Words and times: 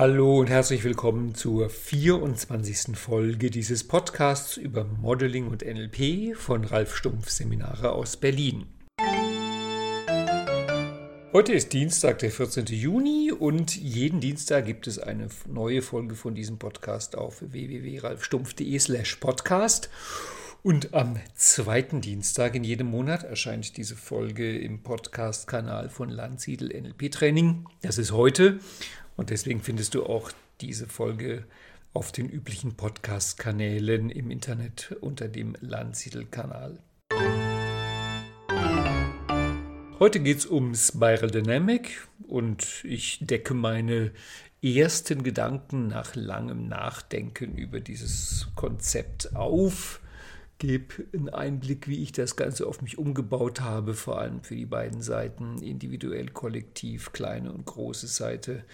Hallo 0.00 0.38
und 0.38 0.48
herzlich 0.48 0.82
willkommen 0.82 1.34
zur 1.34 1.68
24. 1.68 2.96
Folge 2.96 3.50
dieses 3.50 3.86
Podcasts 3.86 4.56
über 4.56 4.84
Modeling 4.84 5.46
und 5.48 5.60
NLP 5.60 6.34
von 6.34 6.64
Ralf 6.64 6.96
Stumpf 6.96 7.28
Seminare 7.28 7.92
aus 7.92 8.16
Berlin. 8.16 8.64
Heute 11.34 11.52
ist 11.52 11.74
Dienstag, 11.74 12.18
der 12.20 12.30
14. 12.30 12.64
Juni 12.68 13.30
und 13.30 13.76
jeden 13.76 14.20
Dienstag 14.20 14.64
gibt 14.64 14.86
es 14.86 14.98
eine 14.98 15.28
neue 15.46 15.82
Folge 15.82 16.14
von 16.14 16.34
diesem 16.34 16.58
Podcast 16.58 17.14
auf 17.18 17.42
www.ralfstumpf.de 17.42 18.78
slash 18.78 19.16
podcast. 19.16 19.90
Und 20.62 20.92
am 20.92 21.18
zweiten 21.34 22.00
Dienstag 22.00 22.54
in 22.54 22.64
jedem 22.64 22.86
Monat 22.86 23.24
erscheint 23.24 23.76
diese 23.78 23.96
Folge 23.96 24.58
im 24.58 24.82
Podcast-Kanal 24.82 25.88
von 25.88 26.08
Landsiedel 26.08 26.68
NLP 26.68 27.10
Training. 27.10 27.66
Das 27.80 27.96
ist 27.96 28.12
heute 28.12 28.60
und 29.20 29.28
deswegen 29.28 29.60
findest 29.60 29.94
du 29.94 30.06
auch 30.06 30.32
diese 30.62 30.86
Folge 30.86 31.44
auf 31.92 32.10
den 32.10 32.30
üblichen 32.30 32.74
Podcast-Kanälen 32.74 34.08
im 34.08 34.30
Internet 34.30 34.96
unter 35.02 35.28
dem 35.28 35.54
Landsiedel-Kanal. 35.60 36.78
Heute 39.98 40.20
geht 40.20 40.38
es 40.38 40.46
um 40.46 40.74
Spiral 40.74 41.30
Dynamic 41.30 42.08
und 42.28 42.82
ich 42.82 43.18
decke 43.20 43.52
meine 43.52 44.12
ersten 44.62 45.22
Gedanken 45.22 45.88
nach 45.88 46.14
langem 46.14 46.66
Nachdenken 46.66 47.58
über 47.58 47.80
dieses 47.80 48.48
Konzept 48.54 49.36
auf 49.36 50.00
gebe 50.60 51.06
einen 51.12 51.30
Einblick, 51.30 51.88
wie 51.88 52.02
ich 52.02 52.12
das 52.12 52.36
Ganze 52.36 52.66
auf 52.66 52.82
mich 52.82 52.98
umgebaut 52.98 53.62
habe, 53.62 53.94
vor 53.94 54.20
allem 54.20 54.42
für 54.42 54.54
die 54.54 54.66
beiden 54.66 55.02
Seiten, 55.02 55.60
individuell, 55.62 56.28
kollektiv, 56.28 57.12
kleine 57.12 57.50
und 57.50 57.64
große 57.64 58.06
Seite, 58.06 58.64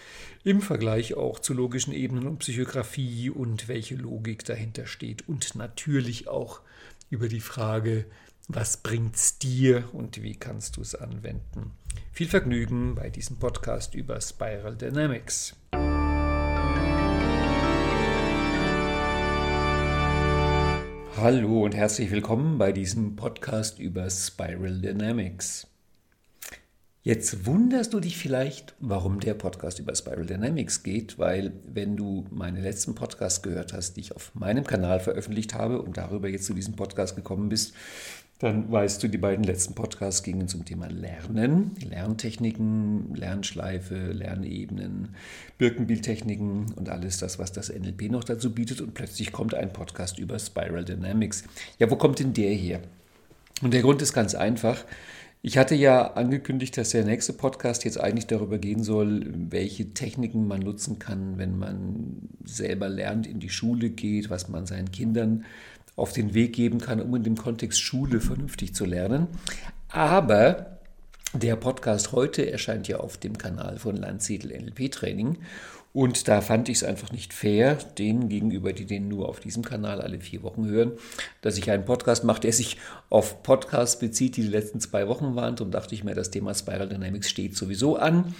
im 0.43 0.61
Vergleich 0.61 1.15
auch 1.15 1.39
zu 1.39 1.53
logischen 1.53 1.93
Ebenen 1.93 2.27
und 2.27 2.39
Psychografie 2.39 3.29
und 3.29 3.69
welche 3.69 3.95
Logik 3.95 4.43
dahinter 4.43 4.85
steht 4.85 5.27
und 5.27 5.55
natürlich 5.55 6.27
auch 6.27 6.59
über 7.09 7.29
die 7.29 7.39
Frage, 7.39 8.05
was 8.49 8.77
bringt's 8.77 9.39
dir 9.39 9.85
und 9.93 10.21
wie 10.21 10.35
kannst 10.35 10.77
du 10.77 10.81
es 10.81 10.93
anwenden. 10.93 11.71
Viel 12.11 12.27
Vergnügen 12.27 12.95
bei 12.95 13.09
diesem 13.09 13.37
Podcast 13.37 13.95
über 13.95 14.19
Spiral 14.19 14.75
Dynamics. 14.75 15.55
Hallo 21.19 21.63
und 21.63 21.73
herzlich 21.73 22.11
willkommen 22.11 22.59
bei 22.59 22.71
diesem 22.71 23.15
Podcast 23.15 23.79
über 23.79 24.07
Spiral 24.07 24.79
Dynamics. 24.81 25.65
Jetzt 27.01 27.47
wunderst 27.47 27.95
du 27.95 27.99
dich 27.99 28.19
vielleicht, 28.19 28.75
warum 28.79 29.19
der 29.19 29.33
Podcast 29.33 29.79
über 29.79 29.95
Spiral 29.95 30.27
Dynamics 30.27 30.83
geht, 30.83 31.17
weil 31.17 31.53
wenn 31.65 31.97
du 31.97 32.27
meine 32.29 32.61
letzten 32.61 32.93
Podcasts 32.93 33.41
gehört 33.41 33.73
hast, 33.73 33.95
die 33.95 34.01
ich 34.01 34.15
auf 34.15 34.35
meinem 34.35 34.63
Kanal 34.63 34.99
veröffentlicht 34.99 35.55
habe 35.55 35.81
und 35.81 35.97
darüber 35.97 36.29
jetzt 36.29 36.45
zu 36.45 36.53
diesem 36.53 36.75
Podcast 36.75 37.15
gekommen 37.15 37.49
bist, 37.49 37.73
dann 38.39 38.71
weißt 38.71 39.01
du, 39.01 39.07
die 39.07 39.17
beiden 39.17 39.43
letzten 39.43 39.73
Podcasts 39.73 40.21
gingen 40.21 40.47
zum 40.47 40.63
Thema 40.63 40.87
Lernen, 40.87 41.71
Lerntechniken, 41.83 43.15
Lernschleife, 43.15 43.95
Lernebenen, 43.95 45.15
Birkenbildtechniken 45.57 46.73
und 46.75 46.89
alles 46.89 47.17
das, 47.17 47.39
was 47.39 47.51
das 47.51 47.73
NLP 47.73 48.11
noch 48.11 48.23
dazu 48.23 48.53
bietet. 48.53 48.81
Und 48.81 48.93
plötzlich 48.93 49.31
kommt 49.31 49.55
ein 49.55 49.73
Podcast 49.73 50.19
über 50.19 50.37
Spiral 50.37 50.85
Dynamics. 50.85 51.45
Ja, 51.79 51.89
wo 51.89 51.95
kommt 51.95 52.19
denn 52.19 52.33
der 52.33 52.53
her? 52.53 52.79
Und 53.63 53.73
der 53.73 53.81
Grund 53.81 54.03
ist 54.03 54.13
ganz 54.13 54.35
einfach. 54.35 54.85
Ich 55.41 55.57
hatte 55.57 55.73
ja 55.73 56.13
angekündigt, 56.13 56.77
dass 56.77 56.91
der 56.91 57.05
nächste 57.05 57.33
Podcast 57.33 57.85
jetzt 57.85 57.99
eigentlich 57.99 58.27
darüber 58.27 58.59
gehen 58.59 58.83
soll, 58.83 59.33
welche 59.49 59.93
Techniken 59.93 60.47
man 60.47 60.59
nutzen 60.59 60.99
kann, 60.99 61.39
wenn 61.39 61.57
man 61.57 62.29
selber 62.43 62.89
lernt, 62.89 63.25
in 63.25 63.39
die 63.39 63.49
Schule 63.49 63.89
geht, 63.89 64.29
was 64.29 64.47
man 64.49 64.67
seinen 64.67 64.91
Kindern 64.91 65.45
auf 65.97 66.13
den 66.13 66.33
Weg 66.33 66.53
geben 66.53 66.79
kann, 66.79 67.01
um 67.01 67.13
in 67.15 67.23
dem 67.23 67.35
Kontext 67.35 67.81
Schule 67.81 68.21
vernünftig 68.21 68.73
zu 68.73 68.85
lernen. 68.85 69.27
Aber 69.89 70.77
der 71.33 71.57
Podcast 71.57 72.13
heute 72.13 72.49
erscheint 72.49 72.87
ja 72.87 72.97
auf 72.97 73.17
dem 73.17 73.37
Kanal 73.37 73.77
von 73.79 73.97
Landsiedel 73.97 74.57
NLP 74.57 74.91
Training. 74.91 75.39
Und 75.93 76.27
da 76.27 76.41
fand 76.41 76.69
ich 76.69 76.77
es 76.77 76.83
einfach 76.83 77.11
nicht 77.11 77.33
fair, 77.33 77.75
denen 77.97 78.29
gegenüber, 78.29 78.71
die 78.71 78.85
den 78.85 79.07
nur 79.07 79.27
auf 79.27 79.39
diesem 79.39 79.63
Kanal 79.63 79.99
alle 79.99 80.19
vier 80.19 80.43
Wochen 80.43 80.67
hören, 80.67 80.91
dass 81.41 81.57
ich 81.57 81.71
einen 81.71 81.85
Podcast 81.85 82.23
mache, 82.23 82.41
der 82.41 82.53
sich 82.53 82.77
auf 83.09 83.41
Podcasts 83.41 83.97
bezieht, 83.97 84.37
die 84.37 84.43
die 84.43 84.47
letzten 84.47 84.79
zwei 84.79 85.07
Wochen 85.07 85.35
waren. 85.35 85.55
Darum 85.55 85.71
dachte 85.71 85.95
ich 85.95 86.03
mir, 86.03 86.13
das 86.13 86.29
Thema 86.29 86.53
Spiral 86.53 86.87
Dynamics 86.87 87.29
steht 87.29 87.57
sowieso 87.57 87.95
an. 87.95 88.35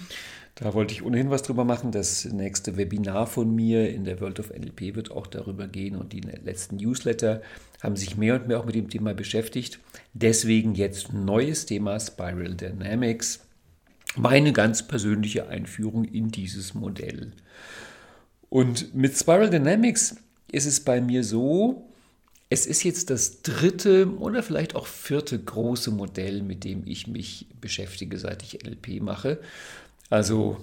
Da 0.60 0.74
wollte 0.74 0.92
ich 0.92 1.04
ohnehin 1.04 1.30
was 1.30 1.42
drüber 1.42 1.64
machen. 1.64 1.92
Das 1.92 2.24
nächste 2.24 2.76
Webinar 2.76 3.28
von 3.28 3.54
mir 3.54 3.90
in 3.90 4.04
der 4.04 4.20
World 4.20 4.40
of 4.40 4.50
NLP 4.50 4.96
wird 4.96 5.12
auch 5.12 5.28
darüber 5.28 5.68
gehen 5.68 5.94
und 5.94 6.12
die 6.12 6.20
letzten 6.20 6.76
Newsletter 6.76 7.42
haben 7.80 7.94
sich 7.94 8.16
mehr 8.16 8.34
und 8.34 8.48
mehr 8.48 8.58
auch 8.58 8.64
mit 8.64 8.74
dem 8.74 8.90
Thema 8.90 9.14
beschäftigt. 9.14 9.78
Deswegen 10.14 10.74
jetzt 10.74 11.12
neues 11.12 11.64
Thema 11.64 12.00
Spiral 12.00 12.54
Dynamics. 12.56 13.38
Meine 14.16 14.52
ganz 14.52 14.88
persönliche 14.88 15.46
Einführung 15.46 16.04
in 16.04 16.32
dieses 16.32 16.74
Modell. 16.74 17.34
Und 18.48 18.96
mit 18.96 19.16
Spiral 19.16 19.50
Dynamics 19.50 20.16
ist 20.50 20.66
es 20.66 20.80
bei 20.80 21.00
mir 21.00 21.22
so, 21.22 21.88
es 22.50 22.66
ist 22.66 22.82
jetzt 22.82 23.10
das 23.10 23.42
dritte 23.42 24.16
oder 24.18 24.42
vielleicht 24.42 24.74
auch 24.74 24.86
vierte 24.86 25.38
große 25.38 25.92
Modell, 25.92 26.42
mit 26.42 26.64
dem 26.64 26.82
ich 26.84 27.06
mich 27.06 27.46
beschäftige, 27.60 28.18
seit 28.18 28.42
ich 28.42 28.64
NLP 28.64 29.00
mache. 29.02 29.38
Also 30.10 30.56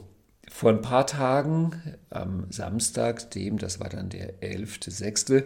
vor 0.50 0.72
ein 0.72 0.82
paar 0.82 1.08
Tagen, 1.08 1.72
am 2.10 2.48
Samstag, 2.52 3.32
dem, 3.32 3.58
das 3.58 3.80
war 3.80 3.90
dann 3.90 4.10
der 4.10 4.42
11.06., 4.42 5.44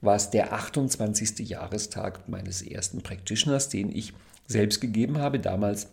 war 0.00 0.16
es 0.16 0.30
der 0.30 0.52
28. 0.52 1.40
Jahrestag 1.40 2.28
meines 2.28 2.62
ersten 2.62 3.02
Practitioners, 3.02 3.68
den 3.68 3.94
ich 3.94 4.12
selbst 4.46 4.80
gegeben 4.80 5.18
habe, 5.18 5.38
damals 5.38 5.88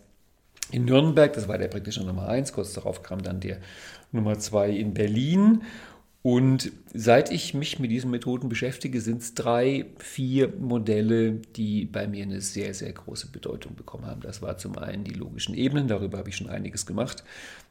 in 0.70 0.84
Nürnberg, 0.84 1.32
das 1.32 1.48
war 1.48 1.58
der 1.58 1.68
Practitioner 1.68 2.12
Nummer 2.12 2.28
1, 2.28 2.52
kurz 2.52 2.72
darauf 2.72 3.02
kam 3.02 3.22
dann 3.22 3.40
der 3.40 3.58
Nummer 4.12 4.38
2 4.38 4.70
in 4.70 4.94
Berlin 4.94 5.62
und 6.28 6.72
seit 6.92 7.32
ich 7.32 7.54
mich 7.54 7.78
mit 7.78 7.90
diesen 7.90 8.10
Methoden 8.10 8.50
beschäftige, 8.50 9.00
sind 9.00 9.22
es 9.22 9.32
drei, 9.32 9.86
vier 9.96 10.48
Modelle, 10.58 11.40
die 11.56 11.86
bei 11.86 12.06
mir 12.06 12.22
eine 12.22 12.42
sehr, 12.42 12.74
sehr 12.74 12.92
große 12.92 13.28
Bedeutung 13.28 13.76
bekommen 13.76 14.04
haben. 14.04 14.20
Das 14.20 14.42
war 14.42 14.58
zum 14.58 14.76
einen 14.76 15.04
die 15.04 15.14
logischen 15.14 15.54
Ebenen, 15.54 15.88
darüber 15.88 16.18
habe 16.18 16.28
ich 16.28 16.36
schon 16.36 16.50
einiges 16.50 16.84
gemacht. 16.84 17.24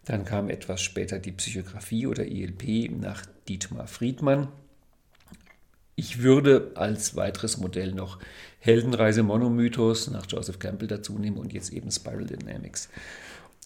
Dann 0.05 0.25
kam 0.25 0.49
etwas 0.49 0.81
später 0.81 1.19
die 1.19 1.33
Psychografie 1.33 2.07
oder 2.07 2.25
ILP 2.25 2.89
nach 2.99 3.27
Dietmar 3.47 3.85
Friedmann. 3.85 4.47
Ich 5.95 6.23
würde 6.23 6.71
als 6.73 7.15
weiteres 7.15 7.59
Modell 7.59 7.91
noch 7.91 8.17
Heldenreise 8.57 9.21
Monomythos 9.21 10.09
nach 10.09 10.25
Joseph 10.27 10.57
Campbell 10.57 10.87
dazu 10.87 11.19
nehmen 11.19 11.37
und 11.37 11.53
jetzt 11.53 11.71
eben 11.71 11.91
Spiral 11.91 12.25
Dynamics. 12.25 12.89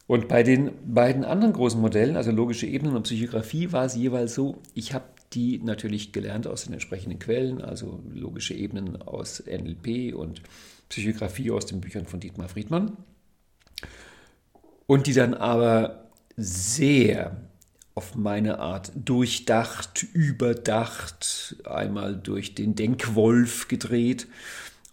Und 0.08 0.28
bei 0.28 0.44
den 0.44 0.72
beiden 0.86 1.24
anderen 1.24 1.54
großen 1.54 1.80
Modellen, 1.80 2.18
also 2.18 2.32
logische 2.32 2.68
Ebenen 2.68 2.96
und 2.96 3.04
Psychografie, 3.04 3.72
war 3.72 3.86
es 3.86 3.96
jeweils 3.96 4.34
so, 4.34 4.58
ich 4.74 4.94
habe 4.94 5.06
die 5.34 5.60
natürlich 5.60 6.12
gelernt 6.12 6.48
aus 6.48 6.66
den 6.66 6.74
entsprechenden 6.74 7.20
Quellen, 7.20 7.62
also 7.62 8.04
logische 8.14 8.54
Ebenen 8.54 9.02
aus 9.02 9.42
NLP 9.46 10.14
und 10.14 10.42
Psychografie 10.90 11.52
aus 11.52 11.66
den 11.66 11.80
Büchern 11.80 12.06
von 12.06 12.20
Dietmar 12.20 12.50
Friedmann. 12.50 12.98
Und 14.88 15.08
die 15.08 15.14
dann 15.14 15.34
aber 15.34 16.10
sehr 16.36 17.38
auf 17.96 18.16
meine 18.16 18.60
Art 18.60 18.92
durchdacht, 18.96 20.04
überdacht, 20.14 21.56
einmal 21.66 22.16
durch 22.16 22.56
den 22.56 22.76
Denkwolf 22.76 23.68
gedreht 23.68 24.28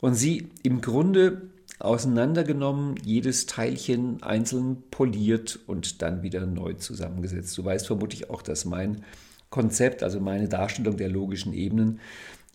und 0.01 0.15
sie 0.15 0.49
im 0.63 0.81
Grunde 0.81 1.43
auseinandergenommen, 1.79 2.97
jedes 3.05 3.47
Teilchen 3.47 4.23
einzeln 4.23 4.83
poliert 4.91 5.61
und 5.67 6.03
dann 6.03 6.23
wieder 6.23 6.45
neu 6.47 6.75
zusammengesetzt. 6.75 7.57
Du 7.57 7.65
weißt 7.65 7.87
vermutlich 7.87 8.31
auch, 8.31 8.43
dass 8.43 8.65
mein 8.65 9.05
Konzept, 9.51 10.03
also 10.03 10.21
meine 10.21 10.49
Darstellung 10.49 10.97
der 10.97 11.09
logischen 11.09 11.53
Ebenen, 11.53 12.01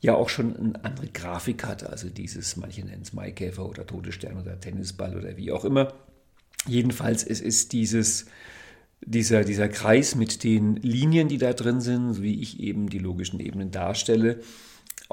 ja 0.02 0.16
auch 0.16 0.30
schon 0.30 0.56
eine 0.56 0.84
andere 0.84 1.08
Grafik 1.08 1.66
hat. 1.66 1.90
Also 1.90 2.10
dieses, 2.10 2.58
manche 2.58 2.86
nennen 2.86 3.02
es 3.02 3.14
Maikäfer 3.14 3.68
oder 3.68 3.88
Todesstern 3.88 4.40
oder 4.40 4.60
Tennisball 4.60 5.18
oder 5.18 5.38
wie 5.38 5.52
auch 5.52 5.64
immer. 5.64 5.94
Jedenfalls, 6.68 7.24
es 7.24 7.40
ist 7.40 7.72
dieses, 7.72 8.26
dieser, 9.02 9.46
dieser 9.46 9.70
Kreis 9.70 10.16
mit 10.16 10.44
den 10.44 10.76
Linien, 10.78 11.30
die 11.30 11.38
da 11.38 11.54
drin 11.54 11.80
sind, 11.80 12.22
wie 12.22 12.42
ich 12.42 12.60
eben 12.60 12.90
die 12.90 13.00
logischen 13.00 13.40
Ebenen 13.40 13.72
darstelle. 13.72 14.42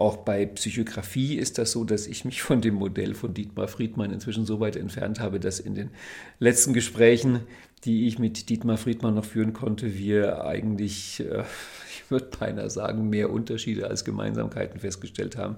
Auch 0.00 0.17
bei 0.17 0.47
Psychografie 0.47 1.37
ist 1.37 1.58
das 1.58 1.73
so, 1.73 1.85
dass 1.85 2.06
ich 2.06 2.25
mich 2.25 2.41
von 2.41 2.62
dem 2.62 2.73
Modell 2.73 3.12
von 3.12 3.35
Dietmar 3.35 3.69
Friedmann 3.69 4.11
inzwischen 4.11 4.47
so 4.47 4.58
weit 4.58 4.76
entfernt 4.76 5.20
habe, 5.20 5.38
dass 5.38 5.61
in 5.61 5.75
den 5.75 5.91
letzten 6.38 6.73
Gesprächen, 6.73 7.41
die 7.85 8.08
ich 8.08 8.19
mit 8.19 8.49
Dietmar 8.49 8.79
Friedmann 8.79 9.14
noch 9.14 9.26
führen 9.26 9.52
konnte, 9.52 9.99
wir 9.99 10.47
eigentlich, 10.47 11.20
äh, 11.20 11.44
ich 11.91 12.11
würde 12.11 12.31
beinahe 12.38 12.70
sagen, 12.70 13.11
mehr 13.11 13.29
Unterschiede 13.29 13.88
als 13.88 14.06
Gemeinsamkeiten 14.06 14.81
festgestellt 14.81 15.37
haben, 15.37 15.56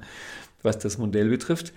was 0.64 0.76
das 0.80 0.98
Modell 0.98 1.28
betrifft. 1.28 1.72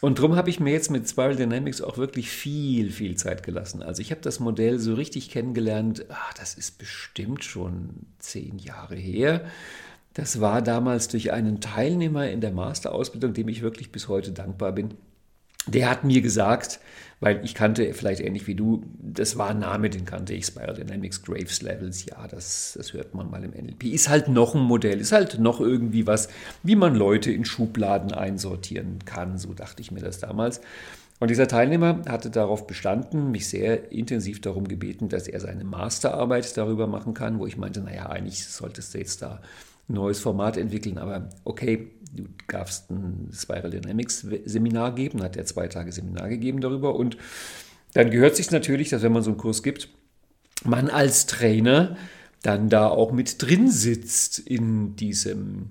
Und 0.00 0.18
darum 0.18 0.34
habe 0.34 0.48
ich 0.48 0.60
mir 0.60 0.72
jetzt 0.72 0.90
mit 0.90 1.06
Spiral 1.06 1.36
Dynamics 1.36 1.82
auch 1.82 1.98
wirklich 1.98 2.30
viel, 2.30 2.90
viel 2.90 3.16
Zeit 3.16 3.42
gelassen. 3.42 3.82
Also 3.82 4.00
ich 4.00 4.12
habe 4.12 4.22
das 4.22 4.40
Modell 4.40 4.78
so 4.78 4.94
richtig 4.94 5.28
kennengelernt, 5.28 6.06
ach, 6.08 6.32
das 6.32 6.54
ist 6.54 6.78
bestimmt 6.78 7.44
schon 7.44 7.90
zehn 8.18 8.58
Jahre 8.58 8.96
her. 8.96 9.44
Das 10.14 10.40
war 10.40 10.62
damals 10.62 11.08
durch 11.08 11.32
einen 11.32 11.60
Teilnehmer 11.60 12.28
in 12.28 12.40
der 12.40 12.52
Masterausbildung, 12.52 13.34
dem 13.34 13.48
ich 13.48 13.62
wirklich 13.62 13.92
bis 13.92 14.08
heute 14.08 14.32
dankbar 14.32 14.72
bin. 14.72 14.94
Der 15.66 15.90
hat 15.90 16.02
mir 16.02 16.22
gesagt, 16.22 16.80
weil 17.20 17.44
ich 17.44 17.54
kannte, 17.54 17.92
vielleicht 17.92 18.20
ähnlich 18.20 18.46
wie 18.46 18.54
du, 18.54 18.84
das 18.98 19.36
war 19.36 19.50
ein 19.50 19.58
Name, 19.58 19.90
den 19.90 20.04
kannte 20.04 20.32
ich, 20.34 20.46
Spiral 20.46 20.74
Dynamics 20.74 21.22
Graves 21.22 21.62
Levels, 21.62 22.06
ja, 22.06 22.26
das, 22.28 22.74
das 22.76 22.92
hört 22.92 23.14
man 23.14 23.30
mal 23.30 23.44
im 23.44 23.50
NLP. 23.50 23.84
Ist 23.84 24.08
halt 24.08 24.28
noch 24.28 24.54
ein 24.54 24.62
Modell, 24.62 25.00
ist 25.00 25.12
halt 25.12 25.38
noch 25.38 25.60
irgendwie 25.60 26.06
was, 26.06 26.28
wie 26.62 26.76
man 26.76 26.94
Leute 26.94 27.32
in 27.32 27.44
Schubladen 27.44 28.12
einsortieren 28.12 29.00
kann, 29.04 29.36
so 29.36 29.52
dachte 29.52 29.82
ich 29.82 29.90
mir 29.90 30.00
das 30.00 30.20
damals. 30.20 30.60
Und 31.20 31.28
dieser 31.30 31.48
Teilnehmer 31.48 32.02
hatte 32.08 32.30
darauf 32.30 32.68
bestanden, 32.68 33.32
mich 33.32 33.48
sehr 33.48 33.90
intensiv 33.90 34.40
darum 34.40 34.68
gebeten, 34.68 35.08
dass 35.08 35.26
er 35.26 35.40
seine 35.40 35.64
Masterarbeit 35.64 36.56
darüber 36.56 36.86
machen 36.86 37.12
kann, 37.12 37.40
wo 37.40 37.46
ich 37.46 37.56
meinte, 37.56 37.80
naja, 37.80 38.06
eigentlich 38.06 38.46
solltest 38.46 38.94
du 38.94 38.98
jetzt 38.98 39.22
da 39.22 39.40
neues 39.88 40.20
Format 40.20 40.56
entwickeln, 40.56 40.98
aber 40.98 41.30
okay, 41.44 41.90
du 42.14 42.24
darfst 42.48 42.90
ein 42.90 43.30
Spiral 43.32 43.70
Dynamics 43.70 44.26
Seminar 44.44 44.94
geben, 44.94 45.22
hat 45.22 45.36
er 45.36 45.46
zwei 45.46 45.68
Tage 45.68 45.92
Seminar 45.92 46.28
gegeben 46.28 46.60
darüber. 46.60 46.94
Und 46.94 47.16
dann 47.94 48.10
gehört 48.10 48.36
sich 48.36 48.50
natürlich, 48.50 48.90
dass 48.90 49.02
wenn 49.02 49.12
man 49.12 49.22
so 49.22 49.30
einen 49.30 49.38
Kurs 49.38 49.62
gibt, 49.62 49.88
man 50.64 50.90
als 50.90 51.26
Trainer 51.26 51.96
dann 52.42 52.68
da 52.68 52.88
auch 52.88 53.12
mit 53.12 53.42
drin 53.42 53.70
sitzt 53.70 54.38
in 54.38 54.96
diesem 54.96 55.70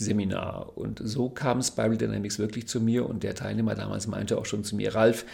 Seminar. 0.00 0.76
Und 0.76 1.00
so 1.04 1.28
kam 1.28 1.62
Spiral 1.62 1.96
Dynamics 1.96 2.38
wirklich 2.38 2.66
zu 2.66 2.80
mir 2.80 3.08
und 3.08 3.22
der 3.22 3.34
Teilnehmer 3.34 3.74
damals 3.74 4.06
meinte 4.06 4.38
auch 4.38 4.46
schon 4.46 4.64
zu 4.64 4.74
mir, 4.76 4.94
Ralf, 4.94 5.24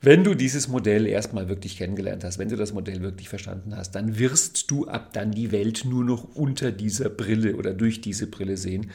wenn 0.00 0.24
du 0.24 0.34
dieses 0.34 0.66
Modell 0.68 1.06
erstmal 1.06 1.48
wirklich 1.48 1.76
kennengelernt 1.76 2.24
hast, 2.24 2.38
wenn 2.38 2.48
du 2.48 2.56
das 2.56 2.72
Modell 2.72 3.02
wirklich 3.02 3.28
verstanden 3.28 3.76
hast, 3.76 3.94
dann 3.94 4.18
wirst 4.18 4.70
du 4.70 4.86
ab 4.88 5.12
dann 5.12 5.30
die 5.30 5.52
Welt 5.52 5.84
nur 5.84 6.04
noch 6.04 6.34
unter 6.34 6.72
dieser 6.72 7.10
Brille 7.10 7.56
oder 7.56 7.74
durch 7.74 8.00
diese 8.00 8.26
Brille 8.26 8.56
sehen. 8.56 8.90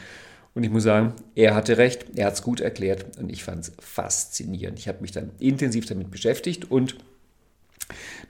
Und 0.55 0.63
ich 0.63 0.71
muss 0.71 0.83
sagen, 0.83 1.13
er 1.35 1.55
hatte 1.55 1.77
recht, 1.77 2.07
er 2.15 2.25
hat 2.25 2.33
es 2.33 2.41
gut 2.41 2.59
erklärt 2.59 3.17
und 3.17 3.29
ich 3.29 3.43
fand 3.43 3.61
es 3.61 3.71
faszinierend. 3.79 4.79
Ich 4.79 4.87
habe 4.87 5.01
mich 5.01 5.11
dann 5.11 5.31
intensiv 5.39 5.85
damit 5.85 6.09
beschäftigt 6.11 6.69
und 6.71 6.95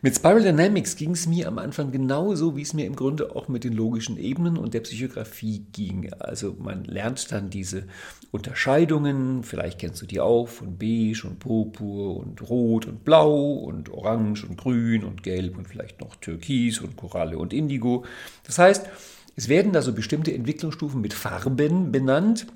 mit 0.01 0.15
Spiral 0.15 0.41
Dynamics 0.41 0.95
ging 0.95 1.11
es 1.11 1.27
mir 1.27 1.47
am 1.47 1.57
Anfang 1.57 1.91
genauso, 1.91 2.55
wie 2.55 2.61
es 2.61 2.73
mir 2.73 2.85
im 2.85 2.95
Grunde 2.95 3.35
auch 3.35 3.47
mit 3.47 3.63
den 3.63 3.73
logischen 3.73 4.17
Ebenen 4.17 4.57
und 4.57 4.73
der 4.73 4.79
Psychografie 4.81 5.65
ging. 5.73 6.13
Also 6.13 6.55
man 6.57 6.85
lernt 6.85 7.31
dann 7.31 7.49
diese 7.49 7.83
Unterscheidungen, 8.31 9.43
vielleicht 9.43 9.79
kennst 9.79 10.01
du 10.01 10.05
die 10.05 10.19
auch, 10.19 10.47
von 10.47 10.77
beige 10.77 11.23
und 11.25 11.39
purpur 11.39 12.17
und 12.17 12.49
rot 12.49 12.85
und 12.85 13.03
blau 13.03 13.53
und 13.53 13.89
orange 13.89 14.45
und 14.45 14.57
grün 14.57 15.03
und 15.03 15.23
gelb 15.23 15.57
und 15.57 15.67
vielleicht 15.67 15.99
noch 15.99 16.15
türkis 16.15 16.79
und 16.79 16.95
Koralle 16.95 17.37
und 17.37 17.53
Indigo. 17.53 18.05
Das 18.45 18.59
heißt, 18.59 18.87
es 19.35 19.47
werden 19.47 19.73
da 19.73 19.81
so 19.81 19.93
bestimmte 19.93 20.33
Entwicklungsstufen 20.33 21.01
mit 21.01 21.13
Farben 21.13 21.91
benannt 21.91 22.47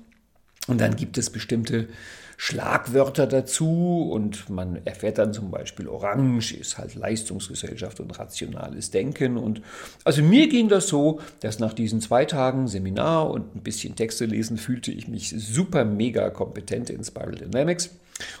und 0.66 0.80
dann 0.80 0.96
gibt 0.96 1.18
es 1.18 1.30
bestimmte 1.30 1.88
Schlagwörter 2.36 3.26
dazu 3.26 4.10
und 4.10 4.50
man 4.50 4.84
erfährt 4.84 5.18
dann 5.18 5.32
zum 5.32 5.50
Beispiel 5.50 5.88
Orange 5.88 6.54
ist 6.54 6.78
halt 6.78 6.94
Leistungsgesellschaft 6.94 8.00
und 8.00 8.18
rationales 8.18 8.90
Denken 8.90 9.36
und 9.36 9.62
also 10.04 10.22
mir 10.22 10.48
ging 10.48 10.68
das 10.68 10.88
so, 10.88 11.20
dass 11.40 11.58
nach 11.58 11.72
diesen 11.72 12.00
zwei 12.00 12.24
Tagen 12.24 12.66
Seminar 12.66 13.30
und 13.30 13.54
ein 13.54 13.62
bisschen 13.62 13.94
Texte 13.94 14.24
lesen 14.24 14.56
fühlte 14.56 14.90
ich 14.90 15.06
mich 15.06 15.30
super 15.30 15.84
mega 15.84 16.30
kompetent 16.30 16.90
in 16.90 17.04
Spiral 17.04 17.36
Dynamics 17.36 17.90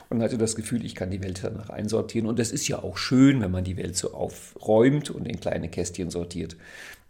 und 0.08 0.22
hatte 0.22 0.38
das 0.38 0.56
Gefühl, 0.56 0.84
ich 0.84 0.94
kann 0.94 1.10
die 1.10 1.22
Welt 1.22 1.40
danach 1.42 1.70
einsortieren 1.70 2.28
und 2.28 2.38
das 2.38 2.50
ist 2.50 2.66
ja 2.68 2.82
auch 2.82 2.96
schön, 2.96 3.40
wenn 3.40 3.50
man 3.50 3.64
die 3.64 3.76
Welt 3.76 3.96
so 3.96 4.12
aufräumt 4.12 5.10
und 5.10 5.26
in 5.26 5.40
kleine 5.40 5.68
Kästchen 5.68 6.10
sortiert, 6.10 6.56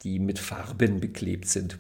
die 0.03 0.19
mit 0.19 0.39
Farben 0.39 1.01
beklebt 1.01 1.49
sind. 1.49 1.79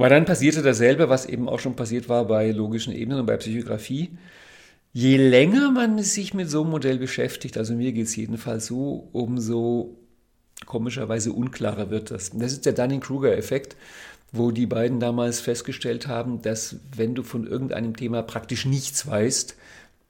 Aber 0.00 0.08
dann 0.08 0.24
passierte 0.24 0.62
dasselbe, 0.62 1.10
was 1.10 1.26
eben 1.26 1.46
auch 1.46 1.60
schon 1.60 1.76
passiert 1.76 2.08
war 2.08 2.24
bei 2.24 2.52
logischen 2.52 2.94
Ebenen 2.94 3.20
und 3.20 3.26
bei 3.26 3.36
Psychografie. 3.36 4.16
Je 4.94 5.18
länger 5.18 5.70
man 5.72 6.02
sich 6.02 6.32
mit 6.32 6.48
so 6.48 6.62
einem 6.62 6.70
Modell 6.70 6.96
beschäftigt, 6.96 7.58
also 7.58 7.74
mir 7.74 7.92
geht 7.92 8.06
es 8.06 8.16
jedenfalls 8.16 8.64
so, 8.64 9.10
umso 9.12 9.98
komischerweise 10.64 11.34
unklarer 11.34 11.90
wird 11.90 12.10
das. 12.10 12.30
Das 12.30 12.52
ist 12.52 12.64
der 12.64 12.72
Dunning-Kruger-Effekt, 12.72 13.76
wo 14.32 14.52
die 14.52 14.64
beiden 14.64 15.00
damals 15.00 15.40
festgestellt 15.40 16.06
haben, 16.06 16.40
dass 16.40 16.76
wenn 16.96 17.14
du 17.14 17.22
von 17.22 17.46
irgendeinem 17.46 17.94
Thema 17.94 18.22
praktisch 18.22 18.64
nichts 18.64 19.06
weißt, 19.06 19.54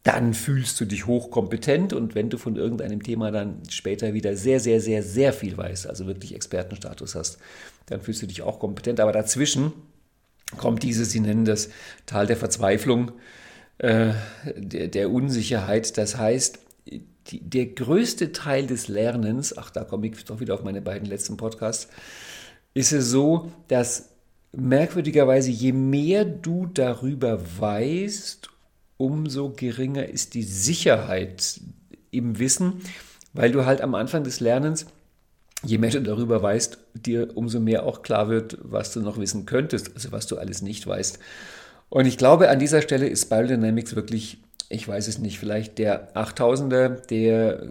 dann 0.05 0.35
fühlst 0.35 0.81
du 0.81 0.85
dich 0.85 1.09
hochkompetent 1.09 1.93
und 1.95 2.15
wenn 2.15 2.31
du 2.31 2.39
von 2.39 2.55
irgendeinem 2.55 3.03
Thema 3.03 3.33
dann 3.33 3.63
später 3.69 4.15
wieder 4.15 4.37
sehr, 4.37 4.61
sehr, 4.61 4.81
sehr, 4.81 5.03
sehr 5.03 5.33
viel 5.33 5.57
weißt, 5.57 5.89
also 5.89 6.07
wirklich 6.07 6.33
Expertenstatus 6.33 7.17
hast, 7.17 7.39
dann 7.91 8.01
fühlst 8.01 8.23
du 8.23 8.27
dich 8.27 8.43
auch 8.43 8.59
kompetent. 8.59 9.01
Aber 9.01 9.13
dazwischen 9.13 9.73
kommt 10.57 10.83
dieses, 10.83 11.11
sie 11.11 11.21
nennen 11.21 11.45
das 11.45 11.69
Tal 12.07 12.27
der 12.27 12.37
Verzweiflung, 12.37 13.13
äh, 13.79 14.13
der, 14.57 14.89
der, 14.89 15.11
Unsicherheit. 15.11 15.99
Das 15.99 16.17
heißt, 16.17 16.59
die, 16.87 17.41
der 17.41 17.67
größte 17.67 18.33
Teil 18.33 18.67
des 18.67 18.89
Lernens, 18.89 19.57
ach, 19.57 19.71
da 19.71 19.85
komme 19.85 20.07
ich 20.07 20.25
doch 20.25 20.41
wieder 20.41 20.55
auf 20.55 20.65
meine 20.65 20.81
beiden 20.81 21.09
letzten 21.09 21.37
Podcasts, 21.37 21.89
ist 22.73 22.93
es 22.93 23.11
so, 23.11 23.51
dass 23.69 24.11
merkwürdigerweise, 24.53 25.51
je 25.51 25.73
mehr 25.73 26.25
du 26.25 26.67
darüber 26.67 27.41
weißt 27.59 28.49
umso 29.01 29.51
geringer 29.51 30.07
ist 30.07 30.35
die 30.35 30.43
Sicherheit 30.43 31.59
im 32.11 32.39
Wissen, 32.39 32.83
weil 33.33 33.51
du 33.51 33.65
halt 33.65 33.81
am 33.81 33.95
Anfang 33.95 34.25
des 34.25 34.41
Lernens, 34.41 34.85
je 35.63 35.79
mehr 35.79 35.91
du 35.91 36.01
darüber 36.01 36.43
weißt, 36.43 36.79
dir 36.95 37.37
umso 37.37 37.61
mehr 37.61 37.85
auch 37.85 38.03
klar 38.03 38.29
wird, 38.29 38.59
was 38.63 38.93
du 38.93 39.01
noch 39.01 39.19
wissen 39.19 39.47
könntest, 39.47 39.93
also 39.95 40.13
was 40.13 40.27
du 40.27 40.39
alles 40.39 40.63
nicht 40.63 40.87
weißt. 40.87 41.19
Und 41.89 42.07
ich 42.07 42.19
glaube, 42.19 42.49
an 42.49 42.59
dieser 42.59 42.83
Stelle 42.83 43.09
ist 43.09 43.25
Spiral 43.25 43.49
Dynamics 43.49 43.97
wirklich 43.97 44.39
ich 44.73 44.87
weiß 44.87 45.09
es 45.09 45.19
nicht, 45.19 45.41
vielleicht 45.41 45.79
der 45.79 46.15
8000er, 46.15 47.05
der 47.09 47.61
äh, 47.61 47.67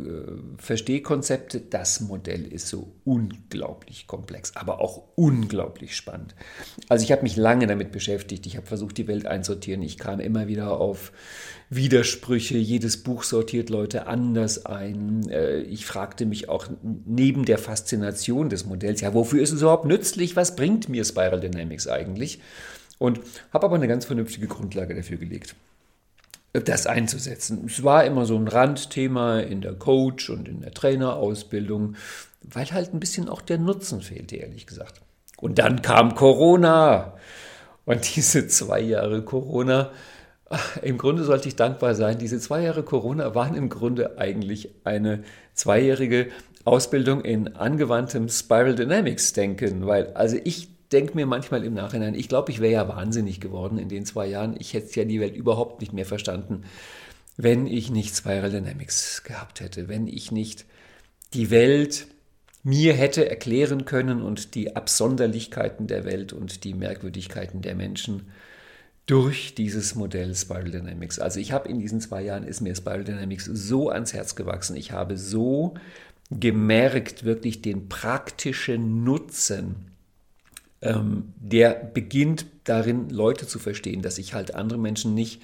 Verstehkonzepte, 0.57 1.61
das 1.61 2.01
Modell 2.01 2.45
ist 2.45 2.67
so 2.67 2.91
unglaublich 3.05 4.05
komplex, 4.05 4.53
aber 4.57 4.81
auch 4.81 5.03
unglaublich 5.15 5.95
spannend. 5.95 6.35
Also 6.89 7.05
ich 7.05 7.13
habe 7.13 7.23
mich 7.23 7.37
lange 7.37 7.67
damit 7.67 7.93
beschäftigt, 7.93 8.45
ich 8.45 8.57
habe 8.57 8.67
versucht, 8.67 8.97
die 8.97 9.07
Welt 9.07 9.27
einsortieren, 9.27 9.81
ich 9.81 9.97
kam 9.97 10.19
immer 10.19 10.49
wieder 10.49 10.71
auf 10.71 11.13
Widersprüche, 11.69 12.57
jedes 12.57 13.01
Buch 13.01 13.23
sortiert 13.23 13.69
Leute 13.69 14.07
anders 14.07 14.65
ein. 14.65 15.29
Äh, 15.29 15.61
ich 15.61 15.85
fragte 15.85 16.25
mich 16.25 16.49
auch 16.49 16.67
neben 16.83 17.45
der 17.45 17.59
Faszination 17.59 18.49
des 18.49 18.65
Modells, 18.65 18.99
ja, 18.99 19.13
wofür 19.13 19.41
ist 19.41 19.53
es 19.53 19.61
überhaupt 19.61 19.85
nützlich, 19.85 20.35
was 20.35 20.57
bringt 20.57 20.89
mir 20.89 21.05
Spiral 21.05 21.39
Dynamics 21.39 21.87
eigentlich? 21.87 22.41
Und 22.97 23.21
habe 23.53 23.67
aber 23.67 23.77
eine 23.77 23.87
ganz 23.87 24.03
vernünftige 24.03 24.47
Grundlage 24.47 24.93
dafür 24.93 25.15
gelegt 25.15 25.55
das 26.53 26.87
einzusetzen. 26.87 27.63
Es 27.67 27.83
war 27.83 28.05
immer 28.05 28.25
so 28.25 28.35
ein 28.35 28.47
Randthema 28.47 29.39
in 29.39 29.61
der 29.61 29.73
Coach- 29.73 30.29
und 30.29 30.47
in 30.47 30.61
der 30.61 30.71
Trainerausbildung, 30.71 31.95
weil 32.41 32.71
halt 32.71 32.93
ein 32.93 32.99
bisschen 32.99 33.29
auch 33.29 33.41
der 33.41 33.57
Nutzen 33.57 34.01
fehlte, 34.01 34.37
ehrlich 34.37 34.65
gesagt. 34.65 35.01
Und 35.37 35.59
dann 35.59 35.81
kam 35.81 36.15
Corona. 36.15 37.13
Und 37.85 38.15
diese 38.15 38.47
zwei 38.47 38.81
Jahre 38.81 39.23
Corona, 39.23 39.91
im 40.81 40.97
Grunde 40.97 41.23
sollte 41.23 41.47
ich 41.47 41.55
dankbar 41.55 41.95
sein, 41.95 42.17
diese 42.17 42.39
zwei 42.39 42.63
Jahre 42.63 42.83
Corona 42.83 43.35
waren 43.35 43.55
im 43.55 43.69
Grunde 43.69 44.17
eigentlich 44.17 44.69
eine 44.83 45.23
zweijährige 45.53 46.29
Ausbildung 46.65 47.21
in 47.21 47.55
angewandtem 47.55 48.29
Spiral 48.29 48.75
Dynamics 48.75 49.33
Denken, 49.33 49.85
weil 49.85 50.13
also 50.13 50.37
ich 50.43 50.69
denke 50.91 51.15
mir 51.15 51.25
manchmal 51.25 51.63
im 51.63 51.73
Nachhinein, 51.73 52.15
ich 52.15 52.29
glaube, 52.29 52.51
ich 52.51 52.59
wäre 52.59 52.73
ja 52.73 52.87
wahnsinnig 52.87 53.39
geworden 53.39 53.77
in 53.77 53.89
den 53.89 54.05
zwei 54.05 54.27
Jahren. 54.27 54.55
Ich 54.59 54.73
hätte 54.73 54.99
ja 54.99 55.05
die 55.05 55.19
Welt 55.19 55.35
überhaupt 55.35 55.81
nicht 55.81 55.93
mehr 55.93 56.05
verstanden, 56.05 56.63
wenn 57.37 57.67
ich 57.67 57.89
nicht 57.89 58.15
Spiral 58.15 58.51
Dynamics 58.51 59.23
gehabt 59.23 59.61
hätte, 59.61 59.87
wenn 59.87 60.07
ich 60.07 60.31
nicht 60.31 60.65
die 61.33 61.51
Welt 61.51 62.07
mir 62.63 62.93
hätte 62.93 63.29
erklären 63.29 63.85
können 63.85 64.21
und 64.21 64.55
die 64.55 64.75
Absonderlichkeiten 64.75 65.87
der 65.87 66.03
Welt 66.03 66.33
und 66.33 66.63
die 66.63 66.73
Merkwürdigkeiten 66.73 67.61
der 67.61 67.75
Menschen 67.75 68.31
durch 69.05 69.55
dieses 69.55 69.95
Modell 69.95 70.35
Spiral 70.35 70.69
Dynamics. 70.69 71.19
Also 71.19 71.39
ich 71.39 71.51
habe 71.51 71.69
in 71.69 71.79
diesen 71.79 72.01
zwei 72.01 72.21
Jahren 72.21 72.43
ist 72.43 72.61
mir 72.61 72.75
Spiral 72.75 73.03
Dynamics 73.03 73.45
so 73.45 73.89
ans 73.89 74.13
Herz 74.13 74.35
gewachsen. 74.35 74.75
Ich 74.75 74.91
habe 74.91 75.17
so 75.17 75.75
gemerkt, 76.29 77.23
wirklich 77.23 77.61
den 77.61 77.89
praktischen 77.89 79.03
Nutzen 79.03 79.89
ähm, 80.81 81.33
der 81.37 81.73
beginnt 81.73 82.45
darin, 82.63 83.09
Leute 83.09 83.47
zu 83.47 83.59
verstehen, 83.59 84.01
dass 84.01 84.17
ich 84.17 84.33
halt 84.33 84.55
andere 84.55 84.79
Menschen 84.79 85.13
nicht 85.13 85.41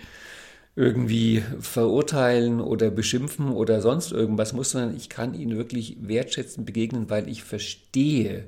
irgendwie 0.75 1.41
verurteilen 1.59 2.59
oder 2.59 2.91
beschimpfen 2.91 3.49
oder 3.49 3.81
sonst 3.81 4.11
irgendwas 4.11 4.53
muss, 4.53 4.71
sondern 4.71 4.95
ich 4.95 5.09
kann 5.09 5.33
ihnen 5.33 5.57
wirklich 5.57 5.97
wertschätzend 6.01 6.65
begegnen, 6.65 7.09
weil 7.09 7.29
ich 7.29 7.43
verstehe, 7.43 8.45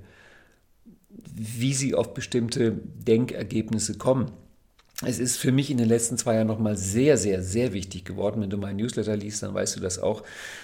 wie 1.34 1.74
sie 1.74 1.96
auf 1.96 2.14
bestimmte 2.14 2.72
Denkergebnisse 2.72 3.98
kommen. 3.98 4.32
Es 5.06 5.20
ist 5.20 5.38
für 5.38 5.52
mich 5.52 5.70
in 5.70 5.78
den 5.78 5.88
letzten 5.88 6.18
zwei 6.18 6.36
Jahren 6.36 6.48
nochmal 6.48 6.76
sehr, 6.76 7.18
sehr, 7.18 7.44
sehr 7.44 7.72
wichtig 7.74 8.04
geworden. 8.04 8.42
Wenn 8.42 8.50
du 8.50 8.58
meinen 8.58 8.78
Newsletter 8.78 9.16
liest, 9.16 9.44
dann 9.44 9.54
weißt 9.54 9.76
du 9.76 9.80
das 9.80 10.00
auch. 10.00 10.24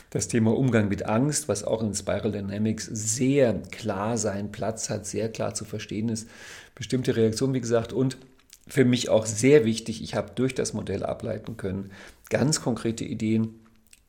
Das 0.09 0.27
Thema 0.27 0.57
Umgang 0.57 0.89
mit 0.89 1.05
Angst, 1.05 1.47
was 1.47 1.63
auch 1.63 1.83
in 1.83 1.93
Spiral 1.93 2.31
Dynamics 2.31 2.85
sehr 2.85 3.53
klar 3.71 4.17
seinen 4.17 4.51
Platz 4.51 4.89
hat, 4.89 5.05
sehr 5.05 5.31
klar 5.31 5.53
zu 5.53 5.65
verstehen 5.65 6.09
ist. 6.09 6.27
Bestimmte 6.73 7.15
Reaktionen, 7.15 7.53
wie 7.53 7.61
gesagt, 7.61 7.93
und 7.93 8.17
für 8.67 8.85
mich 8.85 9.09
auch 9.09 9.27
sehr 9.27 9.65
wichtig, 9.65 10.01
ich 10.01 10.15
habe 10.15 10.31
durch 10.33 10.55
das 10.55 10.73
Modell 10.73 11.03
ableiten 11.03 11.57
können, 11.57 11.91
ganz 12.29 12.61
konkrete 12.61 13.03
Ideen, 13.03 13.59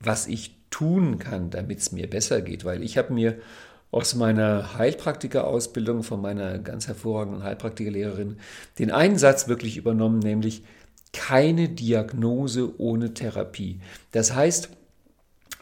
was 0.01 0.27
ich 0.27 0.55
tun 0.71 1.19
kann, 1.19 1.51
damit 1.51 1.81
es 1.81 1.93
mir 1.93 2.09
besser 2.09 2.41
geht. 2.41 2.65
Weil 2.65 2.83
ich 2.83 2.97
habe 2.97 3.13
mir 3.13 3.37
aus 3.95 4.17
meiner 4.17 4.77
Heilpraktikerausbildung 4.77 6.03
von 6.03 6.21
meiner 6.21 6.59
ganz 6.59 6.89
hervorragenden 6.89 7.45
Heilpraktikerlehrerin 7.45 8.39
den 8.81 8.91
einen 8.91 9.19
Satz 9.19 9.47
wirklich 9.47 9.77
übernommen, 9.77 10.19
nämlich 10.19 10.65
keine 11.13 11.69
Diagnose 11.69 12.79
ohne 12.81 13.15
Therapie. 13.15 13.79
Das 14.11 14.35
heißt, 14.35 14.71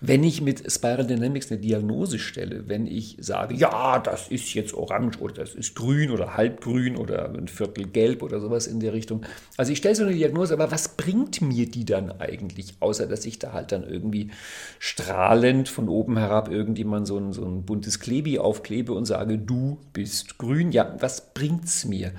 wenn 0.04 0.24
ich 0.24 0.40
mit 0.40 0.70
Spiral 0.70 1.06
Dynamics 1.06 1.52
eine 1.52 1.60
Diagnose 1.60 2.18
stelle, 2.18 2.68
wenn 2.68 2.88
ich 2.88 3.16
sage, 3.20 3.54
ja, 3.54 4.00
das 4.00 4.26
ist 4.26 4.52
jetzt 4.52 4.74
orange 4.74 5.20
oder 5.20 5.34
das 5.34 5.54
ist 5.54 5.76
grün 5.76 6.10
oder 6.10 6.36
halbgrün 6.36 6.96
oder 6.96 7.32
ein 7.32 7.46
Viertel 7.46 7.86
gelb 7.86 8.24
oder 8.24 8.40
sowas 8.40 8.66
in 8.66 8.80
der 8.80 8.92
Richtung. 8.92 9.24
Also 9.56 9.70
ich 9.70 9.78
stelle 9.78 9.94
so 9.94 10.02
eine 10.02 10.12
Diagnose, 10.12 10.54
aber 10.54 10.72
was 10.72 10.96
bringt 10.96 11.40
mir 11.40 11.70
die 11.70 11.84
dann 11.84 12.10
eigentlich, 12.20 12.74
außer 12.80 13.06
dass 13.06 13.24
ich 13.24 13.38
da 13.38 13.52
halt 13.52 13.70
dann 13.70 13.84
irgendwie 13.88 14.32
strahlend 14.80 15.68
von 15.68 15.88
oben 15.88 16.18
herab 16.18 16.50
irgendjemand 16.50 17.06
so 17.06 17.16
ein, 17.16 17.32
so 17.32 17.44
ein 17.44 17.62
buntes 17.62 18.00
Klebi 18.00 18.40
aufklebe 18.40 18.92
und 18.92 19.04
sage, 19.04 19.38
du 19.38 19.78
bist 19.92 20.36
grün. 20.36 20.72
Ja, 20.72 20.96
was 20.98 21.32
bringt's 21.32 21.84
mir? 21.84 22.10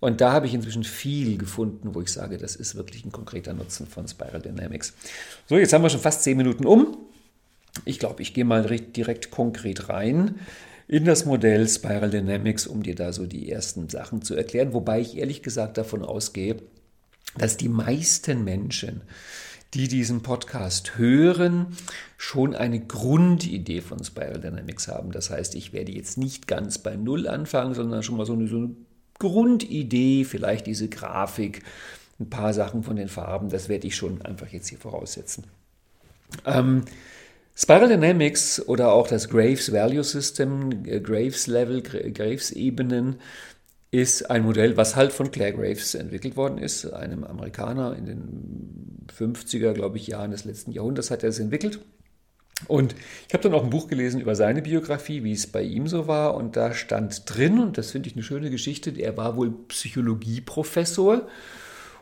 Und 0.00 0.20
da 0.20 0.32
habe 0.32 0.46
ich 0.46 0.54
inzwischen 0.54 0.84
viel 0.84 1.36
gefunden, 1.38 1.94
wo 1.94 2.00
ich 2.00 2.12
sage, 2.12 2.38
das 2.38 2.56
ist 2.56 2.76
wirklich 2.76 3.04
ein 3.04 3.12
konkreter 3.12 3.52
Nutzen 3.52 3.86
von 3.86 4.06
Spiral 4.06 4.40
Dynamics. 4.40 4.94
So, 5.46 5.58
jetzt 5.58 5.72
haben 5.72 5.82
wir 5.82 5.90
schon 5.90 6.00
fast 6.00 6.22
zehn 6.22 6.36
Minuten 6.36 6.64
um. 6.64 6.96
Ich 7.84 7.98
glaube, 7.98 8.22
ich 8.22 8.34
gehe 8.34 8.44
mal 8.44 8.64
direkt 8.64 9.30
konkret 9.30 9.88
rein 9.88 10.38
in 10.88 11.04
das 11.04 11.26
Modell 11.26 11.68
Spiral 11.68 12.10
Dynamics, 12.10 12.66
um 12.66 12.82
dir 12.82 12.94
da 12.94 13.12
so 13.12 13.26
die 13.26 13.50
ersten 13.50 13.88
Sachen 13.88 14.22
zu 14.22 14.34
erklären, 14.34 14.72
wobei 14.72 15.00
ich 15.00 15.18
ehrlich 15.18 15.42
gesagt 15.42 15.76
davon 15.76 16.02
ausgehe, 16.02 16.56
dass 17.36 17.58
die 17.58 17.68
meisten 17.68 18.42
Menschen, 18.42 19.02
die 19.74 19.86
diesen 19.86 20.22
Podcast 20.22 20.96
hören, 20.96 21.66
schon 22.16 22.54
eine 22.54 22.80
Grundidee 22.80 23.82
von 23.82 24.02
Spiral 24.02 24.40
Dynamics 24.40 24.88
haben. 24.88 25.12
Das 25.12 25.28
heißt, 25.28 25.54
ich 25.54 25.74
werde 25.74 25.92
jetzt 25.92 26.16
nicht 26.16 26.46
ganz 26.46 26.78
bei 26.78 26.96
Null 26.96 27.28
anfangen, 27.28 27.74
sondern 27.74 28.02
schon 28.02 28.16
mal 28.16 28.24
so 28.24 28.32
eine, 28.32 28.48
so 28.48 28.56
eine 28.56 28.70
Grundidee, 29.18 30.24
vielleicht 30.24 30.66
diese 30.66 30.88
Grafik, 30.88 31.62
ein 32.18 32.30
paar 32.30 32.54
Sachen 32.54 32.82
von 32.82 32.96
den 32.96 33.08
Farben, 33.08 33.50
das 33.50 33.68
werde 33.68 33.86
ich 33.86 33.94
schon 33.94 34.22
einfach 34.22 34.48
jetzt 34.48 34.68
hier 34.68 34.78
voraussetzen. 34.78 35.44
Ähm, 36.46 36.84
Spiral 37.60 37.88
Dynamics 37.88 38.62
oder 38.68 38.92
auch 38.92 39.08
das 39.08 39.28
Graves 39.28 39.72
Value 39.72 40.04
System, 40.04 40.84
äh, 40.84 41.00
Graves 41.00 41.48
Level, 41.48 41.82
Graves 41.82 42.52
Ebenen, 42.52 43.16
ist 43.90 44.30
ein 44.30 44.44
Modell, 44.44 44.76
was 44.76 44.94
halt 44.94 45.12
von 45.12 45.32
Claire 45.32 45.54
Graves 45.54 45.96
entwickelt 45.96 46.36
worden 46.36 46.58
ist, 46.58 46.86
einem 46.86 47.24
Amerikaner 47.24 47.96
in 47.96 48.06
den 48.06 49.06
50er, 49.12 49.72
glaube 49.72 49.96
ich, 49.96 50.06
Jahren 50.06 50.30
des 50.30 50.44
letzten 50.44 50.70
Jahrhunderts 50.70 51.10
hat 51.10 51.24
er 51.24 51.30
es 51.30 51.40
entwickelt. 51.40 51.80
Und 52.68 52.94
ich 53.26 53.34
habe 53.34 53.42
dann 53.42 53.54
auch 53.54 53.64
ein 53.64 53.70
Buch 53.70 53.88
gelesen 53.88 54.20
über 54.20 54.36
seine 54.36 54.62
Biografie, 54.62 55.24
wie 55.24 55.32
es 55.32 55.48
bei 55.48 55.62
ihm 55.62 55.88
so 55.88 56.06
war. 56.06 56.36
Und 56.36 56.56
da 56.56 56.74
stand 56.74 57.22
drin, 57.26 57.58
und 57.58 57.76
das 57.76 57.90
finde 57.90 58.08
ich 58.08 58.14
eine 58.14 58.22
schöne 58.22 58.50
Geschichte, 58.50 58.90
er 58.90 59.16
war 59.16 59.36
wohl 59.36 59.50
Psychologieprofessor 59.68 61.26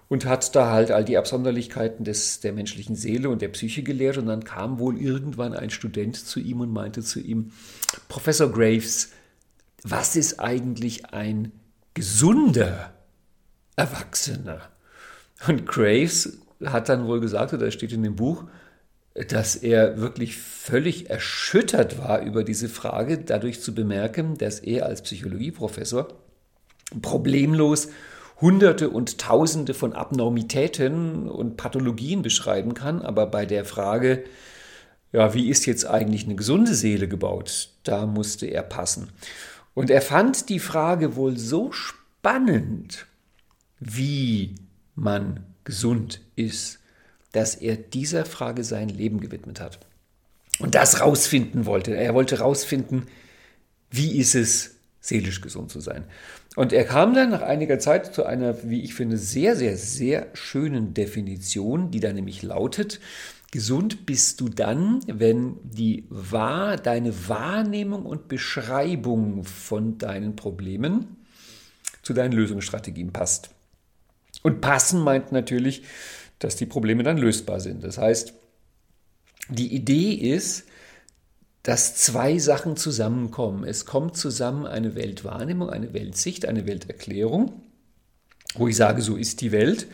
und 0.09 0.25
hat 0.25 0.55
da 0.55 0.71
halt 0.71 0.91
all 0.91 1.05
die 1.05 1.19
Absonderlichkeiten 1.19 2.05
des, 2.05 2.41
der 2.41 2.53
menschlichen 2.53 2.95
Seele 2.95 3.29
und 3.29 3.43
der 3.43 3.49
Psyche 3.49 3.83
gelehrt. 3.83 4.19
Und 4.19 4.27
dann 4.27 4.45
kam 4.45 4.79
wohl 4.79 5.01
irgendwann 5.01 5.53
ein 5.53 5.71
Student 5.71 6.17
zu 6.17 6.39
ihm 6.39 6.61
und 6.61 6.73
meinte 6.73 7.03
zu 7.03 7.21
ihm, 7.21 7.53
Professor 8.09 8.51
Graves, 8.51 9.11
was 9.83 10.17
ist 10.17 10.39
eigentlich 10.39 11.07
ein 11.07 11.53
gesunder 11.95 12.93
Erwachsener? 13.75 14.61
Und 15.47 15.67
Graves 15.67 16.39
hat 16.65 16.89
dann 16.89 17.07
wohl 17.07 17.21
gesagt, 17.21 17.53
oder 17.53 17.71
steht 17.71 17.93
in 17.93 18.03
dem 18.03 18.17
Buch, 18.17 18.45
dass 19.29 19.57
er 19.57 19.99
wirklich 19.99 20.37
völlig 20.37 21.11
erschüttert 21.11 21.99
war 21.99 22.23
über 22.23 22.45
diese 22.45 22.69
Frage, 22.69 23.19
dadurch 23.19 23.61
zu 23.61 23.75
bemerken, 23.75 24.37
dass 24.37 24.61
er 24.61 24.87
als 24.87 25.03
Psychologieprofessor 25.03 26.09
problemlos 27.03 27.89
Hunderte 28.41 28.91
und 28.91 29.19
Tausende 29.19 29.73
von 29.73 29.93
Abnormitäten 29.93 31.29
und 31.29 31.57
Pathologien 31.57 32.23
beschreiben 32.23 32.75
kann, 32.75 33.03
aber 33.03 33.27
bei 33.27 33.47
der 33.47 33.65
Frage, 33.65 34.25
ja, 35.13 35.33
wie 35.33 35.49
ist 35.49 35.65
jetzt 35.67 35.87
eigentlich 35.87 36.25
eine 36.25 36.35
gesunde 36.35 36.75
Seele 36.75 37.09
gebaut, 37.09 37.71
da 37.85 38.05
musste 38.07 38.47
er 38.47 38.63
passen. 38.63 39.09
Und 39.75 39.91
er 39.91 40.03
fand 40.03 40.49
die 40.49 40.59
Frage 40.59 41.17
wohl 41.17 41.39
so 41.39 41.73
spannend, 41.73 43.07
wie 43.81 44.55
man 44.95 45.45
gesund 45.65 46.21
ist, 46.35 46.79
dass 47.33 47.55
er 47.55 47.77
dieser 47.77 48.25
Frage 48.25 48.65
sein 48.65 48.89
Leben 48.89 49.21
gewidmet 49.21 49.61
hat. 49.61 49.79
Und 50.59 50.75
das 50.75 51.01
rausfinden 51.01 51.67
wollte. 51.67 51.95
Er 51.95 52.15
wollte 52.15 52.39
rausfinden, 52.39 53.07
wie 53.91 54.17
ist 54.19 54.35
es, 54.35 54.77
seelisch 55.01 55.41
gesund 55.41 55.71
zu 55.71 55.81
sein. 55.81 56.05
Und 56.57 56.73
er 56.73 56.85
kam 56.85 57.15
dann 57.15 57.31
nach 57.31 57.43
einiger 57.43 57.79
Zeit 57.79 58.15
zu 58.15 58.25
einer, 58.25 58.69
wie 58.69 58.83
ich 58.83 58.95
finde, 58.95 59.19
sehr, 59.19 59.55
sehr, 59.55 59.77
sehr 59.77 60.29
schönen 60.33 60.95
Definition, 60.95 61.91
die 61.91 62.01
da 62.01 62.13
nämlich 62.13 62.43
lautet, 62.43 62.99
gesund 63.53 64.07
bist 64.07 64.41
du 64.41 64.49
dann, 64.49 65.01
wenn 65.07 65.59
die 65.63 66.07
wahr, 66.09 66.77
deine 66.77 67.29
Wahrnehmung 67.29 68.07
und 68.07 68.29
Beschreibung 68.29 69.45
von 69.45 69.99
deinen 69.99 70.35
Problemen 70.35 71.17
zu 72.03 72.15
deinen 72.15 72.33
Lösungsstrategien 72.33 73.13
passt. 73.13 73.51
Und 74.43 74.61
passen 74.63 75.01
meint 75.01 75.33
natürlich, 75.33 75.83
dass 76.39 76.57
die 76.57 76.67
Probleme 76.67 77.03
dann 77.03 77.19
lösbar 77.19 77.61
sind. 77.61 77.85
Das 77.85 77.99
heißt, 77.99 78.33
die 79.51 79.75
Idee 79.75 80.13
ist, 80.13 80.67
dass 81.67 81.97
zwei 81.97 82.39
Sachen 82.39 82.77
zusammenkommen. 82.77 83.65
Es 83.65 83.87
kommt 83.87 84.17
zusammen 84.17 84.67
eine 84.67 84.95
Weltwahrnehmung, 84.95 85.69
eine 85.69 85.93
Weltsicht, 85.93 86.47
eine 86.47 86.65
Welterklärung, 86.65 87.61
wo 88.55 88.69
ich 88.69 88.77
sage, 88.77 89.03
so 89.03 89.17
ist 89.17 89.41
die 89.41 89.51
Welt 89.51 89.89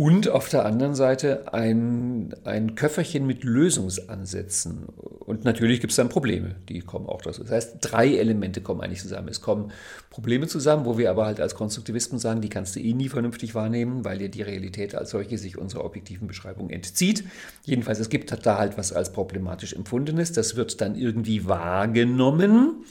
und 0.00 0.30
auf 0.30 0.48
der 0.48 0.64
anderen 0.64 0.94
Seite 0.94 1.52
ein, 1.52 2.34
ein 2.44 2.74
Köfferchen 2.74 3.26
mit 3.26 3.44
Lösungsansätzen. 3.44 4.86
Und 4.86 5.44
natürlich 5.44 5.82
gibt 5.82 5.90
es 5.90 5.96
dann 5.96 6.08
Probleme, 6.08 6.54
die 6.70 6.80
kommen 6.80 7.06
auch 7.06 7.20
dazu. 7.20 7.42
Das 7.42 7.52
heißt, 7.52 7.76
drei 7.82 8.16
Elemente 8.16 8.62
kommen 8.62 8.80
eigentlich 8.80 9.02
zusammen. 9.02 9.28
Es 9.28 9.42
kommen 9.42 9.72
Probleme 10.08 10.46
zusammen, 10.46 10.86
wo 10.86 10.96
wir 10.96 11.10
aber 11.10 11.26
halt 11.26 11.38
als 11.38 11.54
Konstruktivisten 11.54 12.18
sagen, 12.18 12.40
die 12.40 12.48
kannst 12.48 12.76
du 12.76 12.80
eh 12.80 12.94
nie 12.94 13.10
vernünftig 13.10 13.54
wahrnehmen, 13.54 14.02
weil 14.02 14.16
dir 14.16 14.30
die 14.30 14.40
Realität 14.40 14.94
als 14.94 15.10
solche 15.10 15.36
sich 15.36 15.58
unserer 15.58 15.84
objektiven 15.84 16.26
Beschreibung 16.26 16.70
entzieht. 16.70 17.24
Jedenfalls, 17.66 18.00
es 18.00 18.08
gibt 18.08 18.34
da 18.46 18.56
halt 18.56 18.78
was 18.78 18.94
als 18.94 19.12
problematisch 19.12 19.74
empfundenes. 19.74 20.32
Das 20.32 20.56
wird 20.56 20.80
dann 20.80 20.94
irgendwie 20.94 21.46
wahrgenommen 21.46 22.86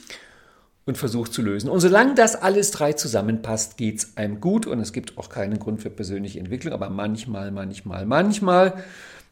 und 0.86 0.98
versucht 0.98 1.32
zu 1.32 1.42
lösen. 1.42 1.68
Und 1.68 1.80
solange 1.80 2.14
das 2.14 2.36
alles 2.36 2.70
drei 2.70 2.92
zusammenpasst, 2.92 3.76
geht 3.76 3.98
es 3.98 4.16
einem 4.16 4.40
gut 4.40 4.66
und 4.66 4.80
es 4.80 4.92
gibt 4.92 5.18
auch 5.18 5.28
keinen 5.28 5.58
Grund 5.58 5.82
für 5.82 5.90
persönliche 5.90 6.38
Entwicklung. 6.38 6.72
Aber 6.72 6.90
manchmal, 6.90 7.50
manchmal, 7.50 8.06
manchmal 8.06 8.82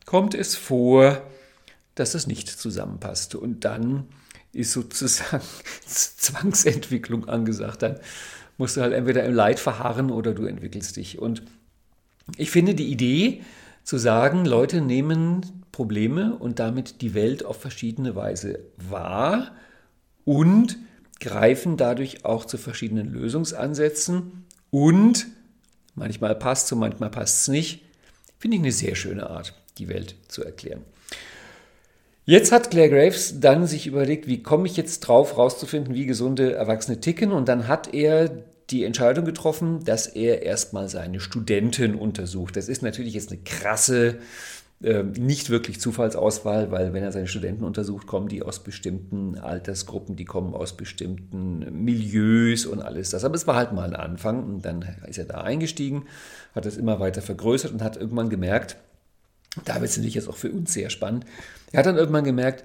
kommt 0.07 0.35
es 0.35 0.57
vor, 0.57 1.23
dass 1.95 2.15
es 2.15 2.27
nicht 2.27 2.49
zusammenpasst. 2.49 3.35
Und 3.35 3.65
dann 3.65 4.05
ist 4.53 4.73
sozusagen 4.73 5.43
Zwangsentwicklung 5.87 7.29
angesagt. 7.29 7.83
Dann 7.83 7.99
musst 8.57 8.77
du 8.77 8.83
halt 8.83 8.93
entweder 8.93 9.25
im 9.25 9.35
Leid 9.35 9.59
verharren 9.59 10.11
oder 10.11 10.35
du 10.35 10.45
entwickelst 10.45 10.97
dich. 10.97 11.19
Und 11.19 11.43
ich 12.37 12.51
finde 12.51 12.75
die 12.75 12.89
Idee 12.89 13.43
zu 13.85 13.97
sagen, 13.97 14.45
Leute 14.45 14.81
nehmen 14.81 15.65
Probleme 15.73 16.37
und 16.37 16.59
damit 16.59 17.01
die 17.01 17.15
Welt 17.15 17.45
auf 17.45 17.61
verschiedene 17.61 18.15
Weise 18.15 18.61
wahr 18.77 19.53
und 20.25 20.77
greifen 21.21 21.77
dadurch 21.77 22.25
auch 22.25 22.45
zu 22.45 22.59
verschiedenen 22.59 23.13
Lösungsansätzen 23.13 24.45
und 24.71 25.27
manchmal 25.95 26.35
passt 26.35 26.71
es 26.71 26.79
manchmal 26.79 27.11
passt 27.11 27.43
es 27.43 27.49
nicht. 27.49 27.83
Finde 28.39 28.57
ich 28.57 28.63
eine 28.63 28.73
sehr 28.73 28.95
schöne 28.95 29.29
Art, 29.29 29.55
die 29.79 29.89
Welt 29.89 30.15
zu 30.29 30.45
erklären. 30.45 30.83
Jetzt 32.25 32.53
hat 32.53 32.71
Claire 32.71 32.91
Graves 32.91 33.41
dann 33.41 33.67
sich 33.67 33.87
überlegt, 33.87 34.27
wie 34.27 34.43
komme 34.43 34.67
ich 34.67 34.77
jetzt 34.77 35.01
drauf, 35.01 35.39
rauszufinden, 35.39 35.95
wie 35.95 36.05
gesunde 36.05 36.53
Erwachsene 36.53 37.01
ticken. 37.01 37.33
Und 37.33 37.49
dann 37.49 37.69
hat 37.69 37.95
er 37.95 38.45
die 38.69 38.85
Entscheidung 38.85 39.25
getroffen, 39.25 39.83
dass 39.85 40.07
er 40.07 40.43
erstmal 40.43 40.91
seine 40.91 41.21
Studenten 41.21 41.95
untersucht. 41.95 42.57
Das 42.57 42.69
ist 42.69 42.83
natürlich 42.83 43.15
jetzt 43.15 43.33
eine 43.33 43.41
krasse 43.41 44.19
ähm, 44.81 45.11
nicht 45.11 45.51
wirklich 45.51 45.81
Zufallsauswahl, 45.81 46.71
weil 46.71 46.93
wenn 46.93 47.03
er 47.03 47.11
seine 47.11 47.27
Studenten 47.27 47.65
untersucht, 47.65 48.07
kommen 48.07 48.29
die 48.29 48.45
aus 48.45 48.63
bestimmten 48.63 49.37
Altersgruppen, 49.37 50.15
die 50.15 50.25
kommen 50.25 50.55
aus 50.55 50.77
bestimmten 50.77 51.83
Milieus 51.85 52.65
und 52.65 52.81
alles 52.81 53.11
das. 53.11 53.25
Aber 53.25 53.35
es 53.35 53.49
war 53.49 53.57
halt 53.57 53.73
mal 53.73 53.89
ein 53.89 53.97
Anfang 53.97 54.45
und 54.45 54.65
dann 54.65 54.85
ist 55.09 55.19
er 55.19 55.25
da 55.25 55.41
eingestiegen, 55.41 56.05
hat 56.55 56.65
das 56.65 56.77
immer 56.77 57.01
weiter 57.01 57.23
vergrößert 57.23 57.73
und 57.73 57.83
hat 57.83 57.97
irgendwann 57.97 58.29
gemerkt, 58.29 58.77
da 59.65 59.81
wird 59.81 59.91
es 59.91 59.97
natürlich 59.97 60.15
jetzt 60.15 60.29
auch 60.29 60.37
für 60.37 60.53
uns 60.53 60.73
sehr 60.73 60.91
spannend, 60.91 61.25
er 61.73 61.81
hat 61.81 61.87
dann 61.87 61.97
irgendwann 61.97 62.25
gemerkt, 62.25 62.65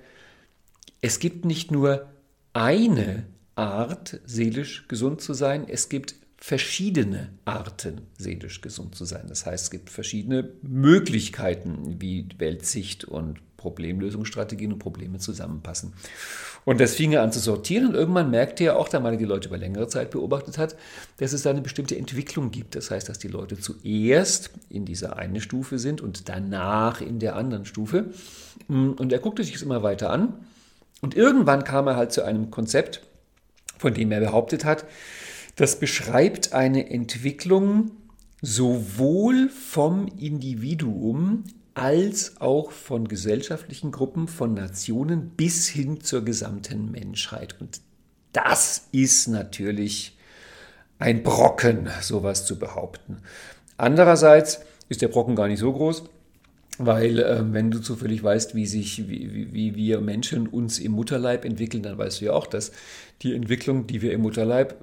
es 1.02 1.18
gibt 1.18 1.46
nicht 1.46 1.72
nur 1.72 2.06
eine 2.54 3.24
Art, 3.56 4.20
seelisch 4.26 4.88
gesund 4.88 5.22
zu 5.22 5.34
sein, 5.34 5.66
es 5.68 5.90
gibt 5.90 6.16
verschiedene 6.46 7.30
Arten, 7.46 8.02
seelisch 8.18 8.60
gesund 8.60 8.96
zu 8.96 9.06
sein. 9.06 9.28
Das 9.30 9.46
heißt, 9.46 9.64
es 9.64 9.72
gibt 9.72 9.90
verschiedene 9.90 10.50
Möglichkeiten, 10.62 12.02
wie 12.02 12.28
Weltsicht 12.38 13.06
und 13.06 13.40
Problemlösungsstrategien 13.56 14.74
und 14.74 14.80
Probleme 14.80 15.20
zusammenpassen. 15.20 15.94
Und 16.66 16.82
das 16.82 16.96
fing 16.96 17.14
er 17.14 17.22
an 17.22 17.32
zu 17.32 17.40
sortieren 17.40 17.88
und 17.88 17.96
irgendwann 17.96 18.30
merkte 18.30 18.66
er 18.66 18.76
auch, 18.76 18.90
da 18.90 19.00
man 19.00 19.18
die 19.18 19.24
Leute 19.24 19.48
über 19.48 19.58
längere 19.58 19.88
Zeit 19.88 20.12
beobachtet 20.12 20.58
hat, 20.58 20.76
dass 21.16 21.32
es 21.32 21.44
da 21.44 21.50
eine 21.50 21.62
bestimmte 21.62 21.98
Entwicklung 21.98 22.52
gibt. 22.52 22.76
Das 22.76 22.92
heißt, 22.92 23.08
dass 23.08 23.20
die 23.20 23.30
Leute 23.30 23.58
zuerst 23.58 24.50
in 24.68 24.84
dieser 24.84 25.16
einen 25.16 25.40
Stufe 25.40 25.80
sind 25.80 26.02
und 26.02 26.28
danach 26.28 27.00
in 27.00 27.20
der 27.20 27.38
anderen 27.38 27.64
Stufe. 27.64 28.12
Und 28.68 29.14
er 29.14 29.20
guckte 29.20 29.46
sich 29.46 29.54
das 29.54 29.62
immer 29.62 29.82
weiter 29.82 30.10
an 30.10 30.34
und 31.00 31.16
irgendwann 31.16 31.64
kam 31.64 31.88
er 31.88 31.96
halt 31.96 32.12
zu 32.12 32.22
einem 32.22 32.52
Konzept, 32.52 33.00
von 33.78 33.94
dem 33.94 34.12
er 34.12 34.20
behauptet 34.20 34.66
hat, 34.66 34.84
das 35.56 35.80
beschreibt 35.80 36.54
eine 36.54 36.90
Entwicklung 36.90 37.92
sowohl 38.42 39.50
vom 39.50 40.08
Individuum 40.20 41.44
als 41.76 42.40
auch 42.40 42.72
von 42.72 43.08
gesellschaftlichen 43.08 43.92
Gruppen, 43.92 44.28
von 44.28 44.54
Nationen 44.54 45.30
bis 45.30 45.68
hin 45.68 46.02
zur 46.02 46.24
gesamten 46.24 46.92
Menschheit. 46.92 47.60
Und 47.60 47.82
das 48.32 48.88
ist 48.92 49.28
natürlich 49.28 50.18
ein 51.00 51.24
Brocken, 51.24 51.90
sowas 52.02 52.46
zu 52.46 52.60
behaupten. 52.60 53.18
Andererseits 53.78 54.62
ist 54.90 55.02
der 55.02 55.08
Brocken 55.08 55.36
gar 55.36 55.48
nicht 55.48 55.60
so 55.60 55.74
groß, 55.74 56.04
weil 56.78 57.20
äh, 57.20 57.42
wenn 57.54 57.72
du 57.72 57.80
zufällig 57.80 58.24
weißt, 58.24 58.56
wie 58.56 58.66
sich, 58.66 59.08
wie, 59.08 59.54
wie 59.54 59.76
wir 59.76 60.02
Menschen 60.02 60.48
uns 60.48 60.80
im 60.80 60.94
Mutterleib 60.94 61.46
entwickeln, 61.46 61.84
dann 61.84 61.98
weißt 61.98 62.22
du 62.22 62.26
ja 62.26 62.34
auch, 62.34 62.48
dass 62.48 62.72
die 63.22 63.34
Entwicklung, 63.34 63.88
die 63.88 64.02
wir 64.02 64.12
im 64.14 64.22
Mutterleib 64.22 64.76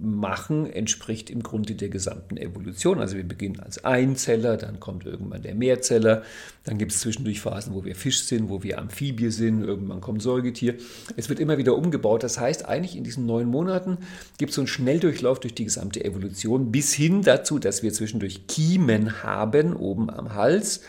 machen, 0.00 0.70
entspricht 0.70 1.28
im 1.28 1.42
Grunde 1.42 1.74
der 1.74 1.88
gesamten 1.88 2.36
Evolution. 2.36 3.00
Also 3.00 3.16
wir 3.16 3.26
beginnen 3.26 3.60
als 3.60 3.84
Einzeller, 3.84 4.56
dann 4.56 4.78
kommt 4.78 5.04
irgendwann 5.04 5.42
der 5.42 5.54
Mehrzeller, 5.54 6.22
dann 6.64 6.78
gibt 6.78 6.92
es 6.92 7.00
zwischendurch 7.00 7.40
Phasen, 7.40 7.74
wo 7.74 7.84
wir 7.84 7.96
Fisch 7.96 8.22
sind, 8.22 8.48
wo 8.48 8.62
wir 8.62 8.78
Amphibie 8.78 9.30
sind, 9.30 9.62
irgendwann 9.62 10.00
kommt 10.00 10.22
Säugetier. 10.22 10.74
Es 11.16 11.28
wird 11.28 11.40
immer 11.40 11.58
wieder 11.58 11.76
umgebaut. 11.76 12.22
Das 12.22 12.38
heißt, 12.38 12.66
eigentlich 12.66 12.96
in 12.96 13.04
diesen 13.04 13.26
neun 13.26 13.48
Monaten 13.48 13.98
gibt 14.38 14.50
es 14.50 14.56
so 14.56 14.62
einen 14.62 14.68
Schnelldurchlauf 14.68 15.40
durch 15.40 15.54
die 15.54 15.64
gesamte 15.64 16.04
Evolution 16.04 16.70
bis 16.70 16.92
hin 16.92 17.22
dazu, 17.22 17.58
dass 17.58 17.82
wir 17.82 17.92
zwischendurch 17.92 18.46
Kiemen 18.46 19.22
haben, 19.22 19.74
oben 19.74 20.10
am 20.10 20.34
Hals 20.34 20.82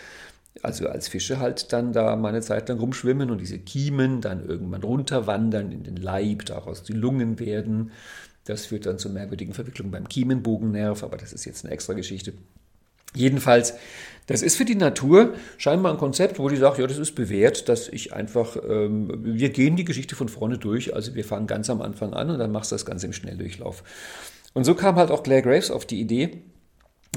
also 0.63 0.87
als 0.87 1.07
Fische 1.07 1.39
halt 1.39 1.71
dann 1.73 1.93
da 1.93 2.15
mal 2.15 2.29
eine 2.29 2.41
Zeit 2.41 2.69
lang 2.69 2.79
rumschwimmen 2.79 3.31
und 3.31 3.39
diese 3.39 3.59
Kiemen 3.59 4.21
dann 4.21 4.45
irgendwann 4.45 4.83
runterwandern 4.83 5.71
in 5.71 5.83
den 5.83 5.95
Leib, 5.95 6.45
daraus 6.45 6.83
die 6.83 6.93
Lungen 6.93 7.39
werden. 7.39 7.91
Das 8.45 8.67
führt 8.67 8.85
dann 8.85 8.97
zu 8.97 9.09
merkwürdigen 9.09 9.53
Verwicklungen 9.53 9.91
beim 9.91 10.09
Kiemenbogennerv, 10.09 11.03
aber 11.03 11.17
das 11.17 11.33
ist 11.33 11.45
jetzt 11.45 11.65
eine 11.65 11.73
extra 11.73 11.93
Geschichte. 11.93 12.33
Jedenfalls, 13.15 13.73
das 14.27 14.41
ist 14.41 14.55
für 14.55 14.65
die 14.65 14.75
Natur 14.75 15.33
scheinbar 15.57 15.91
ein 15.91 15.97
Konzept, 15.97 16.37
wo 16.37 16.47
die 16.47 16.57
sagt, 16.57 16.77
ja, 16.77 16.85
das 16.85 16.99
ist 16.99 17.15
bewährt, 17.15 17.67
dass 17.67 17.87
ich 17.87 18.13
einfach, 18.13 18.55
ähm, 18.67 19.11
wir 19.23 19.49
gehen 19.49 19.75
die 19.75 19.85
Geschichte 19.85 20.15
von 20.15 20.29
vorne 20.29 20.59
durch, 20.59 20.93
also 20.93 21.15
wir 21.15 21.25
fangen 21.25 21.47
ganz 21.47 21.69
am 21.69 21.81
Anfang 21.81 22.13
an 22.13 22.29
und 22.29 22.37
dann 22.37 22.51
machst 22.51 22.71
du 22.71 22.75
das 22.75 22.85
Ganze 22.85 23.07
im 23.07 23.13
Schnelldurchlauf. 23.13 23.83
Und 24.53 24.63
so 24.63 24.75
kam 24.75 24.95
halt 24.95 25.09
auch 25.09 25.23
Claire 25.23 25.41
Graves 25.41 25.71
auf 25.71 25.85
die 25.85 25.99
Idee, 25.99 26.43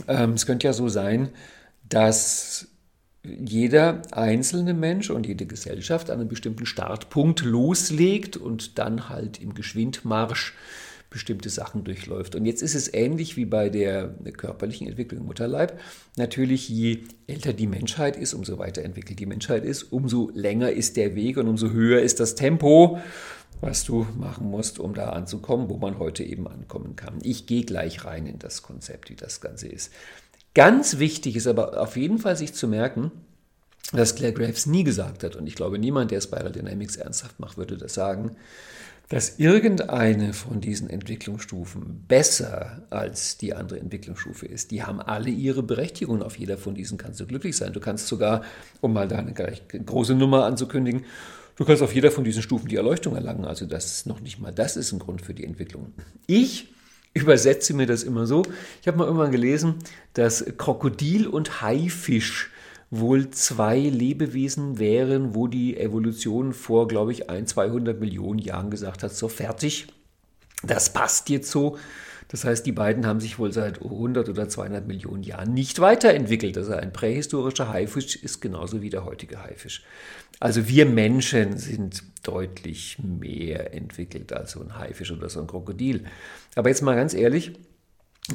ähm, 0.08 0.32
es 0.32 0.46
könnte 0.46 0.66
ja 0.66 0.72
so 0.72 0.88
sein, 0.88 1.30
dass 1.88 2.68
jeder 3.24 4.02
einzelne 4.10 4.74
Mensch 4.74 5.10
und 5.10 5.26
jede 5.26 5.46
Gesellschaft 5.46 6.10
an 6.10 6.20
einem 6.20 6.28
bestimmten 6.28 6.66
Startpunkt 6.66 7.42
loslegt 7.42 8.36
und 8.36 8.78
dann 8.78 9.08
halt 9.08 9.40
im 9.40 9.54
Geschwindmarsch 9.54 10.54
bestimmte 11.12 11.50
Sachen 11.50 11.84
durchläuft. 11.84 12.34
Und 12.34 12.46
jetzt 12.46 12.62
ist 12.62 12.74
es 12.74 12.92
ähnlich 12.92 13.36
wie 13.36 13.44
bei 13.44 13.68
der 13.68 14.08
körperlichen 14.36 14.88
Entwicklung 14.88 15.20
im 15.20 15.26
Mutterleib. 15.26 15.78
Natürlich, 16.16 16.68
je 16.68 17.00
älter 17.26 17.52
die 17.52 17.66
Menschheit 17.66 18.16
ist, 18.16 18.34
umso 18.34 18.58
weiter 18.58 18.82
entwickelt 18.82 19.18
die 19.20 19.26
Menschheit 19.26 19.64
ist, 19.64 19.84
umso 19.84 20.30
länger 20.34 20.72
ist 20.72 20.96
der 20.96 21.14
Weg 21.14 21.36
und 21.36 21.48
umso 21.48 21.70
höher 21.70 22.00
ist 22.00 22.18
das 22.18 22.34
Tempo, 22.34 22.98
was 23.60 23.84
du 23.84 24.06
machen 24.18 24.50
musst, 24.50 24.80
um 24.80 24.94
da 24.94 25.10
anzukommen, 25.10 25.68
wo 25.68 25.76
man 25.76 25.98
heute 25.98 26.24
eben 26.24 26.48
ankommen 26.48 26.96
kann. 26.96 27.18
Ich 27.22 27.46
gehe 27.46 27.62
gleich 27.62 28.04
rein 28.04 28.26
in 28.26 28.38
das 28.38 28.62
Konzept, 28.62 29.10
wie 29.10 29.14
das 29.14 29.40
Ganze 29.40 29.68
ist. 29.68 29.92
Ganz 30.54 30.98
wichtig 30.98 31.36
ist 31.36 31.46
aber 31.46 31.80
auf 31.80 31.96
jeden 31.96 32.18
Fall 32.18 32.36
sich 32.36 32.52
zu 32.52 32.68
merken, 32.68 33.10
dass 33.92 34.14
Claire 34.14 34.34
Graves 34.34 34.66
nie 34.66 34.84
gesagt 34.84 35.22
hat, 35.24 35.36
und 35.36 35.46
ich 35.46 35.54
glaube, 35.54 35.78
niemand, 35.78 36.10
der 36.10 36.20
Spiral 36.20 36.52
Dynamics 36.52 36.96
ernsthaft 36.96 37.40
macht, 37.40 37.56
würde 37.58 37.76
das 37.76 37.94
sagen, 37.94 38.36
dass 39.08 39.38
irgendeine 39.38 40.32
von 40.32 40.62
diesen 40.62 40.88
Entwicklungsstufen 40.88 42.04
besser 42.08 42.82
als 42.88 43.36
die 43.36 43.52
andere 43.52 43.78
Entwicklungsstufe 43.78 44.46
ist. 44.46 44.70
Die 44.70 44.84
haben 44.84 45.02
alle 45.02 45.28
ihre 45.28 45.62
Berechtigung. 45.62 46.22
Auf 46.22 46.38
jeder 46.38 46.56
von 46.56 46.74
diesen 46.74 46.96
kannst 46.96 47.20
du 47.20 47.26
glücklich 47.26 47.54
sein. 47.54 47.74
Du 47.74 47.80
kannst 47.80 48.06
sogar, 48.06 48.42
um 48.80 48.94
mal 48.94 49.08
da 49.08 49.18
eine 49.18 49.34
große 49.34 50.14
Nummer 50.14 50.46
anzukündigen, 50.46 51.04
du 51.56 51.64
kannst 51.66 51.82
auf 51.82 51.94
jeder 51.94 52.10
von 52.10 52.24
diesen 52.24 52.42
Stufen 52.42 52.68
die 52.68 52.76
Erleuchtung 52.76 53.14
erlangen. 53.14 53.44
Also 53.44 53.66
das 53.66 53.84
ist 53.84 54.06
noch 54.06 54.20
nicht 54.20 54.40
mal, 54.40 54.52
das 54.52 54.78
ist 54.78 54.92
ein 54.92 54.98
Grund 54.98 55.20
für 55.20 55.34
die 55.34 55.44
Entwicklung. 55.44 55.92
Ich 56.26 56.72
übersetze 57.14 57.74
mir 57.74 57.86
das 57.86 58.02
immer 58.02 58.26
so. 58.26 58.42
Ich 58.80 58.88
habe 58.88 58.98
mal 58.98 59.04
irgendwann 59.04 59.32
gelesen, 59.32 59.76
dass 60.14 60.44
Krokodil 60.56 61.26
und 61.26 61.62
Haifisch 61.62 62.50
wohl 62.90 63.30
zwei 63.30 63.78
Lebewesen 63.78 64.78
wären, 64.78 65.34
wo 65.34 65.46
die 65.46 65.78
Evolution 65.78 66.52
vor, 66.52 66.88
glaube 66.88 67.12
ich, 67.12 67.30
ein, 67.30 67.46
200 67.46 67.98
Millionen 67.98 68.38
Jahren 68.38 68.70
gesagt 68.70 69.02
hat, 69.02 69.14
so 69.14 69.28
fertig, 69.28 69.86
das 70.62 70.92
passt 70.92 71.30
jetzt 71.30 71.50
so. 71.50 71.78
Das 72.32 72.46
heißt, 72.46 72.64
die 72.64 72.72
beiden 72.72 73.06
haben 73.06 73.20
sich 73.20 73.38
wohl 73.38 73.52
seit 73.52 73.82
100 73.82 74.30
oder 74.30 74.48
200 74.48 74.86
Millionen 74.86 75.22
Jahren 75.22 75.52
nicht 75.52 75.80
weiterentwickelt. 75.80 76.56
Also 76.56 76.72
ein 76.72 76.90
prähistorischer 76.90 77.68
Haifisch 77.68 78.16
ist 78.16 78.40
genauso 78.40 78.80
wie 78.80 78.88
der 78.88 79.04
heutige 79.04 79.42
Haifisch. 79.42 79.84
Also 80.40 80.66
wir 80.66 80.86
Menschen 80.86 81.58
sind 81.58 82.02
deutlich 82.22 82.96
mehr 82.98 83.74
entwickelt 83.74 84.32
als 84.32 84.52
so 84.52 84.62
ein 84.62 84.78
Haifisch 84.78 85.12
oder 85.12 85.28
so 85.28 85.40
ein 85.40 85.46
Krokodil. 85.46 86.04
Aber 86.54 86.70
jetzt 86.70 86.80
mal 86.80 86.96
ganz 86.96 87.12
ehrlich, 87.12 87.52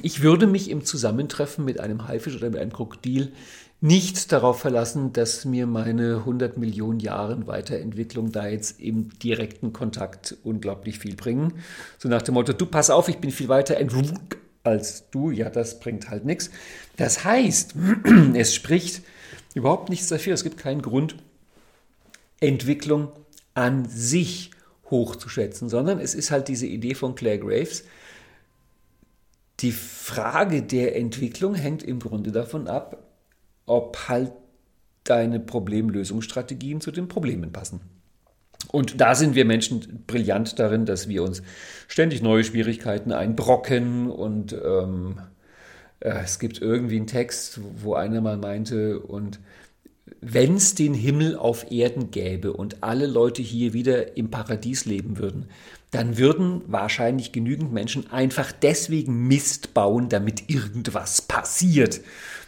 ich 0.03 0.21
würde 0.21 0.45
mich 0.45 0.69
im 0.69 0.86
Zusammentreffen 0.86 1.65
mit 1.65 1.79
einem 1.79 2.07
Haifisch 2.07 2.36
oder 2.36 2.51
mit 2.51 2.60
einem 2.60 2.73
Krokodil 2.73 3.31
nicht 3.80 4.32
darauf 4.32 4.60
verlassen, 4.60 5.13
dass 5.13 5.46
mir 5.46 5.68
meine 5.68 6.18
100 6.18 6.58
Millionen 6.58 7.00
Jahre 7.00 7.46
Weiterentwicklung 7.46 8.32
da 8.32 8.48
jetzt 8.48 8.80
im 8.80 9.10
direkten 9.20 9.72
Kontakt 9.72 10.36
unglaublich 10.44 10.98
viel 11.00 11.16
bringen. 11.16 11.54
So 12.00 12.10
nach 12.10 12.24
dem 12.24 12.34
Motto, 12.34 12.54
du 12.54 12.66
pass 12.66 12.90
auf, 12.90 13.08
ich 13.08 13.20
bin 13.20 13.32
viel 13.32 13.50
weiter 13.50 13.78
als 14.63 15.10
du. 15.12 15.30
Ja, 15.30 15.50
das 15.50 15.80
bringt 15.80 16.10
halt 16.10 16.26
nichts. 16.26 16.50
Das 16.96 17.24
heißt, 17.24 17.76
es 18.34 18.56
spricht 18.56 19.04
überhaupt 19.54 19.90
nichts 19.90 20.08
dafür. 20.08 20.34
Es 20.34 20.44
gibt 20.44 20.58
keinen 20.58 20.82
Grund, 20.82 21.16
Entwicklung 22.40 23.12
an 23.54 23.88
sich 23.88 24.52
hochzuschätzen, 24.90 25.70
sondern 25.70 26.00
es 26.00 26.16
ist 26.16 26.32
halt 26.32 26.48
diese 26.48 26.66
Idee 26.66 26.96
von 26.96 27.16
Claire 27.16 27.40
Graves, 27.40 27.84
die 29.60 29.72
Frage 29.72 30.62
der 30.62 30.96
Entwicklung 30.96 31.56
hängt 31.56 31.82
im 31.82 32.00
Grunde 32.00 32.32
davon 32.32 32.68
ab, 32.68 33.07
ob 33.67 34.08
halt 34.08 34.32
deine 35.03 35.39
Problemlösungsstrategien 35.39 36.82
zu 36.82 36.91
den 36.91 37.08
Problemen 37.08 37.51
passen. 37.51 37.82
Und 38.71 38.99
da 38.99 39.13
sind 39.13 39.36
wir 39.36 39.45
Menschen 39.45 40.03
brillant 40.08 40.58
darin, 40.58 40.86
dass 40.86 41.08
wir 41.08 41.23
uns 41.23 41.43
ständig 41.88 42.21
neue 42.21 42.43
Schwierigkeiten 42.43 43.12
einbrocken 43.12 44.10
und 44.10 44.53
ähm, 44.53 45.19
äh, 45.99 46.10
es 46.23 46.39
gibt 46.39 46.62
irgendwie 46.62 46.97
einen 46.97 47.08
Text, 47.08 47.60
wo 47.77 47.93
einer 47.93 48.19
mal 48.21 48.38
meinte, 48.38 48.99
und 48.99 49.39
wenn 50.21 50.56
es 50.56 50.75
den 50.75 50.93
Himmel 50.93 51.36
auf 51.36 51.71
Erden 51.71 52.12
gäbe 52.12 52.53
und 52.53 52.84
alle 52.84 53.08
Leute 53.08 53.41
hier 53.41 53.73
wieder 53.73 54.17
im 54.17 54.32
Paradies 54.32 54.86
leben 54.86 55.17
würden, 55.17 55.45
dann 55.91 56.17
würden 56.17 56.62
wahrscheinlich 56.67 57.32
genügend 57.32 57.71
Menschen 57.71 58.12
einfach 58.12 58.51
deswegen 58.51 59.27
Mist 59.27 59.73
bauen, 59.73 60.10
damit 60.10 60.49
irgendwas 60.49 61.21
passiert. 61.21 62.01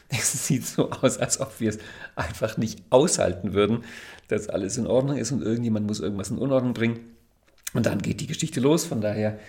Es 0.22 0.48
sieht 0.48 0.66
so 0.66 0.90
aus, 0.90 1.18
als 1.18 1.40
ob 1.40 1.60
wir 1.60 1.70
es 1.70 1.80
einfach 2.16 2.58
nicht 2.58 2.82
aushalten 2.90 3.54
würden, 3.54 3.84
dass 4.28 4.50
alles 4.50 4.78
in 4.78 4.88
Ordnung 4.88 5.18
ist 5.18 5.32
und 5.32 5.44
irgendjemand 5.44 5.88
muss 5.88 6.00
irgendwas 6.00 6.32
in 6.32 6.38
Unordnung 6.38 6.74
bringen. 6.74 7.00
Und 7.74 7.86
dann 7.86 8.02
geht 8.02 8.20
die 8.20 8.28
Geschichte 8.28 8.60
los. 8.60 8.86
Von 8.86 9.02
daher 9.02 9.40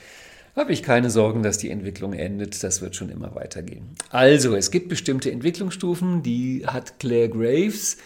habe 0.55 0.73
ich 0.73 0.83
keine 0.83 1.11
Sorgen, 1.11 1.43
dass 1.43 1.59
die 1.59 1.71
Entwicklung 1.71 2.13
endet. 2.13 2.63
Das 2.63 2.83
wird 2.83 2.97
schon 2.97 3.09
immer 3.09 3.35
weitergehen. 3.35 3.95
Also, 4.11 4.55
es 4.55 4.71
gibt 4.71 4.89
bestimmte 4.89 5.31
Entwicklungsstufen, 5.31 6.23
die 6.23 6.67
hat 6.67 6.99
Claire 6.99 7.31
Graves 7.31 7.97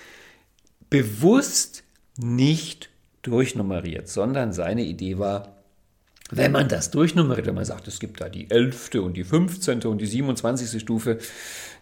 bewusst 0.91 1.83
nicht 2.17 2.91
durchnummeriert, 3.23 4.09
sondern 4.09 4.53
seine 4.53 4.85
Idee 4.85 5.19
war, 5.19 5.54
wenn 6.31 6.53
man 6.53 6.69
das 6.69 6.91
durchnummeriert, 6.91 7.47
wenn 7.47 7.55
man 7.55 7.67
sagt, 7.67 7.87
es 7.87 8.01
gibt 8.01 8.21
da 8.21 8.31
die 8.31 8.51
11. 8.51 8.95
und 8.95 9.15
die 9.15 9.25
15. 9.25 9.83
und 9.83 10.01
die 10.01 10.07
27. 10.07 10.81
Stufe, 10.81 11.19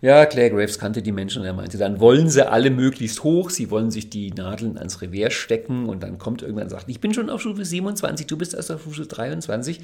ja, 0.01 0.27
Claire 0.27 0.51
Graves 0.51 0.81
kannte 0.81 1.01
die 1.01 1.13
Menschen 1.13 1.43
und 1.43 1.47
er 1.47 1.53
meinte, 1.53 1.79
dann 1.79 2.01
wollen 2.01 2.29
sie 2.29 2.51
alle 2.51 2.71
möglichst 2.71 3.23
hoch, 3.23 3.51
sie 3.51 3.71
wollen 3.71 3.93
sich 3.93 4.11
die 4.11 4.33
Nadeln 4.33 4.77
ans 4.79 5.01
Revers 5.01 5.33
stecken 5.33 5.89
und 5.89 6.03
dann 6.03 6.19
kommt 6.19 6.43
irgendwann 6.43 6.65
und 6.65 6.71
sagt, 6.71 6.89
ich 6.89 7.01
bin 7.01 7.15
schon 7.15 7.31
auf 7.31 7.41
Stufe 7.41 7.65
27, 7.65 8.27
du 8.27 8.37
bist 8.37 8.53
erst 8.55 8.73
auf 8.73 8.83
Stufe 8.83 9.07
23. 9.07 9.79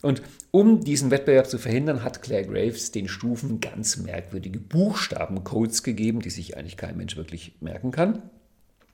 Und 0.00 0.22
um 0.52 0.80
diesen 0.82 1.10
Wettbewerb 1.10 1.46
zu 1.46 1.58
verhindern, 1.58 2.02
hat 2.02 2.22
Claire 2.22 2.46
Graves 2.46 2.92
den 2.92 3.08
Stufen 3.08 3.60
ganz 3.60 3.98
merkwürdige 3.98 4.58
Buchstabencodes 4.58 5.82
gegeben, 5.82 6.20
die 6.20 6.30
sich 6.30 6.56
eigentlich 6.56 6.78
kein 6.78 6.96
Mensch 6.96 7.18
wirklich 7.18 7.52
merken 7.60 7.90
kann. 7.90 8.22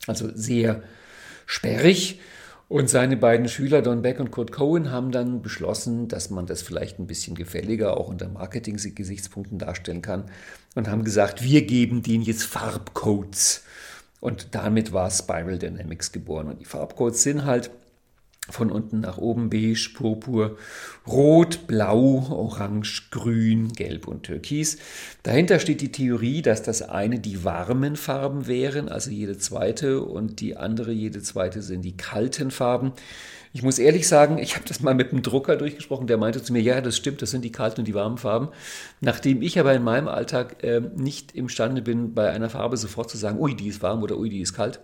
Also 0.08 0.28
sehr 0.34 0.82
sperrig. 1.46 2.18
Und 2.68 2.88
seine 2.88 3.16
beiden 3.16 3.48
Schüler 3.48 3.82
Don 3.82 4.02
Beck 4.02 4.20
und 4.20 4.30
Kurt 4.30 4.50
Cohen 4.50 4.90
haben 4.90 5.10
dann 5.12 5.42
beschlossen, 5.42 6.08
dass 6.08 6.30
man 6.30 6.46
das 6.46 6.62
vielleicht 6.62 6.98
ein 6.98 7.06
bisschen 7.06 7.36
gefälliger 7.36 7.96
auch 7.96 8.08
unter 8.08 8.28
Marketing-Gesichtspunkten 8.28 9.58
darstellen 9.58 10.00
kann 10.02 10.24
und 10.74 10.88
haben 10.88 11.04
gesagt, 11.04 11.42
wir 11.42 11.66
geben 11.66 12.02
denen 12.02 12.24
jetzt 12.24 12.44
Farbcodes. 12.44 13.64
Und 14.20 14.54
damit 14.54 14.94
war 14.94 15.10
Spiral 15.10 15.58
Dynamics 15.58 16.10
geboren. 16.10 16.48
Und 16.48 16.60
die 16.60 16.64
Farbcodes 16.64 17.22
sind 17.22 17.44
halt 17.44 17.70
von 18.50 18.70
unten 18.70 19.00
nach 19.00 19.16
oben 19.16 19.48
beige, 19.48 19.90
purpur, 19.94 20.56
rot, 21.06 21.66
blau, 21.66 22.26
orange, 22.30 23.08
grün, 23.10 23.72
gelb 23.72 24.06
und 24.06 24.24
türkis. 24.24 24.76
Dahinter 25.22 25.58
steht 25.58 25.80
die 25.80 25.92
Theorie, 25.92 26.42
dass 26.42 26.62
das 26.62 26.82
eine 26.82 27.18
die 27.18 27.44
warmen 27.44 27.96
Farben 27.96 28.46
wären, 28.46 28.88
also 28.88 29.10
jede 29.10 29.38
zweite, 29.38 30.02
und 30.02 30.40
die 30.40 30.56
andere, 30.56 30.92
jede 30.92 31.22
zweite, 31.22 31.62
sind 31.62 31.82
die 31.82 31.96
kalten 31.96 32.50
Farben. 32.50 32.92
Ich 33.54 33.62
muss 33.62 33.78
ehrlich 33.78 34.08
sagen, 34.08 34.38
ich 34.38 34.56
habe 34.56 34.66
das 34.66 34.80
mal 34.80 34.94
mit 34.94 35.12
einem 35.12 35.22
Drucker 35.22 35.56
durchgesprochen, 35.56 36.06
der 36.06 36.18
meinte 36.18 36.42
zu 36.42 36.52
mir, 36.52 36.60
ja, 36.60 36.80
das 36.80 36.96
stimmt, 36.96 37.22
das 37.22 37.30
sind 37.30 37.44
die 37.44 37.52
kalten 37.52 37.80
und 37.80 37.88
die 37.88 37.94
warmen 37.94 38.18
Farben. 38.18 38.48
Nachdem 39.00 39.42
ich 39.42 39.58
aber 39.58 39.72
in 39.72 39.84
meinem 39.84 40.08
Alltag 40.08 40.62
äh, 40.64 40.80
nicht 40.96 41.32
imstande 41.36 41.80
bin, 41.80 42.14
bei 42.14 42.30
einer 42.30 42.50
Farbe 42.50 42.76
sofort 42.76 43.08
zu 43.08 43.16
sagen, 43.16 43.38
ui, 43.38 43.54
die 43.54 43.68
ist 43.68 43.80
warm 43.80 44.02
oder 44.02 44.18
ui, 44.18 44.28
die 44.28 44.40
ist 44.40 44.54
kalt, 44.54 44.80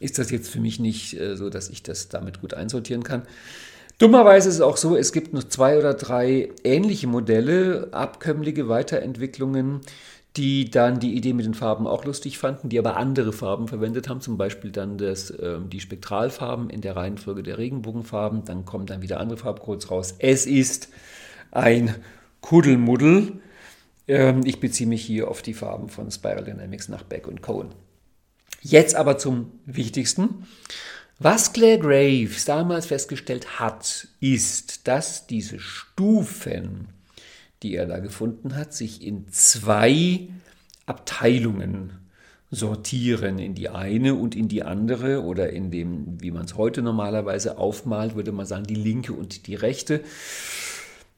ist 0.00 0.18
das 0.18 0.30
jetzt 0.30 0.48
für 0.48 0.60
mich 0.60 0.80
nicht 0.80 1.18
äh, 1.18 1.36
so, 1.36 1.50
dass 1.50 1.68
ich 1.68 1.82
das 1.82 2.08
damit 2.08 2.40
gut 2.40 2.54
einsortieren 2.54 3.02
kann. 3.02 3.22
Dummerweise 3.98 4.50
ist 4.50 4.56
es 4.56 4.60
auch 4.60 4.76
so, 4.76 4.94
es 4.94 5.12
gibt 5.12 5.32
noch 5.32 5.44
zwei 5.44 5.78
oder 5.78 5.94
drei 5.94 6.50
ähnliche 6.64 7.06
Modelle, 7.06 7.88
abkömmliche 7.92 8.68
Weiterentwicklungen, 8.68 9.80
die 10.36 10.70
dann 10.70 11.00
die 11.00 11.14
Idee 11.14 11.32
mit 11.32 11.46
den 11.46 11.54
Farben 11.54 11.86
auch 11.86 12.04
lustig 12.04 12.36
fanden, 12.36 12.68
die 12.68 12.78
aber 12.78 12.98
andere 12.98 13.32
Farben 13.32 13.68
verwendet 13.68 14.10
haben, 14.10 14.20
zum 14.20 14.36
Beispiel 14.36 14.70
dann 14.70 14.98
das, 14.98 15.30
äh, 15.30 15.58
die 15.72 15.80
Spektralfarben 15.80 16.68
in 16.68 16.82
der 16.82 16.94
Reihenfolge 16.94 17.42
der 17.42 17.56
Regenbogenfarben, 17.56 18.44
dann 18.44 18.66
kommen 18.66 18.84
dann 18.84 19.00
wieder 19.00 19.18
andere 19.18 19.38
Farbcodes 19.38 19.90
raus. 19.90 20.14
Es 20.18 20.44
ist 20.44 20.90
ein 21.50 21.94
Kuddelmuddel. 22.42 23.40
Ähm, 24.08 24.42
ich 24.44 24.60
beziehe 24.60 24.88
mich 24.88 25.02
hier 25.02 25.28
auf 25.28 25.40
die 25.40 25.54
Farben 25.54 25.88
von 25.88 26.10
Spiral 26.10 26.44
Dynamics 26.44 26.90
nach 26.90 27.02
Beck 27.02 27.26
und 27.26 27.40
Cohen. 27.40 27.70
Jetzt 28.60 28.94
aber 28.94 29.18
zum 29.18 29.52
Wichtigsten. 29.64 30.46
Was 31.18 31.52
Claire 31.52 31.78
Graves 31.78 32.44
damals 32.44 32.86
festgestellt 32.86 33.58
hat, 33.58 34.08
ist, 34.20 34.86
dass 34.86 35.26
diese 35.26 35.58
Stufen, 35.58 36.88
die 37.62 37.74
er 37.74 37.86
da 37.86 38.00
gefunden 38.00 38.54
hat, 38.54 38.74
sich 38.74 39.02
in 39.02 39.28
zwei 39.30 40.28
Abteilungen 40.84 41.92
sortieren, 42.50 43.38
in 43.38 43.54
die 43.54 43.70
eine 43.70 44.14
und 44.14 44.36
in 44.36 44.48
die 44.48 44.62
andere 44.62 45.22
oder 45.22 45.50
in 45.50 45.70
dem, 45.70 46.20
wie 46.20 46.30
man 46.30 46.44
es 46.44 46.56
heute 46.56 46.82
normalerweise 46.82 47.58
aufmalt, 47.58 48.14
würde 48.14 48.32
man 48.32 48.46
sagen, 48.46 48.64
die 48.64 48.74
linke 48.74 49.12
und 49.12 49.46
die 49.46 49.54
rechte. 49.54 50.02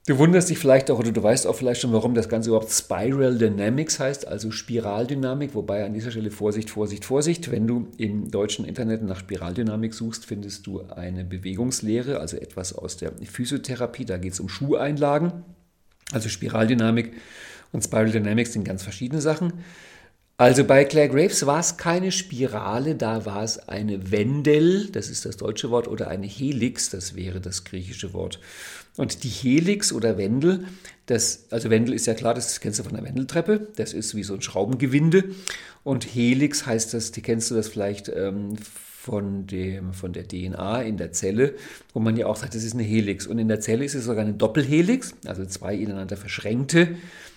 Du 0.08 0.16
wunderst 0.16 0.48
dich 0.48 0.58
vielleicht 0.58 0.90
auch, 0.90 0.98
oder 0.98 1.12
du 1.12 1.22
weißt 1.22 1.46
auch 1.46 1.54
vielleicht 1.54 1.82
schon, 1.82 1.92
warum 1.92 2.14
das 2.14 2.30
Ganze 2.30 2.48
überhaupt 2.48 2.72
Spiral 2.72 3.36
Dynamics 3.36 4.00
heißt, 4.00 4.26
also 4.26 4.50
Spiraldynamik, 4.50 5.54
wobei 5.54 5.84
an 5.84 5.92
dieser 5.92 6.10
Stelle 6.10 6.30
Vorsicht, 6.30 6.70
Vorsicht, 6.70 7.04
Vorsicht. 7.04 7.50
Wenn 7.50 7.66
du 7.66 7.88
im 7.98 8.30
deutschen 8.30 8.64
Internet 8.64 9.02
nach 9.02 9.18
Spiraldynamik 9.18 9.92
suchst, 9.92 10.24
findest 10.24 10.66
du 10.66 10.80
eine 10.80 11.24
Bewegungslehre, 11.24 12.20
also 12.20 12.38
etwas 12.38 12.72
aus 12.72 12.96
der 12.96 13.12
Physiotherapie. 13.22 14.06
Da 14.06 14.16
geht 14.16 14.32
es 14.32 14.40
um 14.40 14.48
Schuheinlagen. 14.48 15.44
Also 16.10 16.30
Spiraldynamik 16.30 17.12
und 17.72 17.84
Spiral 17.84 18.10
Dynamics 18.10 18.54
sind 18.54 18.64
ganz 18.64 18.82
verschiedene 18.82 19.20
Sachen. 19.20 19.52
Also 20.40 20.62
bei 20.62 20.84
Claire 20.84 21.08
Graves 21.08 21.44
war 21.46 21.58
es 21.58 21.78
keine 21.78 22.12
Spirale, 22.12 22.94
da 22.94 23.26
war 23.26 23.42
es 23.42 23.68
eine 23.68 24.12
Wendel, 24.12 24.86
das 24.86 25.10
ist 25.10 25.26
das 25.26 25.36
deutsche 25.36 25.70
Wort, 25.70 25.88
oder 25.88 26.06
eine 26.06 26.28
Helix, 26.28 26.90
das 26.90 27.16
wäre 27.16 27.40
das 27.40 27.64
griechische 27.64 28.12
Wort. 28.12 28.38
Und 28.98 29.22
die 29.22 29.28
Helix 29.28 29.92
oder 29.92 30.18
Wendel, 30.18 30.66
das, 31.06 31.46
also 31.50 31.70
Wendel 31.70 31.94
ist 31.94 32.06
ja 32.06 32.14
klar, 32.14 32.34
das 32.34 32.60
kennst 32.60 32.80
du 32.80 32.82
von 32.82 32.94
der 32.94 33.04
Wendeltreppe, 33.04 33.68
das 33.76 33.94
ist 33.94 34.14
wie 34.14 34.24
so 34.24 34.34
ein 34.34 34.42
Schraubengewinde. 34.42 35.24
Und 35.84 36.04
Helix 36.04 36.66
heißt 36.66 36.92
das, 36.92 37.12
die 37.12 37.22
kennst 37.22 37.50
du 37.50 37.54
das 37.54 37.68
vielleicht 37.68 38.08
ähm, 38.08 38.56
von, 38.58 39.46
dem, 39.46 39.94
von 39.94 40.12
der 40.12 40.26
DNA 40.26 40.82
in 40.82 40.96
der 40.96 41.12
Zelle, 41.12 41.54
wo 41.94 42.00
man 42.00 42.16
ja 42.16 42.26
auch 42.26 42.36
sagt, 42.36 42.56
das 42.56 42.64
ist 42.64 42.74
eine 42.74 42.82
Helix. 42.82 43.26
Und 43.26 43.38
in 43.38 43.46
der 43.46 43.60
Zelle 43.60 43.84
ist 43.84 43.94
es 43.94 44.04
sogar 44.04 44.22
eine 44.22 44.34
Doppelhelix, 44.34 45.14
also 45.24 45.46
zwei 45.46 45.76
ineinander 45.76 46.16
verschränkte 46.16 46.96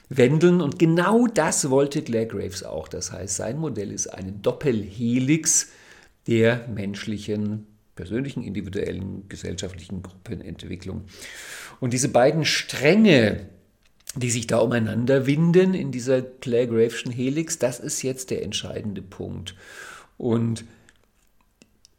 Wendeln. 0.10 0.62
Und 0.62 0.80
genau 0.80 1.28
das 1.28 1.70
wollte 1.70 2.02
Claire 2.02 2.26
Graves 2.26 2.64
auch. 2.64 2.88
Das 2.88 3.12
heißt, 3.12 3.36
sein 3.36 3.60
Modell 3.60 3.92
ist 3.92 4.08
eine 4.08 4.32
Doppelhelix 4.32 5.70
der 6.28 6.68
menschlichen, 6.68 7.68
persönlichen, 8.02 8.42
individuellen, 8.42 9.30
gesellschaftlichen 9.30 10.02
Gruppenentwicklung. 10.02 11.04
Und 11.80 11.94
diese 11.94 12.10
beiden 12.10 12.46
Stränge, 12.46 13.46
die 14.16 14.32
sich 14.32 14.48
da 14.48 14.58
umeinander 14.58 15.28
winden 15.28 15.76
in 15.76 15.92
dieser 15.92 16.24
Claire 16.24 16.66
Graveschen 16.66 17.12
Helix, 17.12 17.60
das 17.60 17.80
ist 17.80 18.02
jetzt 18.02 18.32
der 18.32 18.42
entscheidende 18.42 19.04
Punkt. 19.04 19.54
Und 20.18 20.66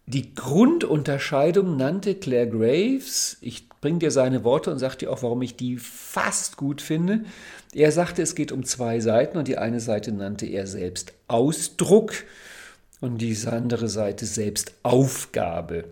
die 0.07 0.35
Grundunterscheidung 0.35 1.77
nannte 1.77 2.17
Claire 2.17 2.49
Graves, 2.49 3.37
ich 3.41 3.69
bringe 3.69 4.01
dir 4.01 4.11
seine 4.11 4.43
Worte 4.43 4.73
und 4.73 4.81
sage 4.81 4.97
dir 4.97 5.12
auch, 5.12 5.23
warum 5.23 5.41
ich 5.43 5.55
die 5.55 5.77
fast 5.77 6.57
gut 6.57 6.83
finde. 6.83 7.21
Er 7.73 7.93
sagte, 7.93 8.23
es 8.23 8.35
geht 8.35 8.51
um 8.51 8.65
zwei 8.65 8.99
Seiten 8.99 9.38
und 9.38 9.47
die 9.47 9.59
eine 9.59 9.79
Seite 9.79 10.11
nannte 10.11 10.47
er 10.47 10.67
selbst 10.67 11.12
Ausdruck 11.29 12.12
und 13.03 13.19
die 13.19 13.37
andere 13.47 13.88
Seite 13.88 14.25
selbst 14.25 14.73
Aufgabe. 14.83 15.85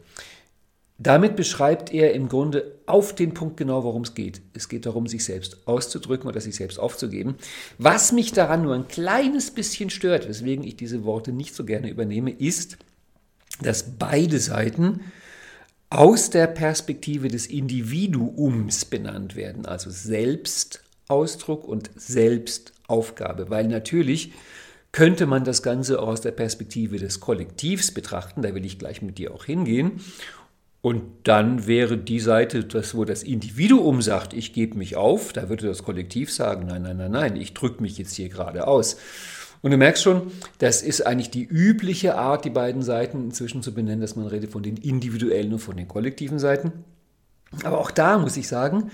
Damit 0.96 1.34
beschreibt 1.34 1.92
er 1.92 2.12
im 2.12 2.28
Grunde 2.28 2.72
auf 2.86 3.14
den 3.14 3.34
Punkt 3.34 3.56
genau, 3.56 3.84
worum 3.84 4.02
es 4.02 4.14
geht. 4.14 4.42
Es 4.52 4.68
geht 4.68 4.86
darum, 4.86 5.06
sich 5.06 5.24
selbst 5.24 5.66
auszudrücken 5.66 6.28
oder 6.28 6.40
sich 6.40 6.54
selbst 6.54 6.78
aufzugeben. 6.78 7.36
Was 7.78 8.12
mich 8.12 8.32
daran 8.32 8.62
nur 8.62 8.74
ein 8.74 8.86
kleines 8.86 9.50
bisschen 9.50 9.90
stört, 9.90 10.28
weswegen 10.28 10.62
ich 10.62 10.76
diese 10.76 11.04
Worte 11.04 11.32
nicht 11.32 11.54
so 11.54 11.64
gerne 11.64 11.90
übernehme, 11.90 12.30
ist, 12.30 12.76
dass 13.62 13.96
beide 13.98 14.38
Seiten 14.38 15.00
aus 15.88 16.30
der 16.30 16.46
Perspektive 16.46 17.28
des 17.28 17.46
Individuums 17.46 18.84
benannt 18.84 19.34
werden, 19.34 19.66
also 19.66 19.90
Selbstausdruck 19.90 21.66
und 21.66 21.90
Selbstaufgabe, 21.96 23.50
weil 23.50 23.66
natürlich 23.66 24.32
könnte 24.92 25.26
man 25.26 25.44
das 25.44 25.62
Ganze 25.62 26.00
auch 26.00 26.08
aus 26.08 26.20
der 26.20 26.32
Perspektive 26.32 26.98
des 26.98 27.20
Kollektivs 27.20 27.92
betrachten, 27.92 28.42
da 28.42 28.54
will 28.54 28.64
ich 28.64 28.78
gleich 28.78 29.02
mit 29.02 29.18
dir 29.18 29.32
auch 29.32 29.44
hingehen. 29.44 30.00
Und 30.82 31.02
dann 31.24 31.66
wäre 31.66 31.98
die 31.98 32.20
Seite, 32.20 32.64
das, 32.64 32.94
wo 32.94 33.04
das 33.04 33.22
Individuum 33.22 34.00
sagt, 34.00 34.32
ich 34.32 34.54
gebe 34.54 34.78
mich 34.78 34.96
auf, 34.96 35.32
da 35.32 35.48
würde 35.50 35.66
das 35.66 35.82
Kollektiv 35.82 36.32
sagen, 36.32 36.66
nein, 36.66 36.82
nein, 36.82 36.96
nein, 36.96 37.10
nein, 37.10 37.36
ich 37.36 37.52
drücke 37.52 37.82
mich 37.82 37.98
jetzt 37.98 38.14
hier 38.14 38.30
gerade 38.30 38.66
aus. 38.66 38.96
Und 39.62 39.72
du 39.72 39.76
merkst 39.76 40.02
schon, 40.02 40.32
das 40.58 40.80
ist 40.80 41.06
eigentlich 41.06 41.30
die 41.30 41.44
übliche 41.44 42.14
Art, 42.16 42.46
die 42.46 42.50
beiden 42.50 42.82
Seiten 42.82 43.24
inzwischen 43.24 43.62
zu 43.62 43.74
benennen, 43.74 44.00
dass 44.00 44.16
man 44.16 44.26
redet 44.26 44.50
von 44.52 44.62
den 44.62 44.78
individuellen 44.78 45.52
und 45.52 45.58
von 45.58 45.76
den 45.76 45.86
kollektiven 45.86 46.38
Seiten. 46.38 46.72
Aber 47.62 47.78
auch 47.78 47.90
da 47.90 48.16
muss 48.16 48.38
ich 48.38 48.48
sagen, 48.48 48.90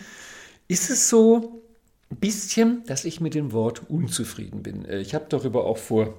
ist 0.67 0.91
es 0.91 1.09
so 1.09 1.63
bisschen, 2.11 2.83
dass 2.87 3.05
ich 3.05 3.21
mit 3.21 3.35
dem 3.35 3.53
Wort 3.53 3.91
unzufrieden 3.91 4.63
bin. 4.63 4.85
Äh, 4.85 5.01
ich 5.01 5.15
habe 5.15 5.27
darüber 5.29 5.65
auch 5.65 5.79
vor 5.79 6.15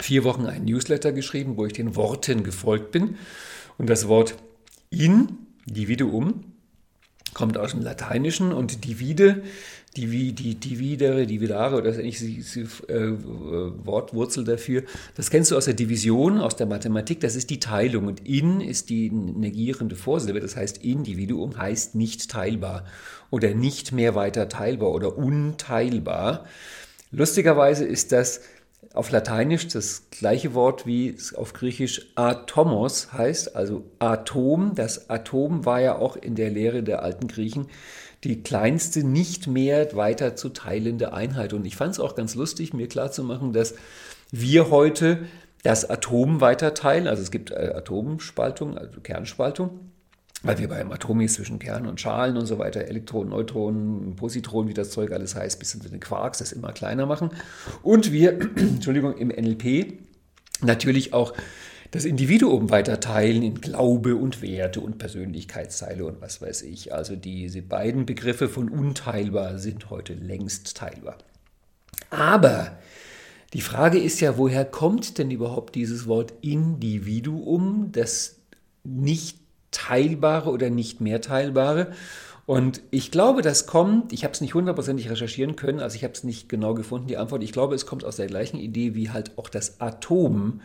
vier 0.00 0.24
Wochen 0.24 0.46
einen 0.46 0.64
Newsletter 0.64 1.12
geschrieben, 1.12 1.56
wo 1.56 1.66
ich 1.66 1.72
den 1.72 1.96
Worten 1.96 2.44
gefolgt 2.44 2.92
bin. 2.92 3.16
Und 3.78 3.88
das 3.90 4.08
Wort 4.08 4.36
in, 4.90 5.38
dividuum, 5.66 6.44
kommt 7.34 7.56
aus 7.56 7.70
dem 7.70 7.80
Lateinischen 7.80 8.52
und 8.52 8.84
divide 8.84 9.42
die, 9.96 10.32
die, 10.32 10.54
dividere, 10.54 11.26
dividare 11.26 11.76
oder 11.76 11.90
das 11.90 11.98
eigentlich 11.98 12.18
die 12.18 12.60
äh, 12.90 13.12
Wortwurzel 13.84 14.44
dafür. 14.44 14.84
Das 15.16 15.28
kennst 15.28 15.50
du 15.50 15.56
aus 15.56 15.66
der 15.66 15.74
Division, 15.74 16.38
aus 16.38 16.56
der 16.56 16.66
Mathematik, 16.66 17.20
das 17.20 17.36
ist 17.36 17.50
die 17.50 17.60
Teilung 17.60 18.06
und 18.06 18.26
in 18.26 18.60
ist 18.60 18.88
die 18.88 19.10
negierende 19.10 19.96
Vorsilbe, 19.96 20.40
das 20.40 20.56
heißt 20.56 20.78
Individuum 20.78 21.58
heißt 21.58 21.94
nicht 21.94 22.30
teilbar 22.30 22.84
oder 23.32 23.54
nicht 23.54 23.92
mehr 23.92 24.14
weiter 24.14 24.48
teilbar 24.50 24.90
oder 24.90 25.16
unteilbar. 25.16 26.44
Lustigerweise 27.10 27.84
ist 27.84 28.12
das 28.12 28.42
auf 28.92 29.10
Lateinisch 29.10 29.68
das 29.68 30.10
gleiche 30.10 30.52
Wort 30.52 30.86
wie 30.86 31.08
es 31.08 31.34
auf 31.34 31.54
Griechisch 31.54 32.12
Atomos 32.14 33.14
heißt, 33.14 33.56
also 33.56 33.84
Atom. 33.98 34.74
Das 34.74 35.08
Atom 35.08 35.64
war 35.64 35.80
ja 35.80 35.96
auch 35.96 36.16
in 36.16 36.34
der 36.34 36.50
Lehre 36.50 36.82
der 36.82 37.02
alten 37.02 37.26
Griechen 37.26 37.68
die 38.22 38.42
kleinste, 38.42 39.02
nicht 39.02 39.46
mehr 39.46 39.96
weiter 39.96 40.36
zu 40.36 40.50
teilende 40.50 41.12
Einheit. 41.14 41.54
Und 41.54 41.64
ich 41.64 41.74
fand 41.74 41.94
es 41.94 42.00
auch 42.00 42.14
ganz 42.14 42.34
lustig, 42.34 42.74
mir 42.74 42.86
klarzumachen, 42.86 43.52
dass 43.52 43.74
wir 44.30 44.70
heute 44.70 45.24
das 45.62 45.88
Atom 45.88 46.42
weiter 46.42 46.74
teilen. 46.74 47.08
Also 47.08 47.22
es 47.22 47.30
gibt 47.30 47.50
äh, 47.50 47.72
Atomspaltung, 47.74 48.76
also 48.76 49.00
Kernspaltung 49.00 49.91
weil 50.42 50.58
wir 50.58 50.68
beim 50.68 50.90
Atom 50.90 51.20
ist 51.20 51.34
zwischen 51.34 51.58
Kern 51.58 51.86
und 51.86 52.00
Schalen 52.00 52.36
und 52.36 52.46
so 52.46 52.58
weiter, 52.58 52.82
Elektronen, 52.82 53.30
Neutronen, 53.30 54.16
Positronen, 54.16 54.68
wie 54.68 54.74
das 54.74 54.90
Zeug 54.90 55.12
alles 55.12 55.34
heißt, 55.34 55.58
bis 55.58 55.70
zu 55.70 55.78
den 55.78 56.00
Quarks, 56.00 56.38
das 56.38 56.52
immer 56.52 56.72
kleiner 56.72 57.06
machen. 57.06 57.30
Und 57.82 58.12
wir, 58.12 58.40
Entschuldigung, 58.56 59.16
im 59.16 59.28
NLP 59.28 59.98
natürlich 60.62 61.12
auch 61.12 61.32
das 61.92 62.04
Individuum 62.06 62.70
weiter 62.70 63.00
teilen 63.00 63.42
in 63.42 63.60
Glaube 63.60 64.16
und 64.16 64.40
Werte 64.40 64.80
und 64.80 64.98
Persönlichkeitsteile 64.98 66.06
und 66.06 66.22
was 66.22 66.40
weiß 66.40 66.62
ich. 66.62 66.92
Also 66.94 67.16
diese 67.16 67.60
beiden 67.60 68.06
Begriffe 68.06 68.48
von 68.48 68.70
unteilbar 68.70 69.58
sind 69.58 69.90
heute 69.90 70.14
längst 70.14 70.76
teilbar. 70.76 71.18
Aber 72.08 72.78
die 73.52 73.60
Frage 73.60 73.98
ist 73.98 74.20
ja, 74.20 74.38
woher 74.38 74.64
kommt 74.64 75.18
denn 75.18 75.30
überhaupt 75.30 75.74
dieses 75.74 76.06
Wort 76.06 76.32
Individuum, 76.40 77.90
das 77.92 78.36
nicht 78.84 79.41
teilbare 79.72 80.50
oder 80.50 80.70
nicht 80.70 81.00
mehr 81.00 81.20
teilbare? 81.20 81.92
Und 82.46 82.82
ich 82.90 83.10
glaube, 83.10 83.42
das 83.42 83.66
kommt, 83.66 84.12
ich 84.12 84.24
habe 84.24 84.32
es 84.32 84.40
nicht 84.40 84.54
hundertprozentig 84.54 85.10
recherchieren 85.10 85.56
können, 85.56 85.80
also 85.80 85.96
ich 85.96 86.04
habe 86.04 86.14
es 86.14 86.24
nicht 86.24 86.48
genau 86.48 86.74
gefunden, 86.74 87.06
die 87.06 87.16
Antwort. 87.16 87.42
Ich 87.42 87.52
glaube, 87.52 87.74
es 87.74 87.86
kommt 87.86 88.04
aus 88.04 88.16
der 88.16 88.26
gleichen 88.26 88.58
Idee, 88.58 88.94
wie 88.94 89.10
halt 89.10 89.38
auch 89.38 89.48
das 89.48 89.80
Atom 89.80 90.60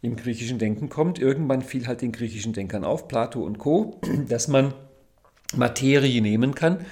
im 0.00 0.16
griechischen 0.16 0.58
Denken 0.58 0.88
kommt. 0.88 1.18
Irgendwann 1.18 1.62
fiel 1.62 1.86
halt 1.86 2.02
den 2.02 2.12
griechischen 2.12 2.52
Denkern 2.52 2.84
auf, 2.84 3.08
Plato 3.08 3.42
und 3.42 3.58
Co., 3.58 4.00
dass 4.28 4.48
man 4.48 4.74
Materie 5.54 6.20
nehmen 6.20 6.54
kann 6.54 6.84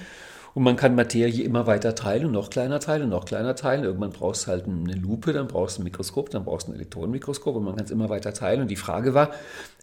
und 0.55 0.63
man 0.63 0.77
kann 0.77 0.95
Materie 0.95 1.45
immer 1.45 1.67
weiter 1.67 1.95
teilen 1.95 2.27
und 2.27 2.33
noch 2.33 2.51
kleiner 2.51 2.81
teilen 2.81 3.05
und 3.05 3.11
noch 3.11 3.25
kleiner 3.25 3.55
teilen. 3.55 3.85
Irgendwann 3.85 4.11
brauchst 4.11 4.47
du 4.47 4.49
halt 4.49 4.67
eine 4.67 4.95
Lupe, 4.95 5.33
dann 5.33 5.47
brauchst 5.47 5.79
du 5.79 5.83
ein 5.83 5.85
Mikroskop, 5.85 6.31
dann 6.31 6.45
brauchst 6.45 6.67
du 6.67 6.73
ein 6.73 6.75
Elektronenmikroskop 6.75 7.57
und 7.57 7.65
man 7.65 7.77
kann 7.77 7.85
es 7.85 7.91
immer 7.91 8.09
weiter 8.09 8.33
teilen. 8.33 8.63
Und 8.63 8.69
die 8.69 8.77
Frage 8.77 9.15
war, 9.15 9.31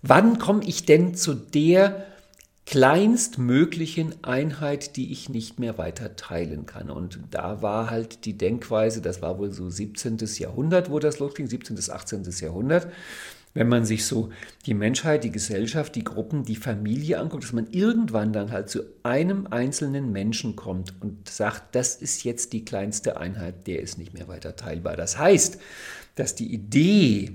wann 0.02 0.40
komme 0.40 0.64
ich 0.66 0.86
denn 0.86 1.16
zu 1.16 1.34
der 1.34 2.06
kleinstmöglichen 2.68 4.26
Einheit, 4.26 4.98
die 4.98 5.14
ich 5.14 5.30
nicht 5.30 5.58
mehr 5.58 5.78
weiter 5.78 6.18
teilen 6.18 6.66
kann. 6.66 6.90
Und 6.90 7.18
da 7.32 7.62
war 7.62 7.90
halt 7.90 8.26
die 8.26 8.38
Denkweise, 8.38 9.02
das 9.02 9.22
war 9.22 9.40
wohl 9.40 9.52
so 9.52 9.70
17. 9.70 10.18
Jahrhundert, 10.38 10.92
wo 10.92 11.00
das 11.00 11.20
losging, 11.20 11.48
17. 11.48 11.78
bis 11.78 11.90
18. 11.90 12.24
Jahrhundert, 12.42 12.88
wenn 13.58 13.70
man 13.70 13.86
sich 13.86 14.06
so 14.06 14.30
die 14.68 14.76
Menschheit, 14.76 15.24
die 15.24 15.32
Gesellschaft, 15.32 15.96
die 15.96 16.04
Gruppen, 16.04 16.44
die 16.44 16.56
Familie 16.56 17.20
anguckt, 17.20 17.44
dass 17.44 17.54
man 17.54 17.66
irgendwann 17.72 18.32
dann 18.32 18.52
halt 18.52 18.70
zu 18.70 18.84
einem 19.02 19.48
einzelnen 19.48 20.12
Menschen 20.12 20.56
kommt 20.56 20.94
und 21.02 21.28
sagt, 21.28 21.74
das 21.74 21.96
ist 21.96 22.24
jetzt 22.24 22.54
die 22.54 22.64
kleinste 22.64 23.18
Einheit, 23.18 23.66
der 23.66 23.82
ist 23.82 23.98
nicht 23.98 24.14
mehr 24.14 24.28
weiter 24.28 24.56
teilbar. 24.56 24.96
Das 24.96 25.18
heißt, 25.18 25.58
dass 26.14 26.36
die 26.36 26.54
Idee, 26.54 27.32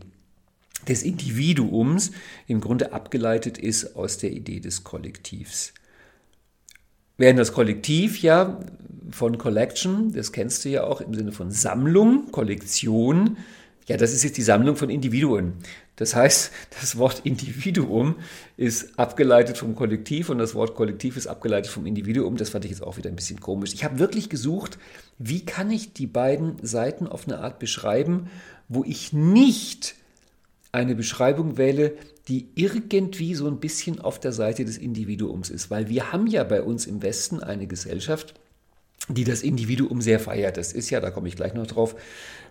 des 0.88 1.04
Individuums 1.04 2.10
im 2.48 2.60
Grunde 2.60 2.92
abgeleitet 2.92 3.56
ist 3.56 3.94
aus 3.94 4.18
der 4.18 4.32
Idee 4.32 4.58
des 4.58 4.82
Kollektivs. 4.82 5.72
Während 7.18 7.38
das 7.38 7.52
Kollektiv 7.52 8.20
ja 8.20 8.58
von 9.10 9.38
Collection, 9.38 10.12
das 10.12 10.32
kennst 10.32 10.64
du 10.64 10.70
ja 10.70 10.82
auch 10.82 11.00
im 11.00 11.14
Sinne 11.14 11.30
von 11.30 11.52
Sammlung, 11.52 12.32
Kollektion, 12.32 13.36
ja, 13.88 13.96
das 13.96 14.12
ist 14.12 14.22
jetzt 14.22 14.36
die 14.36 14.42
Sammlung 14.42 14.76
von 14.76 14.90
Individuen. 14.90 15.54
Das 16.02 16.16
heißt, 16.16 16.50
das 16.80 16.98
Wort 16.98 17.20
Individuum 17.22 18.16
ist 18.56 18.98
abgeleitet 18.98 19.56
vom 19.56 19.76
Kollektiv 19.76 20.30
und 20.30 20.38
das 20.38 20.52
Wort 20.56 20.74
Kollektiv 20.74 21.16
ist 21.16 21.28
abgeleitet 21.28 21.70
vom 21.70 21.86
Individuum. 21.86 22.36
Das 22.36 22.50
fand 22.50 22.64
ich 22.64 22.72
jetzt 22.72 22.82
auch 22.82 22.96
wieder 22.96 23.08
ein 23.08 23.14
bisschen 23.14 23.38
komisch. 23.38 23.72
Ich 23.72 23.84
habe 23.84 24.00
wirklich 24.00 24.28
gesucht, 24.28 24.78
wie 25.18 25.44
kann 25.44 25.70
ich 25.70 25.92
die 25.92 26.08
beiden 26.08 26.56
Seiten 26.60 27.06
auf 27.06 27.28
eine 27.28 27.38
Art 27.38 27.60
beschreiben, 27.60 28.30
wo 28.66 28.82
ich 28.82 29.12
nicht 29.12 29.94
eine 30.72 30.96
Beschreibung 30.96 31.56
wähle, 31.56 31.92
die 32.26 32.48
irgendwie 32.56 33.36
so 33.36 33.46
ein 33.46 33.60
bisschen 33.60 34.00
auf 34.00 34.18
der 34.18 34.32
Seite 34.32 34.64
des 34.64 34.78
Individuums 34.78 35.50
ist. 35.50 35.70
Weil 35.70 35.88
wir 35.88 36.10
haben 36.10 36.26
ja 36.26 36.42
bei 36.42 36.62
uns 36.62 36.86
im 36.86 37.00
Westen 37.00 37.40
eine 37.40 37.68
Gesellschaft, 37.68 38.34
die 39.08 39.24
das 39.24 39.42
Individuum 39.42 40.00
sehr 40.00 40.20
feiert. 40.20 40.56
Das 40.56 40.72
ist 40.72 40.88
ja, 40.90 41.00
da 41.00 41.10
komme 41.10 41.26
ich 41.28 41.34
gleich 41.36 41.54
noch 41.54 41.66
drauf, 41.66 41.96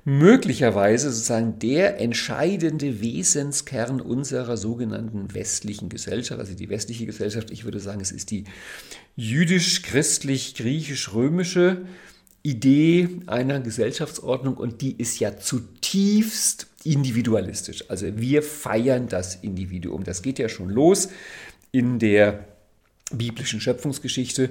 möglicherweise 0.03 1.11
sozusagen 1.11 1.59
der 1.59 1.99
entscheidende 1.99 3.01
Wesenskern 3.01 4.01
unserer 4.01 4.57
sogenannten 4.57 5.31
westlichen 5.33 5.89
Gesellschaft, 5.89 6.39
also 6.39 6.55
die 6.55 6.69
westliche 6.69 7.05
Gesellschaft. 7.05 7.51
Ich 7.51 7.65
würde 7.65 7.79
sagen, 7.79 8.01
es 8.01 8.11
ist 8.11 8.31
die 8.31 8.45
jüdisch-christlich-griechisch-römische 9.15 11.85
Idee 12.43 13.09
einer 13.27 13.59
Gesellschaftsordnung 13.59 14.57
und 14.57 14.81
die 14.81 14.95
ist 14.97 15.19
ja 15.19 15.37
zutiefst 15.37 16.65
individualistisch. 16.83 17.87
Also 17.89 18.17
wir 18.17 18.41
feiern 18.41 19.07
das 19.07 19.35
Individuum. 19.35 20.03
Das 20.03 20.23
geht 20.23 20.39
ja 20.39 20.49
schon 20.49 20.71
los 20.71 21.09
in 21.71 21.99
der 21.99 22.47
biblischen 23.11 23.61
Schöpfungsgeschichte, 23.61 24.49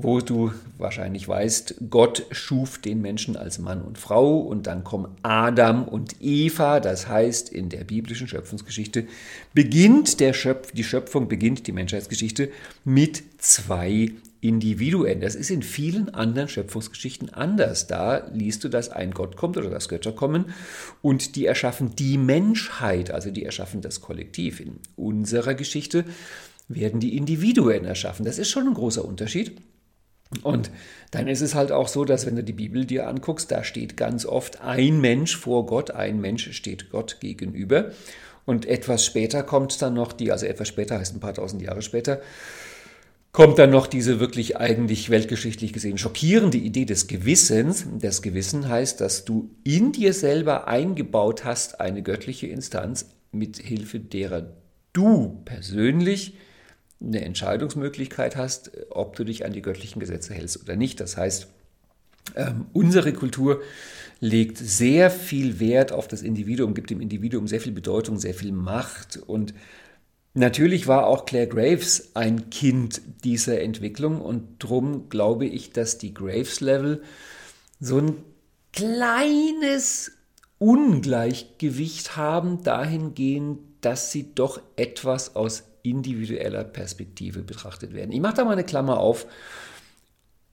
wo 0.00 0.20
du 0.20 0.52
wahrscheinlich 0.78 1.26
weißt, 1.26 1.74
Gott 1.90 2.24
schuf 2.30 2.78
den 2.78 3.02
Menschen 3.02 3.36
als 3.36 3.58
Mann 3.58 3.82
und 3.82 3.98
Frau 3.98 4.38
und 4.38 4.68
dann 4.68 4.84
kommen 4.84 5.08
Adam 5.22 5.88
und 5.88 6.14
Eva. 6.20 6.78
Das 6.78 7.08
heißt, 7.08 7.48
in 7.48 7.68
der 7.68 7.82
biblischen 7.82 8.28
Schöpfungsgeschichte 8.28 9.08
beginnt 9.54 10.20
der 10.20 10.34
Schöpf, 10.34 10.70
die 10.70 10.84
Schöpfung, 10.84 11.26
beginnt 11.26 11.66
die 11.66 11.72
Menschheitsgeschichte 11.72 12.52
mit 12.84 13.24
zwei 13.38 14.12
Individuen. 14.40 15.20
Das 15.20 15.34
ist 15.34 15.50
in 15.50 15.64
vielen 15.64 16.14
anderen 16.14 16.48
Schöpfungsgeschichten 16.48 17.30
anders. 17.34 17.88
Da 17.88 18.28
liest 18.32 18.62
du, 18.62 18.68
dass 18.68 18.90
ein 18.90 19.10
Gott 19.10 19.36
kommt 19.36 19.56
oder 19.56 19.68
dass 19.68 19.88
Götter 19.88 20.12
kommen 20.12 20.54
und 21.02 21.34
die 21.34 21.46
erschaffen 21.46 21.96
die 21.96 22.18
Menschheit, 22.18 23.10
also 23.10 23.32
die 23.32 23.44
erschaffen 23.44 23.80
das 23.80 24.00
Kollektiv. 24.00 24.60
In 24.60 24.78
unserer 24.94 25.54
Geschichte 25.54 26.04
werden 26.68 27.00
die 27.00 27.16
Individuen 27.16 27.84
erschaffen. 27.84 28.24
Das 28.24 28.38
ist 28.38 28.50
schon 28.50 28.68
ein 28.68 28.74
großer 28.74 29.04
Unterschied. 29.04 29.60
Und 30.42 30.70
dann 31.10 31.26
ist 31.26 31.40
es 31.40 31.54
halt 31.54 31.72
auch 31.72 31.88
so, 31.88 32.04
dass 32.04 32.26
wenn 32.26 32.36
du 32.36 32.44
die 32.44 32.52
Bibel 32.52 32.84
dir 32.84 33.08
anguckst, 33.08 33.50
da 33.50 33.64
steht 33.64 33.96
ganz 33.96 34.26
oft 34.26 34.60
ein 34.60 35.00
Mensch 35.00 35.36
vor 35.36 35.66
Gott, 35.66 35.90
ein 35.90 36.20
Mensch 36.20 36.52
steht 36.52 36.90
Gott 36.90 37.18
gegenüber. 37.20 37.92
Und 38.44 38.66
etwas 38.66 39.04
später 39.04 39.42
kommt 39.42 39.80
dann 39.80 39.94
noch 39.94 40.12
die, 40.12 40.32
also 40.32 40.46
etwas 40.46 40.68
später 40.68 40.98
heißt 40.98 41.14
ein 41.14 41.20
paar 41.20 41.34
tausend 41.34 41.62
Jahre 41.62 41.82
später, 41.82 42.20
kommt 43.32 43.58
dann 43.58 43.70
noch 43.70 43.86
diese 43.86 44.20
wirklich 44.20 44.56
eigentlich 44.56 45.10
weltgeschichtlich 45.10 45.72
gesehen 45.72 45.98
schockierende 45.98 46.58
Idee 46.58 46.84
des 46.84 47.06
Gewissens. 47.06 47.86
Das 48.00 48.22
Gewissen 48.22 48.68
heißt, 48.68 49.00
dass 49.00 49.24
du 49.24 49.50
in 49.64 49.92
dir 49.92 50.12
selber 50.12 50.66
eingebaut 50.66 51.44
hast 51.44 51.80
eine 51.80 52.02
göttliche 52.02 52.46
Instanz, 52.46 53.06
mit 53.30 53.58
Hilfe 53.58 54.00
derer 54.00 54.50
du 54.92 55.42
persönlich 55.44 56.34
eine 57.00 57.24
Entscheidungsmöglichkeit 57.24 58.36
hast, 58.36 58.72
ob 58.90 59.16
du 59.16 59.24
dich 59.24 59.44
an 59.44 59.52
die 59.52 59.62
göttlichen 59.62 60.00
Gesetze 60.00 60.34
hältst 60.34 60.60
oder 60.62 60.76
nicht. 60.76 61.00
Das 61.00 61.16
heißt, 61.16 61.48
ähm, 62.36 62.66
unsere 62.72 63.12
Kultur 63.12 63.62
legt 64.20 64.58
sehr 64.58 65.10
viel 65.10 65.60
Wert 65.60 65.92
auf 65.92 66.08
das 66.08 66.22
Individuum, 66.22 66.74
gibt 66.74 66.90
dem 66.90 67.00
Individuum 67.00 67.46
sehr 67.46 67.60
viel 67.60 67.72
Bedeutung, 67.72 68.18
sehr 68.18 68.34
viel 68.34 68.52
Macht 68.52 69.16
und 69.16 69.54
Natürlich 70.34 70.86
war 70.86 71.08
auch 71.08 71.24
Claire 71.24 71.48
Graves 71.48 72.14
ein 72.14 72.48
Kind 72.48 73.00
dieser 73.24 73.60
Entwicklung 73.60 74.20
und 74.20 74.62
darum 74.62 75.08
glaube 75.08 75.46
ich, 75.46 75.72
dass 75.72 75.98
die 75.98 76.14
Graves-Level 76.14 77.02
so 77.80 77.98
ein 77.98 78.16
kleines 78.72 80.12
Ungleichgewicht 80.58 82.16
haben 82.16 82.62
dahingehend, 82.62 83.58
dass 83.80 84.12
sie 84.12 84.32
doch 84.32 84.60
etwas 84.76 85.34
aus 85.34 85.64
individueller 85.90 86.64
Perspektive 86.64 87.42
betrachtet 87.42 87.94
werden. 87.94 88.12
Ich 88.12 88.20
mache 88.20 88.34
da 88.34 88.44
mal 88.44 88.52
eine 88.52 88.64
Klammer 88.64 88.98
auf, 88.98 89.26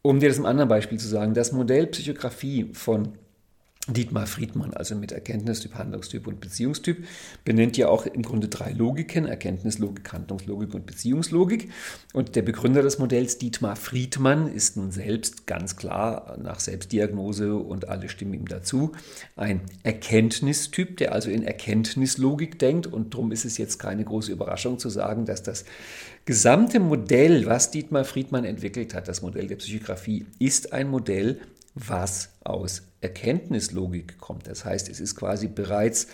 um 0.01 0.19
dir 0.19 0.29
das 0.29 0.37
im 0.37 0.45
anderen 0.45 0.69
Beispiel 0.69 0.99
zu 0.99 1.07
sagen. 1.07 1.33
Das 1.33 1.51
Modell 1.51 1.87
Psychografie 1.87 2.69
von 2.73 3.13
Dietmar 3.87 4.25
Friedmann, 4.25 4.73
also 4.73 4.95
mit 4.95 5.11
Erkenntnistyp, 5.11 5.75
Handlungstyp 5.75 6.25
und 6.25 6.39
Beziehungstyp, 6.39 7.05
benennt 7.43 7.77
ja 7.77 7.87
auch 7.87 8.07
im 8.07 8.23
Grunde 8.23 8.47
drei 8.47 8.71
Logiken, 8.71 9.27
Erkenntnislogik, 9.27 10.11
Handlungslogik 10.11 10.73
und 10.73 10.87
Beziehungslogik. 10.87 11.69
Und 12.11 12.35
der 12.35 12.41
Begründer 12.41 12.81
des 12.81 12.97
Modells, 12.97 13.37
Dietmar 13.37 13.75
Friedmann, 13.75 14.47
ist 14.47 14.75
nun 14.75 14.91
selbst 14.91 15.45
ganz 15.45 15.75
klar 15.75 16.35
nach 16.41 16.59
Selbstdiagnose 16.59 17.55
und 17.55 17.87
alle 17.87 18.09
stimmen 18.09 18.33
ihm 18.33 18.47
dazu, 18.47 18.93
ein 19.35 19.61
Erkenntnistyp, 19.83 20.97
der 20.97 21.11
also 21.13 21.29
in 21.29 21.43
Erkenntnislogik 21.43 22.57
denkt. 22.57 22.87
Und 22.87 23.13
darum 23.13 23.31
ist 23.31 23.45
es 23.45 23.59
jetzt 23.59 23.77
keine 23.77 24.03
große 24.03 24.31
Überraschung 24.31 24.79
zu 24.79 24.89
sagen, 24.89 25.25
dass 25.25 25.43
das 25.43 25.63
gesamte 26.25 26.79
Modell, 26.79 27.45
was 27.45 27.69
Dietmar 27.69 28.03
Friedmann 28.03 28.45
entwickelt 28.45 28.95
hat, 28.95 29.07
das 29.07 29.21
Modell 29.21 29.45
der 29.45 29.57
Psychografie, 29.57 30.25
ist 30.39 30.73
ein 30.73 30.89
Modell, 30.89 31.39
was 31.75 32.29
aus 32.43 32.81
Erkenntnislogik 33.05 34.17
kommt. 34.19 34.47
Das 34.47 34.65
heißt, 34.65 34.89
es 34.89 34.99
ist 34.99 35.15
quasi 35.15 35.47
bereits 35.47 36.07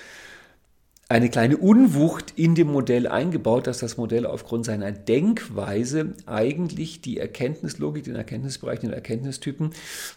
eine 1.07 1.29
kleine 1.29 1.57
Unwucht 1.57 2.33
in 2.37 2.55
dem 2.55 2.67
Modell 2.67 3.05
eingebaut, 3.05 3.67
dass 3.67 3.79
das 3.79 3.97
Modell 3.97 4.25
aufgrund 4.25 4.65
seiner 4.65 4.93
Denkweise 4.93 6.13
eigentlich 6.25 7.01
die 7.01 7.17
Erkenntnislogik, 7.17 8.05
den 8.05 8.15
Erkenntnisbereich, 8.15 8.79
den 8.79 8.93
Erkenntnistypen 8.93 9.71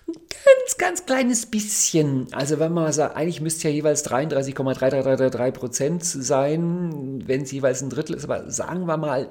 ein 0.07 0.15
ganz, 0.45 0.77
ganz 0.79 1.07
kleines 1.07 1.47
bisschen, 1.47 2.33
also 2.33 2.61
wenn 2.61 2.73
man 2.73 2.93
sagt, 2.93 3.17
eigentlich 3.17 3.41
müsste 3.41 3.69
ja 3.69 3.75
jeweils 3.75 4.09
33,3333 4.09 5.51
Prozent 5.51 6.05
sein, 6.05 7.25
wenn 7.27 7.43
es 7.43 7.51
jeweils 7.51 7.83
ein 7.83 7.91
Drittel 7.91 8.15
ist, 8.15 8.25
aber 8.25 8.49
sagen 8.51 8.87
wir 8.87 8.97
mal 8.97 9.31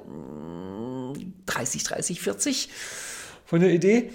30, 1.46 1.82
30, 1.82 2.20
40 2.20 2.68
von 3.46 3.60
der 3.60 3.72
Idee. 3.72 4.10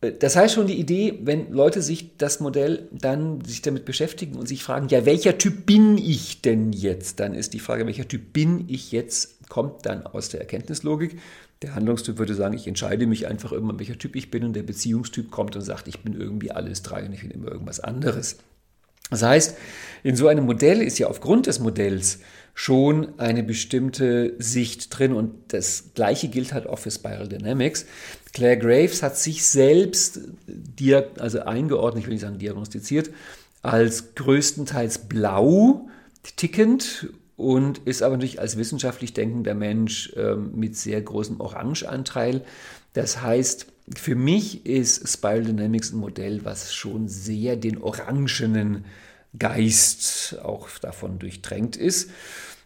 Das 0.00 0.34
heißt 0.34 0.54
schon 0.54 0.66
die 0.66 0.80
Idee, 0.80 1.18
wenn 1.24 1.52
Leute 1.52 1.82
sich 1.82 2.16
das 2.16 2.40
Modell 2.40 2.88
dann 2.90 3.44
sich 3.44 3.60
damit 3.60 3.84
beschäftigen 3.84 4.36
und 4.36 4.48
sich 4.48 4.62
fragen, 4.62 4.88
ja, 4.88 5.04
welcher 5.04 5.36
Typ 5.36 5.66
bin 5.66 5.98
ich 5.98 6.40
denn 6.40 6.72
jetzt? 6.72 7.20
Dann 7.20 7.34
ist 7.34 7.52
die 7.52 7.60
Frage, 7.60 7.86
welcher 7.86 8.08
Typ 8.08 8.32
bin 8.32 8.64
ich 8.68 8.92
jetzt, 8.92 9.48
kommt 9.50 9.84
dann 9.84 10.06
aus 10.06 10.30
der 10.30 10.40
Erkenntnislogik. 10.40 11.18
Der 11.60 11.74
Handlungstyp 11.74 12.16
würde 12.16 12.34
sagen, 12.34 12.54
ich 12.54 12.66
entscheide 12.66 13.06
mich 13.06 13.26
einfach 13.26 13.52
irgendwann, 13.52 13.78
welcher 13.78 13.98
Typ 13.98 14.16
ich 14.16 14.30
bin 14.30 14.44
und 14.44 14.54
der 14.54 14.62
Beziehungstyp 14.62 15.30
kommt 15.30 15.54
und 15.56 15.62
sagt, 15.62 15.86
ich 15.86 16.00
bin 16.00 16.18
irgendwie 16.18 16.50
alles 16.50 16.82
drei 16.82 17.04
und 17.04 17.12
ich 17.12 17.20
bin 17.20 17.30
immer 17.30 17.52
irgendwas 17.52 17.80
anderes. 17.80 18.38
Das 19.10 19.22
heißt, 19.22 19.58
in 20.02 20.16
so 20.16 20.28
einem 20.28 20.46
Modell 20.46 20.80
ist 20.80 20.98
ja 20.98 21.08
aufgrund 21.08 21.46
des 21.46 21.58
Modells 21.58 22.20
schon 22.54 23.18
eine 23.18 23.42
bestimmte 23.42 24.34
Sicht 24.38 24.96
drin 24.96 25.12
und 25.12 25.52
das 25.52 25.90
gleiche 25.94 26.28
gilt 26.28 26.52
halt 26.52 26.66
auch 26.66 26.78
für 26.78 26.90
Spiral 26.90 27.28
Dynamics. 27.28 27.86
Claire 28.32 28.56
Graves 28.56 29.02
hat 29.02 29.16
sich 29.16 29.44
selbst 29.44 30.20
also 31.18 31.40
eingeordnet, 31.40 32.02
ich 32.02 32.06
will 32.06 32.14
nicht 32.14 32.22
sagen 32.22 32.38
diagnostiziert, 32.38 33.10
als 33.62 34.14
größtenteils 34.14 35.08
blau 35.08 35.88
tickend 36.36 37.08
und 37.36 37.78
ist 37.86 38.02
aber 38.02 38.16
natürlich 38.16 38.40
als 38.40 38.56
wissenschaftlich 38.56 39.14
denkender 39.14 39.54
Mensch 39.54 40.12
äh, 40.14 40.36
mit 40.36 40.76
sehr 40.76 41.00
großem 41.00 41.40
Orangeanteil. 41.40 42.44
Das 42.92 43.22
heißt, 43.22 43.66
für 43.96 44.14
mich 44.14 44.66
ist 44.66 45.08
Spiral 45.08 45.44
Dynamics 45.44 45.92
ein 45.92 45.98
Modell, 45.98 46.44
was 46.44 46.74
schon 46.74 47.08
sehr 47.08 47.56
den 47.56 47.78
orangenen 47.82 48.84
Geist 49.38 50.38
auch 50.42 50.68
davon 50.80 51.18
durchdrängt 51.18 51.76
ist 51.76 52.10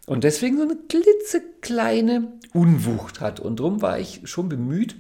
und 0.06 0.24
deswegen 0.24 0.56
so 0.56 0.64
eine 0.64 0.76
klitzekleine 0.88 2.28
Unwucht 2.52 3.20
hat. 3.20 3.40
Und 3.40 3.60
darum 3.60 3.82
war 3.82 3.98
ich 3.98 4.22
schon 4.24 4.48
bemüht 4.48 4.96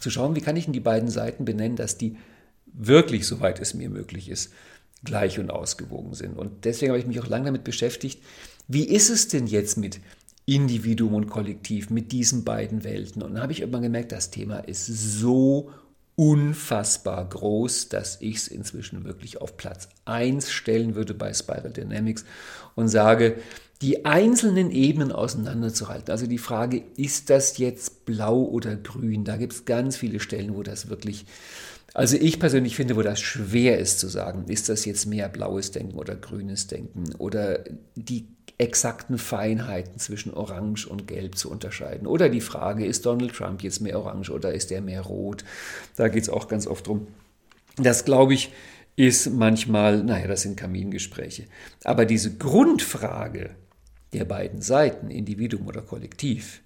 zu 0.00 0.10
schauen, 0.10 0.36
wie 0.36 0.40
kann 0.40 0.56
ich 0.56 0.66
in 0.66 0.72
die 0.72 0.80
beiden 0.80 1.08
Seiten 1.08 1.44
benennen, 1.44 1.76
dass 1.76 1.98
die 1.98 2.16
wirklich, 2.66 3.26
soweit 3.26 3.60
es 3.60 3.74
mir 3.74 3.90
möglich 3.90 4.28
ist, 4.28 4.52
gleich 5.04 5.38
und 5.38 5.50
ausgewogen 5.50 6.14
sind. 6.14 6.36
Und 6.36 6.64
deswegen 6.64 6.90
habe 6.90 6.98
ich 6.98 7.06
mich 7.06 7.20
auch 7.20 7.28
lange 7.28 7.46
damit 7.46 7.64
beschäftigt, 7.64 8.22
wie 8.66 8.84
ist 8.84 9.10
es 9.10 9.28
denn 9.28 9.46
jetzt 9.46 9.76
mit 9.76 10.00
Individuum 10.44 11.14
und 11.14 11.30
Kollektiv, 11.30 11.90
mit 11.90 12.12
diesen 12.12 12.44
beiden 12.44 12.84
Welten? 12.84 13.22
Und 13.22 13.34
dann 13.34 13.42
habe 13.42 13.52
ich 13.52 13.60
irgendwann 13.60 13.82
gemerkt, 13.82 14.12
das 14.12 14.30
Thema 14.30 14.58
ist 14.58 14.86
so 14.86 15.70
unfassbar 16.16 17.28
groß, 17.28 17.90
dass 17.90 18.20
ich 18.20 18.36
es 18.36 18.48
inzwischen 18.48 19.04
wirklich 19.04 19.40
auf 19.40 19.56
Platz 19.56 19.88
1 20.04 20.50
stellen 20.50 20.96
würde 20.96 21.14
bei 21.14 21.32
Spiral 21.32 21.70
Dynamics 21.70 22.24
und 22.74 22.88
sage, 22.88 23.36
die 23.82 24.04
einzelnen 24.04 24.70
Ebenen 24.70 25.12
auseinanderzuhalten. 25.12 26.10
Also 26.10 26.26
die 26.26 26.38
Frage, 26.38 26.82
ist 26.96 27.30
das 27.30 27.58
jetzt 27.58 28.04
blau 28.04 28.42
oder 28.42 28.76
grün? 28.76 29.24
Da 29.24 29.36
gibt 29.36 29.52
es 29.52 29.64
ganz 29.64 29.96
viele 29.96 30.20
Stellen, 30.20 30.56
wo 30.56 30.62
das 30.62 30.88
wirklich, 30.88 31.26
also 31.94 32.16
ich 32.16 32.40
persönlich 32.40 32.74
finde, 32.74 32.96
wo 32.96 33.02
das 33.02 33.20
schwer 33.20 33.78
ist 33.78 34.00
zu 34.00 34.08
sagen, 34.08 34.46
ist 34.48 34.68
das 34.68 34.84
jetzt 34.84 35.06
mehr 35.06 35.28
blaues 35.28 35.70
Denken 35.70 35.96
oder 35.96 36.16
grünes 36.16 36.66
Denken 36.66 37.14
oder 37.18 37.64
die 37.94 38.26
exakten 38.58 39.18
Feinheiten 39.18 39.98
zwischen 39.98 40.34
Orange 40.34 40.88
und 40.88 41.06
Gelb 41.06 41.36
zu 41.36 41.48
unterscheiden. 41.48 42.08
Oder 42.08 42.28
die 42.28 42.40
Frage, 42.40 42.84
ist 42.84 43.06
Donald 43.06 43.32
Trump 43.32 43.62
jetzt 43.62 43.80
mehr 43.80 43.96
orange 43.96 44.30
oder 44.30 44.52
ist 44.52 44.72
er 44.72 44.80
mehr 44.80 45.02
rot? 45.02 45.44
Da 45.94 46.08
geht 46.08 46.24
es 46.24 46.28
auch 46.28 46.48
ganz 46.48 46.66
oft 46.66 46.88
drum. 46.88 47.06
Das 47.76 48.04
glaube 48.04 48.34
ich 48.34 48.50
ist 48.96 49.30
manchmal, 49.30 50.02
naja, 50.02 50.26
das 50.26 50.42
sind 50.42 50.56
Kamingespräche. 50.56 51.44
Aber 51.84 52.04
diese 52.04 52.36
Grundfrage, 52.36 53.50
der 54.12 54.24
beiden 54.24 54.62
Seiten, 54.62 55.10
Individuum 55.10 55.66
oder 55.66 55.82
Kollektiv, 55.82 56.62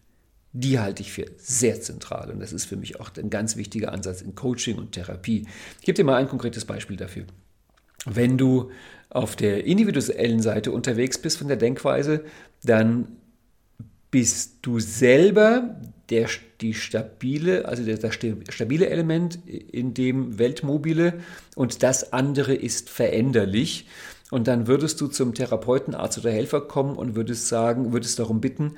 die 0.53 0.79
halte 0.79 1.03
ich 1.03 1.13
für 1.13 1.27
sehr 1.39 1.81
zentral. 1.81 2.31
Und 2.31 2.41
das 2.41 2.53
ist 2.53 2.67
für 2.67 2.77
mich 2.77 3.01
auch 3.01 3.11
ein 3.17 3.31
ganz 3.31 3.57
wichtiger 3.57 3.93
Ansatz 3.93 4.21
in 4.21 4.35
Coaching 4.35 4.77
und 4.77 4.93
Therapie. 4.93 5.47
Ich 5.81 5.87
gebe 5.87 5.97
dir 5.97 6.05
mal 6.05 6.17
ein 6.17 6.29
konkretes 6.29 6.65
Beispiel 6.65 6.97
dafür. 6.97 7.25
Wenn 8.05 8.37
du 8.37 8.71
auf 9.09 9.37
der 9.37 9.65
individuellen 9.65 10.43
Seite 10.43 10.73
unterwegs 10.73 11.19
bist 11.19 11.39
von 11.39 11.49
der 11.49 11.57
Denkweise, 11.57 12.25
dann 12.63 13.09
bist 14.11 14.59
du 14.63 14.79
selber 14.79 15.81
der, 16.11 16.29
die 16.61 16.75
stabile, 16.75 17.65
also 17.65 17.85
der, 17.85 17.97
das 17.97 18.15
stabile 18.15 18.89
Element 18.91 19.39
in 19.47 19.95
dem 19.95 20.39
Weltmobile 20.39 21.21
und 21.57 21.83
das 21.83 22.13
andere 22.13 22.55
ist 22.55 22.91
veränderlich. 22.91 23.87
Und 24.33 24.49
dann 24.49 24.67
würdest 24.67 24.99
du 25.03 25.09
zum 25.09 25.35
Therapeuten, 25.35 25.95
Arzt 25.95 26.17
oder 26.17 26.31
Helfer 26.31 26.63
kommen 26.63 26.97
und 26.97 27.15
würdest 27.15 27.49
sagen, 27.49 27.93
würdest 27.93 28.19
darum 28.19 28.41
bitten, 28.41 28.77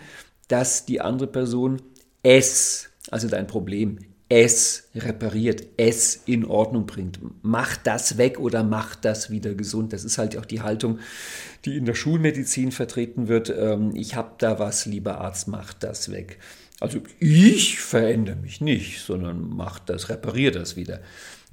dass 0.48 0.84
die 0.84 1.00
andere 1.00 1.28
Person 1.28 1.80
es, 2.24 2.90
also 3.12 3.28
dein 3.28 3.46
Problem, 3.46 4.00
es 4.28 4.88
repariert, 4.96 5.64
es 5.76 6.24
in 6.26 6.44
Ordnung 6.44 6.86
bringt. 6.86 7.20
Mach 7.42 7.76
das 7.76 8.18
weg 8.18 8.40
oder 8.40 8.64
mach 8.64 8.96
das 8.96 9.30
wieder 9.30 9.54
gesund. 9.54 9.92
Das 9.92 10.02
ist 10.02 10.18
halt 10.18 10.36
auch 10.36 10.44
die 10.44 10.62
Haltung, 10.62 10.98
die 11.64 11.76
in 11.76 11.84
der 11.84 11.94
Schulmedizin 11.94 12.72
vertreten 12.72 13.28
wird. 13.28 13.54
Ähm, 13.56 13.92
ich 13.94 14.16
habe 14.16 14.32
da 14.38 14.58
was, 14.58 14.86
lieber 14.86 15.20
Arzt, 15.20 15.46
mach 15.46 15.72
das 15.72 16.10
weg. 16.10 16.40
Also 16.80 16.98
ich 17.20 17.78
verändere 17.78 18.34
mich 18.34 18.60
nicht, 18.60 19.02
sondern 19.02 19.50
mach 19.50 19.78
das, 19.78 20.08
repariere 20.08 20.58
das 20.58 20.74
wieder. 20.74 21.00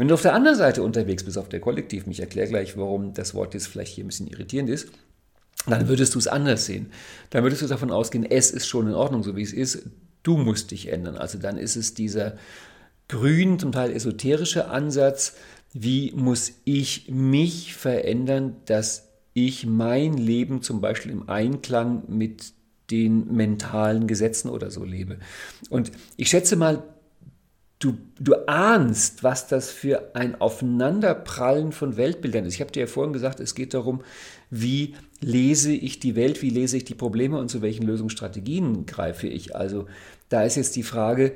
Wenn 0.01 0.07
du 0.07 0.15
auf 0.15 0.23
der 0.23 0.33
anderen 0.33 0.57
Seite 0.57 0.81
unterwegs 0.81 1.23
bist, 1.23 1.37
auf 1.37 1.47
der 1.47 1.59
Kollektiv, 1.59 2.07
ich 2.07 2.19
erkläre 2.19 2.47
gleich, 2.47 2.75
warum 2.75 3.13
das 3.13 3.35
Wort 3.35 3.53
jetzt 3.53 3.67
vielleicht 3.67 3.93
hier 3.93 4.03
ein 4.03 4.07
bisschen 4.07 4.25
irritierend 4.25 4.67
ist, 4.67 4.89
dann 5.67 5.87
würdest 5.87 6.15
du 6.15 6.17
es 6.17 6.25
anders 6.25 6.65
sehen. 6.65 6.87
Dann 7.29 7.43
würdest 7.43 7.61
du 7.61 7.67
davon 7.67 7.91
ausgehen, 7.91 8.25
es 8.25 8.49
ist 8.49 8.65
schon 8.65 8.87
in 8.87 8.95
Ordnung, 8.95 9.21
so 9.21 9.35
wie 9.35 9.43
es 9.43 9.53
ist. 9.53 9.83
Du 10.23 10.37
musst 10.37 10.71
dich 10.71 10.91
ändern. 10.91 11.17
Also 11.17 11.37
dann 11.37 11.55
ist 11.55 11.75
es 11.75 11.93
dieser 11.93 12.35
grün, 13.09 13.59
zum 13.59 13.71
Teil 13.71 13.91
esoterische 13.91 14.69
Ansatz, 14.69 15.35
wie 15.71 16.13
muss 16.15 16.53
ich 16.63 17.07
mich 17.11 17.75
verändern, 17.75 18.55
dass 18.65 19.07
ich 19.35 19.67
mein 19.67 20.17
Leben 20.17 20.63
zum 20.63 20.81
Beispiel 20.81 21.11
im 21.11 21.29
Einklang 21.29 22.05
mit 22.07 22.53
den 22.89 23.31
mentalen 23.35 24.07
Gesetzen 24.07 24.49
oder 24.49 24.71
so 24.71 24.83
lebe. 24.83 25.19
Und 25.69 25.91
ich 26.17 26.29
schätze 26.29 26.55
mal, 26.55 26.81
du, 27.81 27.97
du 28.19 28.47
ahnst, 28.47 29.23
was 29.23 29.47
das 29.47 29.69
für 29.69 30.15
ein 30.15 30.39
Aufeinanderprallen 30.39 31.71
von 31.71 31.97
Weltbildern 31.97 32.45
ist. 32.45 32.53
Ich 32.53 32.61
habe 32.61 32.71
dir 32.71 32.81
ja 32.81 32.87
vorhin 32.87 33.11
gesagt, 33.11 33.39
es 33.39 33.55
geht 33.55 33.73
darum, 33.73 34.01
wie 34.49 34.95
lese 35.19 35.73
ich 35.73 35.99
die 35.99 36.15
Welt, 36.15 36.41
wie 36.41 36.49
lese 36.49 36.77
ich 36.77 36.85
die 36.85 36.95
Probleme 36.95 37.37
und 37.37 37.49
zu 37.49 37.61
welchen 37.61 37.85
Lösungsstrategien 37.85 38.85
greife 38.85 39.27
ich. 39.27 39.55
Also 39.55 39.87
da 40.29 40.43
ist 40.43 40.55
jetzt 40.55 40.75
die 40.75 40.83
Frage, 40.83 41.33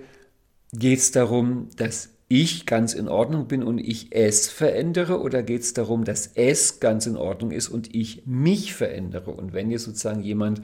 geht 0.72 1.00
es 1.00 1.12
darum, 1.12 1.70
dass 1.78 2.10
ich 2.28 2.66
ganz 2.66 2.94
in 2.94 3.08
Ordnung 3.08 3.48
bin 3.48 3.64
und 3.64 3.78
ich 3.78 4.08
es 4.12 4.50
verändere 4.50 5.22
oder 5.22 5.44
geht 5.44 5.62
es 5.62 5.74
darum, 5.74 6.06
dass 6.06 6.32
es 6.36 6.80
ganz 6.80 7.06
in 7.06 7.18
Ordnung 7.18 7.52
ist 7.52 7.70
und 7.70 7.94
ich 7.94 8.24
mich 8.26 8.74
verändere? 8.74 9.32
Und 9.32 9.54
wenn 9.54 9.70
jetzt 9.70 9.84
sozusagen 9.84 10.22
jemand 10.22 10.62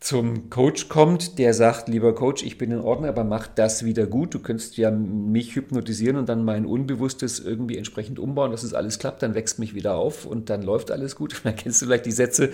zum 0.00 0.48
Coach 0.48 0.88
kommt, 0.88 1.40
der 1.40 1.52
sagt, 1.54 1.88
lieber 1.88 2.14
Coach, 2.14 2.44
ich 2.44 2.56
bin 2.56 2.70
in 2.70 2.80
Ordnung, 2.80 3.08
aber 3.08 3.24
mach 3.24 3.48
das 3.48 3.84
wieder 3.84 4.06
gut. 4.06 4.32
Du 4.32 4.38
könntest 4.38 4.76
ja 4.76 4.92
mich 4.92 5.56
hypnotisieren 5.56 6.16
und 6.16 6.28
dann 6.28 6.44
mein 6.44 6.66
Unbewusstes 6.66 7.40
irgendwie 7.40 7.76
entsprechend 7.76 8.20
umbauen, 8.20 8.52
dass 8.52 8.62
es 8.62 8.74
alles 8.74 9.00
klappt, 9.00 9.22
dann 9.22 9.34
wächst 9.34 9.58
mich 9.58 9.74
wieder 9.74 9.96
auf 9.96 10.24
und 10.24 10.50
dann 10.50 10.62
läuft 10.62 10.92
alles 10.92 11.16
gut. 11.16 11.40
Dann 11.44 11.56
kennst 11.56 11.82
du 11.82 11.86
vielleicht 11.86 12.06
die 12.06 12.12
Sätze, 12.12 12.50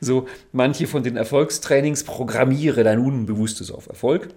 so 0.00 0.26
manche 0.52 0.86
von 0.86 1.02
den 1.02 1.16
Erfolgstrainings, 1.16 2.04
programmiere 2.04 2.84
dein 2.84 2.98
Unbewusstes 2.98 3.70
auf 3.70 3.86
Erfolg. 3.88 4.28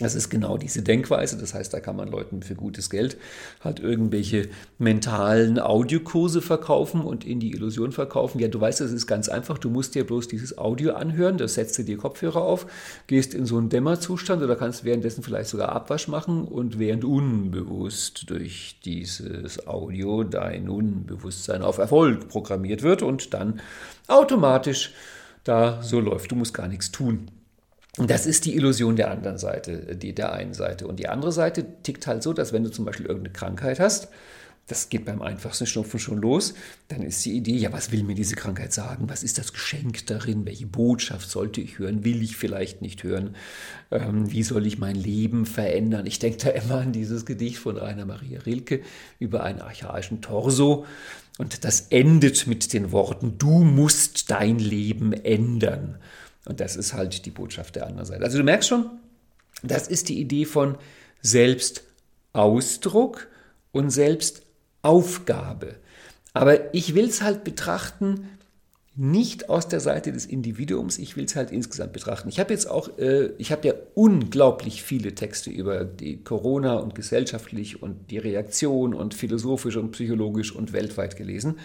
Das 0.00 0.14
ist 0.14 0.30
genau 0.30 0.56
diese 0.58 0.82
Denkweise. 0.82 1.36
Das 1.38 1.54
heißt, 1.54 1.74
da 1.74 1.80
kann 1.80 1.96
man 1.96 2.08
Leuten 2.08 2.42
für 2.42 2.54
gutes 2.54 2.88
Geld 2.88 3.16
halt 3.64 3.80
irgendwelche 3.80 4.48
mentalen 4.78 5.58
Audiokurse 5.58 6.40
verkaufen 6.40 7.00
und 7.00 7.24
in 7.24 7.40
die 7.40 7.50
Illusion 7.50 7.90
verkaufen. 7.90 8.38
Ja, 8.38 8.46
du 8.46 8.60
weißt, 8.60 8.80
das 8.80 8.92
ist 8.92 9.08
ganz 9.08 9.28
einfach. 9.28 9.58
Du 9.58 9.70
musst 9.70 9.96
dir 9.96 10.06
bloß 10.06 10.28
dieses 10.28 10.56
Audio 10.56 10.92
anhören. 10.92 11.36
Das 11.36 11.54
setzt 11.54 11.76
du 11.78 11.82
dir 11.82 11.96
Kopfhörer 11.96 12.42
auf, 12.42 12.66
gehst 13.08 13.34
in 13.34 13.44
so 13.44 13.58
einen 13.58 13.70
Dämmerzustand 13.70 14.40
oder 14.40 14.54
kannst 14.54 14.84
währenddessen 14.84 15.24
vielleicht 15.24 15.50
sogar 15.50 15.70
Abwasch 15.70 16.06
machen 16.06 16.44
und 16.44 16.78
während 16.78 17.04
unbewusst 17.04 18.30
durch 18.30 18.76
dieses 18.84 19.66
Audio 19.66 20.22
dein 20.22 20.68
Unbewusstsein 20.68 21.62
auf 21.62 21.78
Erfolg 21.78 22.28
programmiert 22.28 22.84
wird 22.84 23.02
und 23.02 23.34
dann 23.34 23.60
automatisch 24.06 24.92
da 25.42 25.82
so 25.82 25.98
läuft. 25.98 26.30
Du 26.30 26.36
musst 26.36 26.54
gar 26.54 26.68
nichts 26.68 26.92
tun. 26.92 27.28
Das 28.06 28.26
ist 28.26 28.44
die 28.44 28.54
Illusion 28.54 28.96
der 28.96 29.10
anderen 29.10 29.38
Seite, 29.38 29.96
die 29.96 30.14
der 30.14 30.32
einen 30.32 30.54
Seite. 30.54 30.86
Und 30.86 30.98
die 31.00 31.08
andere 31.08 31.32
Seite 31.32 31.66
tickt 31.82 32.06
halt 32.06 32.22
so, 32.22 32.32
dass 32.32 32.52
wenn 32.52 32.64
du 32.64 32.70
zum 32.70 32.84
Beispiel 32.84 33.06
irgendeine 33.06 33.32
Krankheit 33.32 33.80
hast, 33.80 34.08
Das 34.68 34.90
geht 34.90 35.06
beim 35.06 35.22
einfachsten 35.22 35.66
Schnupfen 35.66 35.98
schon 35.98 36.18
los. 36.18 36.52
Dann 36.88 37.00
ist 37.02 37.24
die 37.24 37.32
Idee, 37.32 37.56
ja, 37.56 37.72
was 37.72 37.90
will 37.90 38.02
mir 38.04 38.14
diese 38.14 38.36
Krankheit 38.36 38.74
sagen? 38.74 39.08
Was 39.08 39.22
ist 39.22 39.38
das 39.38 39.54
Geschenk 39.54 40.06
darin? 40.06 40.44
Welche 40.44 40.66
Botschaft 40.66 41.30
sollte 41.30 41.62
ich 41.62 41.78
hören? 41.78 42.04
Will 42.04 42.22
ich 42.22 42.36
vielleicht 42.36 42.82
nicht 42.82 43.02
hören? 43.02 43.34
Ähm, 43.90 44.30
wie 44.30 44.42
soll 44.42 44.66
ich 44.66 44.78
mein 44.78 44.94
Leben 44.94 45.46
verändern? 45.46 46.04
Ich 46.04 46.18
denke 46.18 46.36
da 46.44 46.50
immer 46.50 46.82
an 46.82 46.92
dieses 46.92 47.24
Gedicht 47.24 47.56
von 47.58 47.78
Rainer 47.78 48.04
Maria 48.04 48.40
Rilke 48.42 48.82
über 49.18 49.42
einen 49.42 49.62
archaischen 49.62 50.20
Torso. 50.20 50.84
Und 51.38 51.64
das 51.64 51.86
endet 51.88 52.46
mit 52.46 52.72
den 52.74 52.92
Worten, 52.92 53.38
du 53.38 53.64
musst 53.64 54.30
dein 54.30 54.58
Leben 54.58 55.14
ändern. 55.14 55.96
Und 56.48 56.60
das 56.60 56.76
ist 56.76 56.94
halt 56.94 57.26
die 57.26 57.30
Botschaft 57.30 57.76
der 57.76 57.86
anderen 57.86 58.06
Seite. 58.06 58.24
Also 58.24 58.38
du 58.38 58.44
merkst 58.44 58.68
schon, 58.68 58.90
das 59.62 59.86
ist 59.86 60.08
die 60.08 60.20
Idee 60.20 60.44
von 60.44 60.76
Selbstausdruck 61.22 63.28
und 63.72 63.90
Selbstausdruck. 63.90 64.48
Aufgabe. 64.82 65.76
Aber 66.34 66.74
ich 66.74 66.94
will 66.94 67.06
es 67.06 67.22
halt 67.22 67.44
betrachten, 67.44 68.28
nicht 68.94 69.48
aus 69.48 69.68
der 69.68 69.78
Seite 69.78 70.12
des 70.12 70.26
Individuums, 70.26 70.98
ich 70.98 71.16
will 71.16 71.24
es 71.24 71.36
halt 71.36 71.52
insgesamt 71.52 71.92
betrachten. 71.92 72.28
Ich 72.28 72.40
habe 72.40 72.52
jetzt 72.52 72.68
auch, 72.68 72.98
äh, 72.98 73.30
ich 73.38 73.52
habe 73.52 73.68
ja 73.68 73.74
unglaublich 73.94 74.82
viele 74.82 75.14
Texte 75.14 75.50
über 75.50 75.84
die 75.84 76.22
Corona 76.24 76.76
und 76.76 76.96
gesellschaftlich 76.96 77.80
und 77.80 78.10
die 78.10 78.18
Reaktion 78.18 78.94
und 78.94 79.14
philosophisch 79.14 79.76
und 79.76 79.92
psychologisch 79.92 80.52
und 80.52 80.72
weltweit 80.72 81.16
gelesen 81.16 81.58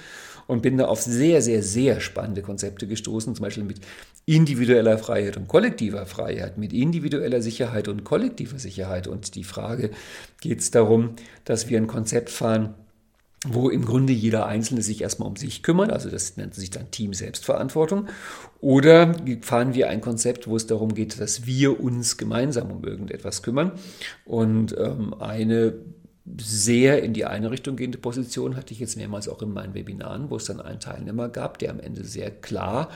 und 0.48 0.62
bin 0.62 0.78
da 0.78 0.86
auf 0.86 1.02
sehr, 1.02 1.42
sehr, 1.42 1.64
sehr 1.64 2.00
spannende 2.00 2.42
Konzepte 2.42 2.88
gestoßen, 2.88 3.36
zum 3.36 3.44
Beispiel 3.44 3.64
mit 3.64 3.80
individueller 4.26 4.98
Freiheit 4.98 5.38
und 5.38 5.48
kollektiver 5.48 6.06
Freiheit, 6.06 6.58
mit 6.58 6.74
individueller 6.74 7.42
Sicherheit 7.42 7.88
und 7.88 8.04
kollektiver 8.04 8.60
Sicherheit. 8.60 9.08
Und 9.08 9.36
die 9.36 9.44
Frage 9.44 9.92
geht 10.42 10.60
es 10.60 10.72
darum, 10.72 11.16
dass 11.46 11.70
wir 11.70 11.78
ein 11.78 11.88
Konzept 11.88 12.30
fahren, 12.30 12.74
wo 13.46 13.70
im 13.70 13.84
Grunde 13.84 14.14
jeder 14.14 14.46
Einzelne 14.46 14.82
sich 14.82 15.02
erstmal 15.02 15.28
um 15.28 15.36
sich 15.36 15.64
kümmert, 15.64 15.92
also 15.92 16.10
das 16.10 16.38
nennt 16.38 16.56
sich 16.56 16.70
dann 16.70 16.92
Team 16.92 17.14
Selbstverantwortung. 17.14 18.08
Oder 18.62 19.16
fahren 19.42 19.74
wir 19.74 19.90
ein 19.90 20.00
Konzept, 20.00 20.48
wo 20.48 20.56
es 20.56 20.66
darum 20.66 20.94
geht, 20.94 21.20
dass 21.20 21.46
wir 21.46 21.82
uns 21.82 22.18
gemeinsam 22.18 22.72
um 22.72 22.86
irgendetwas 22.86 23.44
kümmern. 23.44 23.74
Und 24.24 24.76
ähm, 24.78 25.14
eine 25.20 25.74
sehr 26.38 27.04
in 27.04 27.14
die 27.14 27.26
eine 27.26 27.52
Richtung 27.52 27.76
gehende 27.76 27.98
Position 27.98 28.56
hatte 28.56 28.74
ich 28.74 28.80
jetzt 28.80 28.96
mehrmals 28.96 29.28
auch 29.28 29.42
in 29.42 29.52
meinen 29.52 29.74
Webinaren, 29.74 30.30
wo 30.30 30.38
es 30.38 30.46
dann 30.46 30.62
einen 30.62 30.80
Teilnehmer 30.80 31.30
gab, 31.30 31.60
der 31.60 31.72
am 31.72 31.80
Ende 31.80 32.04
sehr 32.06 32.32
klar 32.32 32.90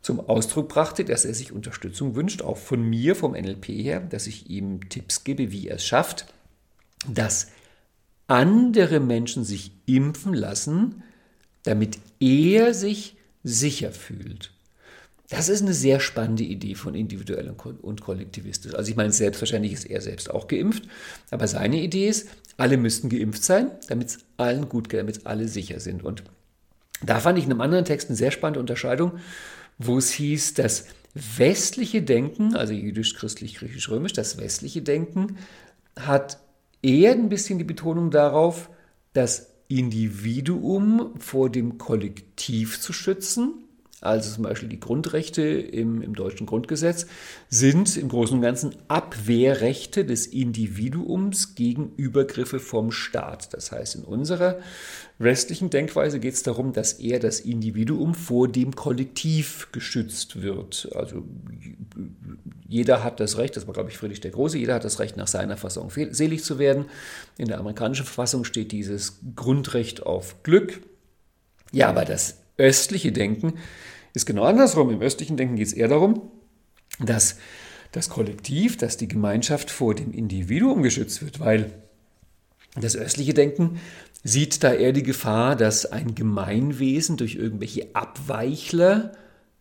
zum 0.00 0.18
Ausdruck 0.18 0.68
brachte, 0.68 1.04
dass 1.04 1.24
er 1.24 1.32
sich 1.32 1.52
Unterstützung 1.52 2.16
wünscht, 2.16 2.42
auch 2.42 2.56
von 2.56 2.82
mir, 2.82 3.14
vom 3.14 3.32
NLP 3.32 3.68
her, 3.68 4.00
dass 4.00 4.26
ich 4.26 4.50
ihm 4.50 4.88
Tipps 4.88 5.22
gebe, 5.22 5.52
wie 5.52 5.68
er 5.68 5.76
es 5.76 5.86
schafft, 5.86 6.26
dass 7.08 7.48
andere 8.26 8.98
Menschen 8.98 9.44
sich 9.44 9.70
impfen 9.86 10.34
lassen, 10.34 11.04
damit 11.62 11.98
er 12.18 12.74
sich 12.74 13.16
sicher 13.44 13.92
fühlt. 13.92 14.52
Das 15.28 15.48
ist 15.48 15.62
eine 15.62 15.72
sehr 15.72 15.98
spannende 15.98 16.42
Idee 16.42 16.74
von 16.74 16.94
individuell 16.94 17.54
und 17.80 18.02
kollektivistisch. 18.02 18.74
Also 18.74 18.90
ich 18.90 18.96
meine, 18.96 19.12
selbstverständlich 19.12 19.72
ist 19.72 19.86
er 19.86 20.02
selbst 20.02 20.30
auch 20.30 20.46
geimpft, 20.46 20.82
aber 21.30 21.48
seine 21.48 21.80
Idee 21.80 22.08
ist, 22.08 22.28
alle 22.62 22.76
müssten 22.76 23.08
geimpft 23.08 23.42
sein, 23.42 23.72
damit 23.88 24.08
es 24.10 24.18
allen 24.36 24.68
gut 24.68 24.88
geht, 24.88 25.00
damit 25.00 25.26
alle 25.26 25.48
sicher 25.48 25.80
sind. 25.80 26.04
Und 26.04 26.22
da 27.04 27.18
fand 27.18 27.36
ich 27.36 27.44
in 27.44 27.50
einem 27.50 27.60
anderen 27.60 27.84
Text 27.84 28.08
eine 28.08 28.16
sehr 28.16 28.30
spannende 28.30 28.60
Unterscheidung, 28.60 29.18
wo 29.78 29.98
es 29.98 30.12
hieß, 30.12 30.54
das 30.54 30.86
westliche 31.12 32.02
Denken, 32.02 32.54
also 32.54 32.72
jüdisch, 32.72 33.16
christlich, 33.16 33.56
griechisch, 33.56 33.90
römisch, 33.90 34.12
das 34.12 34.38
westliche 34.38 34.80
Denken 34.80 35.38
hat 35.98 36.38
eher 36.82 37.10
ein 37.12 37.28
bisschen 37.28 37.58
die 37.58 37.64
Betonung 37.64 38.12
darauf, 38.12 38.70
das 39.12 39.50
Individuum 39.66 41.14
vor 41.18 41.50
dem 41.50 41.78
Kollektiv 41.78 42.80
zu 42.80 42.92
schützen. 42.92 43.61
Also 44.02 44.34
zum 44.34 44.42
Beispiel 44.42 44.68
die 44.68 44.80
Grundrechte 44.80 45.42
im, 45.42 46.02
im, 46.02 46.16
deutschen 46.16 46.44
Grundgesetz 46.44 47.06
sind 47.48 47.96
im 47.96 48.08
Großen 48.08 48.36
und 48.36 48.42
Ganzen 48.42 48.74
Abwehrrechte 48.88 50.04
des 50.04 50.26
Individuums 50.26 51.54
gegen 51.54 51.92
Übergriffe 51.96 52.58
vom 52.58 52.90
Staat. 52.90 53.54
Das 53.54 53.70
heißt, 53.70 53.94
in 53.94 54.02
unserer 54.02 54.58
westlichen 55.20 55.70
Denkweise 55.70 56.18
geht 56.18 56.34
es 56.34 56.42
darum, 56.42 56.72
dass 56.72 56.94
eher 56.94 57.20
das 57.20 57.38
Individuum 57.38 58.16
vor 58.16 58.48
dem 58.48 58.74
Kollektiv 58.74 59.68
geschützt 59.70 60.42
wird. 60.42 60.88
Also 60.96 61.22
jeder 62.66 63.04
hat 63.04 63.20
das 63.20 63.38
Recht, 63.38 63.56
das 63.56 63.68
war 63.68 63.74
glaube 63.74 63.90
ich 63.90 63.98
Friedrich 63.98 64.20
der 64.20 64.32
Große, 64.32 64.58
jeder 64.58 64.74
hat 64.74 64.84
das 64.84 64.98
Recht 64.98 65.16
nach 65.16 65.28
seiner 65.28 65.56
Fassung 65.56 65.92
selig 66.10 66.42
zu 66.42 66.58
werden. 66.58 66.86
In 67.38 67.46
der 67.46 67.60
amerikanischen 67.60 68.04
Verfassung 68.04 68.42
steht 68.42 68.72
dieses 68.72 69.20
Grundrecht 69.36 70.04
auf 70.04 70.42
Glück. 70.42 70.80
Ja, 71.70 71.88
aber 71.88 72.04
das 72.04 72.41
östliche 72.58 73.12
Denken 73.12 73.54
ist 74.14 74.26
genau 74.26 74.44
andersrum. 74.44 74.90
Im 74.90 75.00
östlichen 75.00 75.36
Denken 75.36 75.56
geht 75.56 75.66
es 75.66 75.72
eher 75.72 75.88
darum, 75.88 76.30
dass 77.00 77.36
das 77.92 78.08
Kollektiv, 78.08 78.76
dass 78.76 78.96
die 78.96 79.08
Gemeinschaft 79.08 79.70
vor 79.70 79.94
dem 79.94 80.12
Individuum 80.12 80.82
geschützt 80.82 81.22
wird, 81.22 81.40
weil 81.40 81.72
das 82.74 82.96
östliche 82.96 83.34
Denken 83.34 83.80
sieht 84.24 84.62
da 84.62 84.72
eher 84.72 84.92
die 84.92 85.02
Gefahr, 85.02 85.56
dass 85.56 85.84
ein 85.86 86.14
Gemeinwesen 86.14 87.16
durch 87.16 87.34
irgendwelche 87.34 87.94
Abweichler 87.94 89.12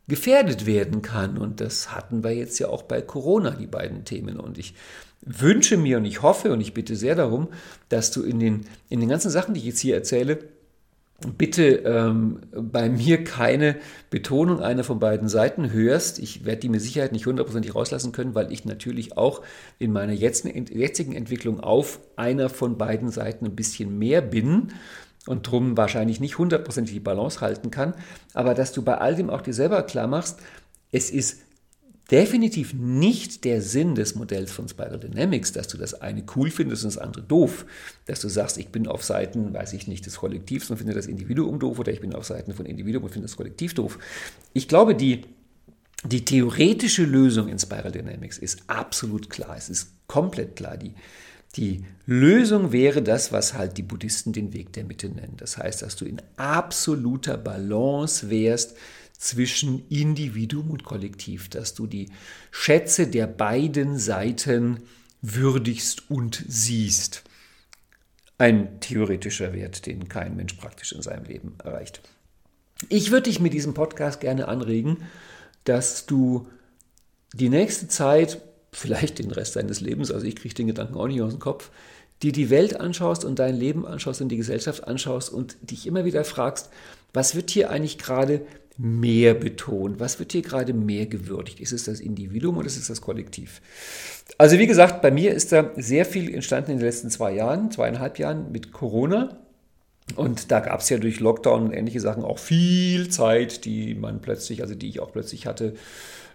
gefährdet 0.07 0.65
werden 0.65 1.01
kann. 1.01 1.37
Und 1.37 1.61
das 1.61 1.93
hatten 1.93 2.23
wir 2.23 2.31
jetzt 2.31 2.59
ja 2.59 2.69
auch 2.69 2.83
bei 2.83 3.01
Corona, 3.01 3.51
die 3.51 3.67
beiden 3.67 4.05
Themen. 4.05 4.39
Und 4.39 4.57
ich 4.57 4.75
wünsche 5.21 5.77
mir 5.77 5.97
und 5.97 6.05
ich 6.05 6.21
hoffe 6.21 6.51
und 6.51 6.61
ich 6.61 6.73
bitte 6.73 6.95
sehr 6.95 7.15
darum, 7.15 7.49
dass 7.89 8.11
du 8.11 8.23
in 8.23 8.39
den, 8.39 8.65
in 8.89 8.99
den 8.99 9.09
ganzen 9.09 9.31
Sachen, 9.31 9.53
die 9.53 9.59
ich 9.59 9.67
jetzt 9.67 9.79
hier 9.79 9.95
erzähle, 9.95 10.39
bitte 11.37 11.63
ähm, 11.85 12.39
bei 12.51 12.89
mir 12.89 13.23
keine 13.23 13.77
Betonung 14.09 14.59
einer 14.59 14.83
von 14.83 14.99
beiden 14.99 15.29
Seiten 15.29 15.71
hörst. 15.71 16.19
Ich 16.19 16.45
werde 16.45 16.61
die 16.61 16.69
mit 16.69 16.81
Sicherheit 16.81 17.11
nicht 17.11 17.25
hundertprozentig 17.25 17.75
rauslassen 17.75 18.11
können, 18.11 18.35
weil 18.35 18.51
ich 18.51 18.65
natürlich 18.65 19.17
auch 19.17 19.41
in 19.79 19.91
meiner 19.91 20.13
jetzigen 20.13 21.13
Entwicklung 21.13 21.59
auf 21.59 21.99
einer 22.15 22.49
von 22.49 22.77
beiden 22.77 23.09
Seiten 23.09 23.45
ein 23.45 23.55
bisschen 23.55 23.97
mehr 23.97 24.21
bin 24.21 24.73
und 25.27 25.49
drum 25.49 25.77
wahrscheinlich 25.77 26.19
nicht 26.19 26.37
hundertprozentig 26.37 26.93
die 26.93 26.99
Balance 26.99 27.41
halten 27.41 27.71
kann. 27.71 27.93
Aber 28.33 28.53
dass 28.53 28.71
du 28.71 28.81
bei 28.81 28.97
all 28.97 29.15
dem 29.15 29.29
auch 29.29 29.41
dir 29.41 29.53
selber 29.53 29.83
klar 29.83 30.07
machst, 30.07 30.39
es 30.91 31.09
ist 31.09 31.41
definitiv 32.11 32.73
nicht 32.73 33.45
der 33.45 33.61
Sinn 33.61 33.95
des 33.95 34.15
Modells 34.15 34.51
von 34.51 34.67
Spiral 34.67 34.99
Dynamics, 34.99 35.53
dass 35.53 35.69
du 35.69 35.77
das 35.77 36.01
eine 36.01 36.23
cool 36.35 36.51
findest 36.51 36.83
und 36.83 36.93
das 36.93 37.01
andere 37.01 37.23
doof. 37.23 37.65
Dass 38.05 38.19
du 38.19 38.27
sagst, 38.27 38.57
ich 38.57 38.67
bin 38.67 38.87
auf 38.87 39.03
Seiten, 39.03 39.53
weiß 39.53 39.73
ich 39.73 39.87
nicht, 39.87 40.05
des 40.05 40.17
Kollektivs 40.17 40.69
und 40.69 40.77
finde 40.77 40.93
das 40.93 41.07
Individuum 41.07 41.59
doof 41.59 41.79
oder 41.79 41.91
ich 41.91 42.01
bin 42.01 42.13
auf 42.13 42.25
Seiten 42.25 42.53
von 42.53 42.65
Individuum 42.65 43.05
und 43.05 43.11
finde 43.11 43.27
das 43.27 43.37
Kollektiv 43.37 43.73
doof. 43.73 43.97
Ich 44.53 44.67
glaube, 44.67 44.93
die, 44.93 45.21
die 46.03 46.25
theoretische 46.25 47.05
Lösung 47.05 47.47
in 47.47 47.57
Spiral 47.57 47.93
Dynamics 47.93 48.37
ist 48.37 48.63
absolut 48.67 49.29
klar. 49.29 49.55
Es 49.57 49.69
ist 49.69 49.93
komplett 50.07 50.57
klar. 50.57 50.75
Die, 50.75 50.93
die 51.55 51.85
Lösung 52.05 52.73
wäre 52.73 53.01
das, 53.01 53.31
was 53.31 53.53
halt 53.53 53.77
die 53.77 53.83
Buddhisten 53.83 54.33
den 54.33 54.53
Weg 54.53 54.73
der 54.73 54.83
Mitte 54.83 55.07
nennen. 55.07 55.35
Das 55.37 55.57
heißt, 55.57 55.81
dass 55.81 55.95
du 55.95 56.03
in 56.03 56.21
absoluter 56.35 57.37
Balance 57.37 58.29
wärst 58.29 58.75
zwischen 59.21 59.87
Individuum 59.87 60.71
und 60.71 60.83
Kollektiv, 60.83 61.47
dass 61.47 61.75
du 61.75 61.85
die 61.85 62.09
Schätze 62.49 63.07
der 63.07 63.27
beiden 63.27 63.99
Seiten 63.99 64.79
würdigst 65.21 66.09
und 66.09 66.43
siehst. 66.47 67.23
Ein 68.39 68.79
theoretischer 68.79 69.53
Wert, 69.53 69.85
den 69.85 70.09
kein 70.09 70.35
Mensch 70.35 70.53
praktisch 70.55 70.91
in 70.91 71.03
seinem 71.03 71.25
Leben 71.25 71.53
erreicht. 71.63 72.01
Ich 72.89 73.11
würde 73.11 73.29
dich 73.29 73.39
mit 73.39 73.53
diesem 73.53 73.75
Podcast 73.75 74.21
gerne 74.21 74.47
anregen, 74.47 74.97
dass 75.65 76.07
du 76.07 76.47
die 77.33 77.49
nächste 77.49 77.87
Zeit, 77.87 78.41
vielleicht 78.71 79.19
den 79.19 79.29
Rest 79.29 79.55
deines 79.55 79.81
Lebens, 79.81 80.09
also 80.09 80.25
ich 80.25 80.35
kriege 80.35 80.55
den 80.55 80.67
Gedanken 80.67 80.95
auch 80.95 81.07
nicht 81.07 81.21
aus 81.21 81.33
dem 81.33 81.39
Kopf, 81.39 81.69
dir 82.23 82.31
die 82.31 82.49
Welt 82.49 82.79
anschaust 82.79 83.23
und 83.23 83.37
dein 83.37 83.55
Leben 83.55 83.85
anschaust 83.85 84.21
und 84.21 84.29
die 84.29 84.37
Gesellschaft 84.37 84.87
anschaust 84.87 85.31
und 85.31 85.57
dich 85.61 85.85
immer 85.85 86.05
wieder 86.05 86.23
fragst, 86.23 86.71
was 87.13 87.35
wird 87.35 87.51
hier 87.51 87.69
eigentlich 87.69 87.99
gerade 87.99 88.41
mehr 88.81 89.35
betont? 89.35 89.99
Was 89.99 90.17
wird 90.17 90.31
hier 90.31 90.41
gerade 90.41 90.73
mehr 90.73 91.05
gewürdigt? 91.05 91.59
Ist 91.59 91.71
es 91.71 91.83
das 91.83 91.99
Individuum 91.99 92.57
oder 92.57 92.65
ist 92.65 92.77
es 92.77 92.87
das 92.87 92.99
Kollektiv? 92.99 93.61
Also 94.39 94.57
wie 94.57 94.65
gesagt, 94.65 95.03
bei 95.03 95.11
mir 95.11 95.33
ist 95.33 95.51
da 95.51 95.69
sehr 95.77 96.03
viel 96.03 96.33
entstanden 96.33 96.71
in 96.71 96.77
den 96.77 96.85
letzten 96.85 97.11
zwei 97.11 97.33
Jahren, 97.33 97.69
zweieinhalb 97.69 98.17
Jahren 98.17 98.51
mit 98.51 98.71
Corona. 98.71 99.37
Und 100.15 100.51
da 100.51 100.61
gab 100.61 100.79
es 100.79 100.89
ja 100.89 100.97
durch 100.97 101.19
Lockdown 101.19 101.65
und 101.65 101.73
ähnliche 101.73 101.99
Sachen 101.99 102.23
auch 102.23 102.39
viel 102.39 103.09
Zeit, 103.09 103.65
die 103.65 103.93
man 103.93 104.19
plötzlich, 104.19 104.63
also 104.63 104.73
die 104.73 104.89
ich 104.89 104.99
auch 104.99 105.11
plötzlich 105.11 105.45
hatte, 105.45 105.75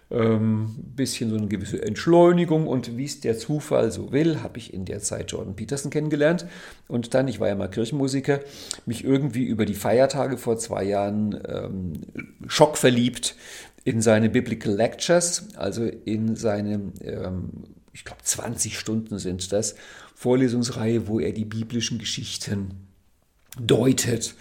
ähm, 0.09 0.75
bisschen 0.95 1.29
so 1.29 1.35
eine 1.35 1.47
gewisse 1.47 1.81
Entschleunigung 1.81 2.67
und 2.67 2.97
wie 2.97 3.05
es 3.05 3.19
der 3.19 3.37
Zufall 3.37 3.91
so 3.91 4.11
will, 4.11 4.41
habe 4.41 4.57
ich 4.57 4.73
in 4.73 4.85
der 4.85 4.99
Zeit 4.99 5.31
Jordan 5.31 5.55
Peterson 5.55 5.91
kennengelernt 5.91 6.45
und 6.87 7.13
dann, 7.13 7.27
ich 7.27 7.39
war 7.39 7.49
ja 7.49 7.55
mal 7.55 7.69
Kirchenmusiker, 7.69 8.39
mich 8.85 9.03
irgendwie 9.03 9.43
über 9.43 9.65
die 9.65 9.73
Feiertage 9.73 10.37
vor 10.37 10.57
zwei 10.57 10.83
Jahren 10.83 11.37
ähm, 11.47 11.93
schockverliebt 12.47 13.35
in 13.83 14.01
seine 14.01 14.29
Biblical 14.29 14.73
Lectures, 14.73 15.49
also 15.55 15.83
in 15.83 16.35
seine, 16.35 16.93
ähm, 17.01 17.49
ich 17.91 18.05
glaube 18.05 18.21
20 18.23 18.77
Stunden 18.79 19.19
sind 19.19 19.51
das, 19.51 19.75
Vorlesungsreihe, 20.15 21.07
wo 21.07 21.19
er 21.19 21.31
die 21.31 21.45
biblischen 21.45 21.99
Geschichten 21.99 22.87
deutet. 23.59 24.35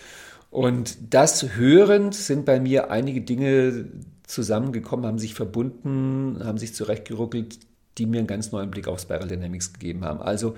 Und 0.51 0.97
das 1.11 1.55
hörend 1.57 2.15
sind 2.15 2.47
bei 2.47 2.61
mir 2.61 2.91
einige 2.91 3.21
Dinge 3.21 3.87
zusammengekommen, 4.27 5.07
haben 5.07 5.19
sich 5.19 5.35
verbunden, 5.35 6.41
haben 6.45 6.59
sich 6.59 6.75
zurechtgeruckelt, 6.75 7.59
die 7.99 8.07
mir 8.07 8.19
einen 8.19 8.27
ganz 8.27 8.53
neuen 8.53 8.71
Blick 8.71 8.89
auf 8.89 9.01
Spiral 9.01 9.29
Dynamics 9.29 9.73
gegeben 9.73 10.05
haben. 10.05 10.21
Also 10.21 10.57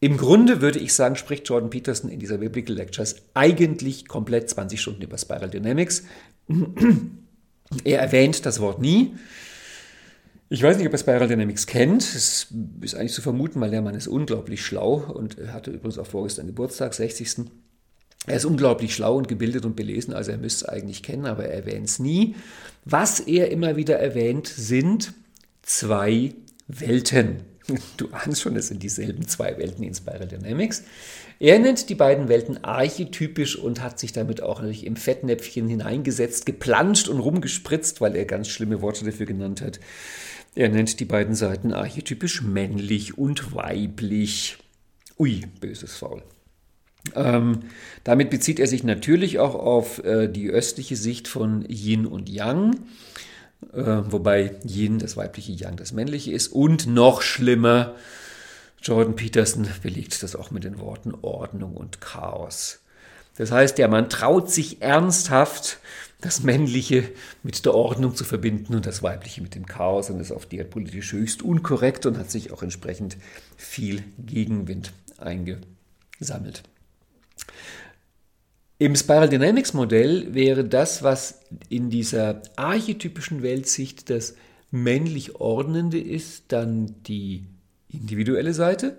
im 0.00 0.16
Grunde 0.16 0.60
würde 0.60 0.78
ich 0.78 0.92
sagen, 0.92 1.16
spricht 1.16 1.48
Jordan 1.48 1.70
Peterson 1.70 2.10
in 2.10 2.18
dieser 2.18 2.38
Biblical 2.38 2.76
Lectures 2.76 3.16
eigentlich 3.34 4.06
komplett 4.08 4.50
20 4.50 4.80
Stunden 4.80 5.02
über 5.02 5.18
Spiral 5.18 5.50
Dynamics. 5.50 6.04
Er 7.82 7.98
erwähnt 7.98 8.46
das 8.46 8.60
Wort 8.60 8.80
nie. 8.80 9.16
Ich 10.48 10.62
weiß 10.62 10.76
nicht, 10.76 10.86
ob 10.86 10.92
er 10.92 10.98
Spiral 11.00 11.26
Dynamics 11.26 11.66
kennt. 11.66 12.02
Es 12.02 12.46
ist 12.80 12.94
eigentlich 12.94 13.12
zu 13.12 13.22
vermuten, 13.22 13.60
weil 13.60 13.72
der 13.72 13.82
Mann 13.82 13.96
ist 13.96 14.06
unglaublich 14.06 14.64
schlau 14.64 14.98
und 15.12 15.36
hatte 15.48 15.72
übrigens 15.72 15.98
auch 15.98 16.06
vorgestern 16.06 16.46
Geburtstag, 16.46 16.94
60. 16.94 17.46
Er 18.26 18.36
ist 18.36 18.44
unglaublich 18.44 18.94
schlau 18.94 19.16
und 19.16 19.28
gebildet 19.28 19.64
und 19.64 19.76
belesen, 19.76 20.12
also 20.12 20.32
er 20.32 20.38
müsste 20.38 20.64
es 20.64 20.68
eigentlich 20.68 21.02
kennen, 21.02 21.26
aber 21.26 21.44
er 21.44 21.54
erwähnt 21.54 21.88
es 21.88 21.98
nie. 21.98 22.34
Was 22.84 23.20
er 23.20 23.50
immer 23.50 23.76
wieder 23.76 23.98
erwähnt, 23.98 24.48
sind 24.48 25.12
zwei 25.62 26.34
Welten. 26.68 27.42
Du 27.96 28.08
ahnst 28.12 28.42
schon, 28.42 28.54
es 28.56 28.68
sind 28.68 28.82
dieselben 28.82 29.26
zwei 29.26 29.58
Welten 29.58 29.82
in 29.82 29.92
Spiral 29.92 30.28
Dynamics. 30.28 30.84
Er 31.40 31.58
nennt 31.58 31.88
die 31.88 31.96
beiden 31.96 32.28
Welten 32.28 32.62
archetypisch 32.62 33.58
und 33.58 33.82
hat 33.82 33.98
sich 33.98 34.12
damit 34.12 34.40
auch 34.40 34.60
natürlich 34.60 34.86
im 34.86 34.94
Fettnäpfchen 34.96 35.68
hineingesetzt, 35.68 36.46
geplanscht 36.46 37.08
und 37.08 37.18
rumgespritzt, 37.18 38.00
weil 38.00 38.14
er 38.14 38.24
ganz 38.24 38.48
schlimme 38.48 38.82
Worte 38.82 39.04
dafür 39.04 39.26
genannt 39.26 39.62
hat. 39.62 39.80
Er 40.54 40.68
nennt 40.68 41.00
die 41.00 41.04
beiden 41.04 41.34
Seiten 41.34 41.72
archetypisch 41.72 42.40
männlich 42.40 43.18
und 43.18 43.54
weiblich. 43.54 44.56
Ui, 45.18 45.42
böses 45.60 45.96
Faul. 45.96 46.22
Ähm, 47.14 47.60
damit 48.04 48.30
bezieht 48.30 48.58
er 48.58 48.66
sich 48.66 48.84
natürlich 48.84 49.38
auch 49.38 49.54
auf 49.54 50.02
äh, 50.04 50.28
die 50.28 50.48
östliche 50.48 50.96
Sicht 50.96 51.28
von 51.28 51.64
Yin 51.68 52.06
und 52.06 52.28
Yang, 52.28 52.76
äh, 53.72 54.02
wobei 54.10 54.56
Yin 54.64 54.98
das 54.98 55.16
weibliche, 55.16 55.52
Yang 55.52 55.76
das 55.76 55.92
männliche 55.92 56.32
ist. 56.32 56.48
Und 56.48 56.86
noch 56.86 57.22
schlimmer, 57.22 57.94
Jordan 58.82 59.16
Peterson 59.16 59.68
belegt 59.82 60.22
das 60.22 60.36
auch 60.36 60.50
mit 60.50 60.64
den 60.64 60.78
Worten 60.78 61.14
Ordnung 61.22 61.74
und 61.74 62.00
Chaos. 62.00 62.80
Das 63.36 63.50
heißt, 63.50 63.76
der 63.78 63.88
Mann 63.88 64.08
traut 64.08 64.50
sich 64.50 64.80
ernsthaft, 64.80 65.78
das 66.20 66.42
Männliche 66.42 67.10
mit 67.42 67.64
der 67.66 67.74
Ordnung 67.74 68.14
zu 68.14 68.24
verbinden 68.24 68.74
und 68.74 68.86
das 68.86 69.02
Weibliche 69.02 69.42
mit 69.42 69.54
dem 69.54 69.66
Chaos 69.66 70.08
und 70.08 70.20
ist 70.20 70.32
auf 70.32 70.46
die 70.46 70.62
politisch 70.64 71.12
höchst 71.12 71.42
unkorrekt 71.42 72.06
und 72.06 72.18
hat 72.18 72.30
sich 72.30 72.52
auch 72.52 72.62
entsprechend 72.62 73.18
viel 73.56 74.02
Gegenwind 74.18 74.92
eingesammelt. 75.18 76.62
Im 78.78 78.94
Spiral 78.94 79.30
Dynamics 79.30 79.72
Modell 79.72 80.34
wäre 80.34 80.62
das, 80.62 81.02
was 81.02 81.40
in 81.70 81.88
dieser 81.88 82.42
archetypischen 82.56 83.42
Weltsicht 83.42 84.10
das 84.10 84.34
männlich 84.70 85.36
Ordnende 85.36 85.98
ist, 85.98 86.44
dann 86.48 86.94
die 87.04 87.46
individuelle 87.88 88.52
Seite 88.52 88.98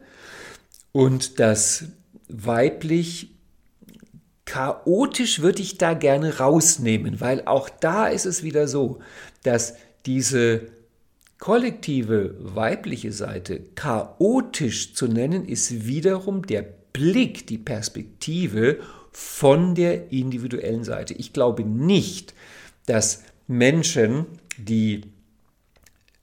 und 0.93 1.39
das 1.39 1.85
weiblich 2.27 3.35
chaotisch 4.45 5.41
würde 5.41 5.61
ich 5.61 5.77
da 5.77 5.93
gerne 5.93 6.39
rausnehmen, 6.39 7.21
weil 7.21 7.43
auch 7.45 7.69
da 7.69 8.07
ist 8.07 8.25
es 8.25 8.41
wieder 8.41 8.67
so, 8.67 8.99
dass 9.43 9.75
diese 10.07 10.71
kollektive 11.37 12.35
weibliche 12.39 13.11
Seite 13.11 13.59
chaotisch 13.75 14.95
zu 14.95 15.07
nennen, 15.07 15.45
ist 15.45 15.85
wiederum 15.85 16.47
der 16.47 16.65
Blick, 16.93 17.45
die 17.45 17.59
Perspektive 17.59 18.79
von 19.11 19.75
der 19.75 20.11
individuellen 20.11 20.83
Seite. 20.83 21.13
Ich 21.13 21.33
glaube 21.33 21.63
nicht, 21.63 22.33
dass 22.85 23.23
Menschen, 23.47 24.25
die 24.57 25.01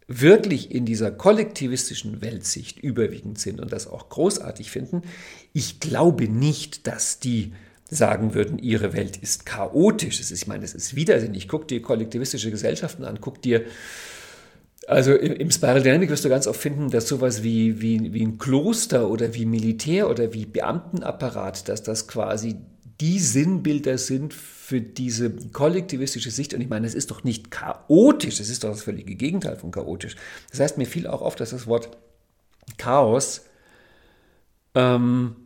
wirklich 0.06 0.70
in 0.70 0.84
dieser 0.84 1.10
kollektivistischen 1.10 2.20
Weltsicht 2.20 2.78
überwiegend 2.78 3.38
sind 3.38 3.60
und 3.60 3.72
das 3.72 3.86
auch 3.86 4.08
großartig 4.08 4.70
finden, 4.70 5.02
ich 5.52 5.80
glaube 5.80 6.28
nicht, 6.28 6.86
dass 6.86 7.20
die 7.20 7.52
sagen 7.88 8.34
würden, 8.34 8.58
ihre 8.58 8.92
Welt 8.92 9.16
ist 9.16 9.46
chaotisch. 9.46 10.18
Das 10.18 10.30
ist, 10.30 10.42
ich 10.42 10.48
meine, 10.48 10.64
es 10.64 10.74
ist 10.74 10.94
widersinnig. 10.94 11.48
Guck 11.48 11.68
dir 11.68 11.80
kollektivistische 11.80 12.50
Gesellschaften 12.50 13.04
an, 13.04 13.20
guck 13.20 13.40
dir 13.40 13.64
also 14.86 15.14
im 15.14 15.50
Spiral 15.50 15.82
Dynamic 15.82 16.10
wirst 16.10 16.24
du 16.24 16.28
ganz 16.28 16.46
oft 16.46 16.60
finden, 16.60 16.90
dass 16.90 17.08
sowas 17.08 17.42
wie, 17.42 17.80
wie, 17.80 18.12
wie 18.12 18.22
ein 18.22 18.36
Kloster 18.36 19.08
oder 19.08 19.32
wie 19.34 19.46
Militär 19.46 20.10
oder 20.10 20.34
wie 20.34 20.44
Beamtenapparat, 20.44 21.68
dass 21.68 21.82
das 21.82 22.06
quasi 22.06 22.56
die 23.00 23.18
Sinnbilder 23.18 23.98
sind 23.98 24.32
für 24.32 24.80
diese 24.80 25.30
kollektivistische 25.52 26.30
Sicht. 26.30 26.54
Und 26.54 26.60
ich 26.60 26.68
meine, 26.68 26.86
es 26.86 26.94
ist 26.94 27.10
doch 27.10 27.24
nicht 27.24 27.50
chaotisch, 27.50 28.40
es 28.40 28.50
ist 28.50 28.64
doch 28.64 28.70
das 28.70 28.82
völlige 28.82 29.14
Gegenteil 29.14 29.56
von 29.56 29.70
chaotisch. 29.70 30.16
Das 30.50 30.60
heißt, 30.60 30.78
mir 30.78 30.86
fiel 30.86 31.06
auch 31.06 31.22
auf, 31.22 31.36
dass 31.36 31.50
das 31.50 31.66
Wort 31.66 31.96
Chaos 32.78 33.42
ähm, 34.74 35.36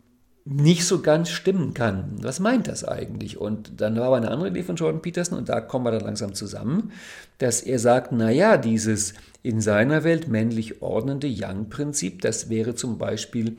nicht 0.44 0.86
so 0.86 1.02
ganz 1.02 1.30
stimmen 1.30 1.74
kann. 1.74 2.16
Was 2.22 2.40
meint 2.40 2.68
das 2.68 2.84
eigentlich? 2.84 3.38
Und 3.38 3.80
dann 3.80 3.96
war 3.96 4.06
aber 4.06 4.16
eine 4.16 4.30
andere 4.30 4.48
Idee 4.48 4.62
von 4.62 4.76
Jordan 4.76 5.02
Peterson 5.02 5.36
und 5.36 5.48
da 5.48 5.60
kommen 5.60 5.84
wir 5.84 5.90
dann 5.90 6.04
langsam 6.04 6.34
zusammen, 6.34 6.92
dass 7.38 7.60
er 7.60 7.78
sagt, 7.78 8.12
naja, 8.12 8.56
dieses 8.56 9.14
in 9.42 9.60
seiner 9.60 10.04
Welt 10.04 10.28
männlich 10.28 10.80
ordnende 10.80 11.28
Young-Prinzip, 11.28 12.22
das 12.22 12.48
wäre 12.48 12.74
zum 12.74 12.98
Beispiel 12.98 13.58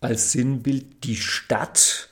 als 0.00 0.32
Sinnbild 0.32 1.04
die 1.04 1.16
Stadt 1.16 2.09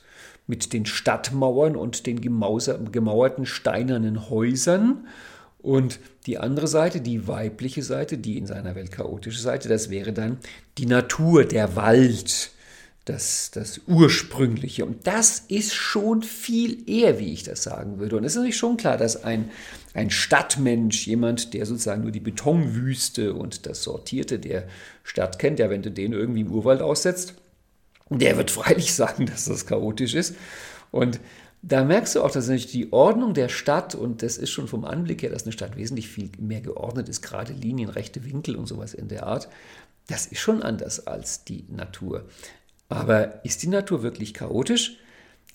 mit 0.49 0.73
den 0.73 0.87
Stadtmauern 0.87 1.75
und 1.75 2.07
den 2.07 2.21
gemauerten 2.21 3.45
steinernen 3.45 4.31
Häusern. 4.31 5.07
Und 5.59 5.99
die 6.25 6.39
andere 6.39 6.67
Seite, 6.67 7.01
die 7.01 7.27
weibliche 7.27 7.83
Seite, 7.83 8.17
die 8.17 8.37
in 8.37 8.47
seiner 8.47 8.73
Welt 8.73 8.91
chaotische 8.91 9.39
Seite, 9.39 9.69
das 9.69 9.91
wäre 9.91 10.11
dann 10.11 10.39
die 10.79 10.87
Natur, 10.87 11.45
der 11.45 11.75
Wald, 11.75 12.49
das, 13.05 13.51
das 13.51 13.81
Ursprüngliche. 13.85 14.85
Und 14.85 15.05
das 15.05 15.43
ist 15.49 15.75
schon 15.75 16.23
viel 16.23 16.89
eher, 16.89 17.19
wie 17.19 17.31
ich 17.31 17.43
das 17.43 17.61
sagen 17.61 17.99
würde. 17.99 18.17
Und 18.17 18.23
es 18.23 18.31
ist 18.31 18.37
natürlich 18.37 18.57
schon 18.57 18.77
klar, 18.77 18.97
dass 18.97 19.23
ein, 19.23 19.51
ein 19.93 20.09
Stadtmensch, 20.09 21.05
jemand, 21.05 21.53
der 21.53 21.67
sozusagen 21.67 22.01
nur 22.01 22.11
die 22.11 22.19
Betonwüste 22.19 23.35
und 23.35 23.67
das 23.67 23.83
Sortierte 23.83 24.39
der 24.39 24.67
Stadt 25.03 25.37
kennt, 25.37 25.59
ja, 25.59 25.69
wenn 25.69 25.83
du 25.83 25.91
den 25.91 26.13
irgendwie 26.13 26.41
im 26.41 26.51
Urwald 26.51 26.81
aussetzt, 26.81 27.35
der 28.09 28.37
wird 28.37 28.51
freilich 28.51 28.93
sagen, 28.95 29.25
dass 29.25 29.45
das 29.45 29.65
chaotisch 29.65 30.13
ist. 30.13 30.35
Und 30.91 31.19
da 31.61 31.83
merkst 31.83 32.15
du 32.15 32.23
auch, 32.23 32.31
dass 32.31 32.47
natürlich 32.47 32.71
die 32.71 32.93
Ordnung 32.93 33.33
der 33.33 33.49
Stadt, 33.49 33.93
und 33.93 34.23
das 34.23 34.37
ist 34.37 34.49
schon 34.49 34.67
vom 34.67 34.85
Anblick 34.85 35.23
her, 35.23 35.29
dass 35.29 35.43
eine 35.43 35.51
Stadt 35.51 35.75
wesentlich 35.75 36.07
viel 36.07 36.29
mehr 36.39 36.61
geordnet 36.61 37.09
ist, 37.09 37.21
gerade 37.21 37.53
Linien, 37.53 37.89
rechte 37.89 38.23
Winkel 38.23 38.55
und 38.55 38.65
sowas 38.65 38.93
in 38.93 39.09
der 39.09 39.27
Art, 39.27 39.49
das 40.07 40.25
ist 40.25 40.39
schon 40.39 40.63
anders 40.63 41.05
als 41.05 41.43
die 41.43 41.65
Natur. 41.69 42.25
Aber 42.87 43.45
ist 43.45 43.61
die 43.61 43.67
Natur 43.67 44.01
wirklich 44.01 44.33
chaotisch? 44.33 44.97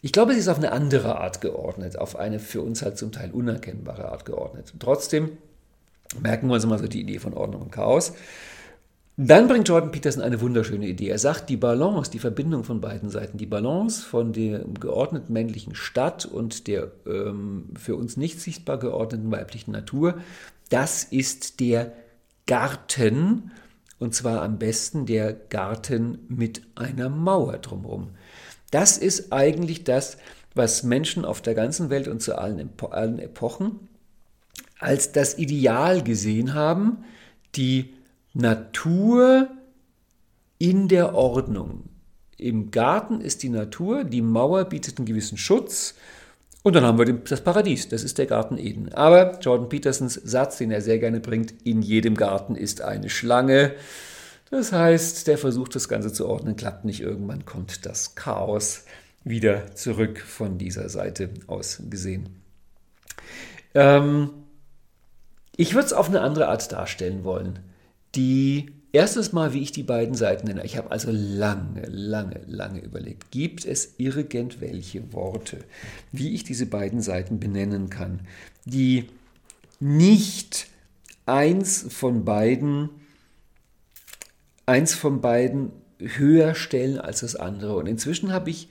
Ich 0.02 0.12
glaube, 0.12 0.34
sie 0.34 0.40
ist 0.40 0.48
auf 0.48 0.58
eine 0.58 0.72
andere 0.72 1.18
Art 1.18 1.40
geordnet, 1.40 1.98
auf 1.98 2.16
eine 2.16 2.38
für 2.38 2.60
uns 2.60 2.82
halt 2.82 2.98
zum 2.98 3.10
Teil 3.10 3.30
unerkennbare 3.30 4.10
Art 4.10 4.26
geordnet. 4.26 4.72
trotzdem 4.78 5.30
merken 6.20 6.48
wir 6.48 6.54
uns 6.54 6.66
mal 6.66 6.78
so 6.78 6.86
die 6.86 7.00
Idee 7.00 7.18
von 7.18 7.34
Ordnung 7.34 7.62
und 7.62 7.72
Chaos. 7.72 8.12
Dann 9.16 9.46
bringt 9.46 9.68
Jordan 9.68 9.92
Peterson 9.92 10.22
eine 10.22 10.40
wunderschöne 10.40 10.88
Idee. 10.88 11.08
Er 11.08 11.20
sagt, 11.20 11.48
die 11.48 11.56
Balance, 11.56 12.10
die 12.10 12.18
Verbindung 12.18 12.64
von 12.64 12.80
beiden 12.80 13.10
Seiten, 13.10 13.38
die 13.38 13.46
Balance 13.46 14.04
von 14.04 14.32
der 14.32 14.64
geordneten 14.80 15.32
männlichen 15.32 15.76
Stadt 15.76 16.26
und 16.26 16.66
der 16.66 16.90
ähm, 17.06 17.66
für 17.76 17.94
uns 17.94 18.16
nicht 18.16 18.40
sichtbar 18.40 18.78
geordneten 18.78 19.30
weiblichen 19.30 19.70
Natur, 19.70 20.18
das 20.68 21.04
ist 21.04 21.60
der 21.60 21.92
Garten 22.46 23.52
und 24.00 24.14
zwar 24.14 24.42
am 24.42 24.58
besten 24.58 25.06
der 25.06 25.32
Garten 25.32 26.18
mit 26.28 26.62
einer 26.74 27.08
Mauer 27.08 27.58
drumherum. 27.58 28.10
Das 28.72 28.98
ist 28.98 29.32
eigentlich 29.32 29.84
das, 29.84 30.16
was 30.56 30.82
Menschen 30.82 31.24
auf 31.24 31.40
der 31.40 31.54
ganzen 31.54 31.88
Welt 31.88 32.08
und 32.08 32.20
zu 32.20 32.36
allen, 32.36 32.70
allen 32.90 33.20
Epochen 33.20 33.88
als 34.80 35.12
das 35.12 35.38
Ideal 35.38 36.02
gesehen 36.02 36.54
haben, 36.54 37.04
die 37.54 37.94
Natur 38.34 39.48
in 40.58 40.88
der 40.88 41.14
Ordnung. 41.14 41.84
Im 42.36 42.70
Garten 42.70 43.20
ist 43.20 43.42
die 43.42 43.48
Natur, 43.48 44.04
die 44.04 44.22
Mauer 44.22 44.64
bietet 44.64 44.98
einen 44.98 45.06
gewissen 45.06 45.38
Schutz 45.38 45.94
und 46.64 46.74
dann 46.74 46.84
haben 46.84 46.96
wir 46.98 47.04
das 47.12 47.42
Paradies, 47.42 47.88
das 47.88 48.02
ist 48.02 48.16
der 48.16 48.24
Garten 48.24 48.56
Eden. 48.56 48.92
Aber 48.94 49.38
Jordan 49.38 49.68
Petersons 49.68 50.14
Satz, 50.14 50.56
den 50.56 50.70
er 50.70 50.80
sehr 50.80 50.98
gerne 50.98 51.20
bringt, 51.20 51.52
in 51.62 51.82
jedem 51.82 52.16
Garten 52.16 52.56
ist 52.56 52.80
eine 52.80 53.10
Schlange. 53.10 53.74
Das 54.50 54.72
heißt, 54.72 55.26
der 55.26 55.36
Versuch, 55.36 55.68
das 55.68 55.88
Ganze 55.90 56.10
zu 56.10 56.26
ordnen, 56.26 56.56
klappt 56.56 56.86
nicht. 56.86 57.00
Irgendwann 57.00 57.44
kommt 57.44 57.84
das 57.84 58.14
Chaos 58.14 58.84
wieder 59.24 59.74
zurück 59.74 60.18
von 60.18 60.56
dieser 60.56 60.88
Seite 60.88 61.28
aus 61.48 61.82
gesehen. 61.90 62.30
Ähm, 63.74 64.30
ich 65.56 65.74
würde 65.74 65.86
es 65.86 65.92
auf 65.92 66.08
eine 66.08 66.22
andere 66.22 66.48
Art 66.48 66.72
darstellen 66.72 67.24
wollen, 67.24 67.58
die 68.14 68.70
Erstens 68.94 69.32
mal, 69.32 69.52
wie 69.52 69.60
ich 69.60 69.72
die 69.72 69.82
beiden 69.82 70.14
Seiten 70.14 70.46
nenne. 70.46 70.64
Ich 70.64 70.76
habe 70.76 70.92
also 70.92 71.10
lange, 71.10 71.84
lange, 71.88 72.42
lange 72.46 72.78
überlegt, 72.78 73.32
gibt 73.32 73.64
es 73.64 73.94
irgendwelche 73.98 75.12
Worte, 75.12 75.64
wie 76.12 76.32
ich 76.32 76.44
diese 76.44 76.66
beiden 76.66 77.00
Seiten 77.00 77.40
benennen 77.40 77.90
kann, 77.90 78.20
die 78.66 79.06
nicht 79.80 80.68
eins 81.26 81.86
von 81.90 82.24
beiden, 82.24 82.88
eins 84.64 84.94
von 84.94 85.20
beiden 85.20 85.72
höher 85.98 86.54
stellen 86.54 87.00
als 87.00 87.18
das 87.18 87.34
andere. 87.34 87.74
Und 87.74 87.88
inzwischen 87.88 88.32
habe 88.32 88.50
ich 88.50 88.68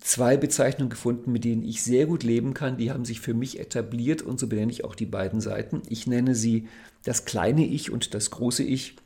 zwei 0.00 0.36
Bezeichnungen 0.36 0.90
gefunden, 0.90 1.30
mit 1.30 1.44
denen 1.44 1.62
ich 1.62 1.84
sehr 1.84 2.06
gut 2.06 2.24
leben 2.24 2.52
kann. 2.52 2.78
Die 2.78 2.90
haben 2.90 3.04
sich 3.04 3.20
für 3.20 3.34
mich 3.34 3.60
etabliert 3.60 4.22
und 4.22 4.40
so 4.40 4.48
benenne 4.48 4.72
ich 4.72 4.82
auch 4.82 4.96
die 4.96 5.06
beiden 5.06 5.40
Seiten. 5.40 5.82
Ich 5.88 6.08
nenne 6.08 6.34
sie 6.34 6.66
das 7.04 7.24
kleine 7.24 7.64
Ich 7.64 7.90
und 7.90 8.14
das 8.14 8.30
große 8.30 8.62
Ich 8.62 8.96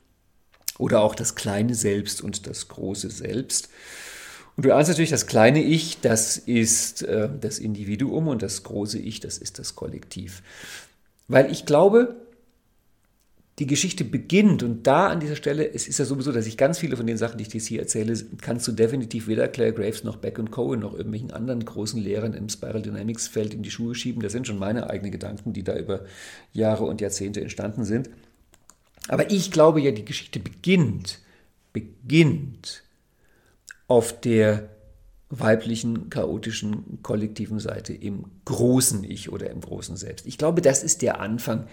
oder 0.78 1.02
auch 1.02 1.14
das 1.14 1.34
kleine 1.34 1.74
Selbst 1.74 2.20
und 2.22 2.46
das 2.46 2.68
große 2.68 3.10
Selbst. 3.10 3.68
Und 4.56 4.64
du 4.64 4.74
ahnst 4.74 4.88
natürlich, 4.88 5.10
das 5.10 5.26
kleine 5.26 5.62
Ich, 5.62 6.00
das 6.00 6.36
ist 6.36 7.02
äh, 7.02 7.28
das 7.40 7.58
Individuum 7.58 8.28
und 8.28 8.42
das 8.42 8.62
große 8.62 8.98
Ich, 8.98 9.20
das 9.20 9.38
ist 9.38 9.58
das 9.58 9.74
Kollektiv. 9.74 10.42
Weil 11.26 11.50
ich 11.50 11.66
glaube, 11.66 12.16
die 13.60 13.66
Geschichte 13.68 14.04
beginnt 14.04 14.64
und 14.64 14.84
da 14.86 15.06
an 15.06 15.20
dieser 15.20 15.36
Stelle, 15.36 15.72
es 15.72 15.86
ist 15.86 15.98
ja 15.98 16.04
sowieso, 16.04 16.32
dass 16.32 16.46
ich 16.46 16.56
ganz 16.56 16.78
viele 16.78 16.96
von 16.96 17.06
den 17.06 17.16
Sachen, 17.16 17.38
die 17.38 17.42
ich 17.42 17.48
dir 17.48 17.60
hier 17.60 17.80
erzähle, 17.80 18.14
kannst 18.40 18.66
du 18.66 18.72
definitiv 18.72 19.28
weder 19.28 19.46
Claire 19.46 19.72
Graves 19.72 20.02
noch 20.02 20.16
Beck 20.16 20.40
und 20.40 20.50
Cohen 20.50 20.80
noch 20.80 20.92
irgendwelchen 20.92 21.30
anderen 21.30 21.64
großen 21.64 22.00
Lehrern 22.00 22.34
im 22.34 22.48
Spiral 22.48 22.82
Dynamics 22.82 23.28
Feld 23.28 23.54
in 23.54 23.62
die 23.62 23.70
Schuhe 23.70 23.94
schieben. 23.94 24.22
Das 24.22 24.32
sind 24.32 24.48
schon 24.48 24.58
meine 24.58 24.90
eigenen 24.90 25.12
Gedanken, 25.12 25.52
die 25.52 25.62
da 25.62 25.76
über 25.76 26.04
Jahre 26.52 26.84
und 26.84 27.00
Jahrzehnte 27.00 27.40
entstanden 27.40 27.84
sind. 27.84 28.10
Aber 29.06 29.30
ich 29.30 29.52
glaube 29.52 29.80
ja, 29.80 29.92
die 29.92 30.04
Geschichte 30.04 30.40
beginnt, 30.40 31.20
beginnt 31.72 32.82
auf 33.86 34.18
der 34.20 34.68
weiblichen, 35.30 36.10
chaotischen, 36.10 37.02
kollektiven 37.02 37.58
Seite 37.58 37.92
im 37.92 38.24
großen 38.44 39.04
Ich 39.04 39.32
oder 39.32 39.50
im 39.50 39.60
großen 39.60 39.96
Selbst. 39.96 40.26
Ich 40.26 40.38
glaube, 40.38 40.62
das 40.62 40.82
ist 40.82 41.02
der 41.02 41.20
Anfang. 41.20 41.66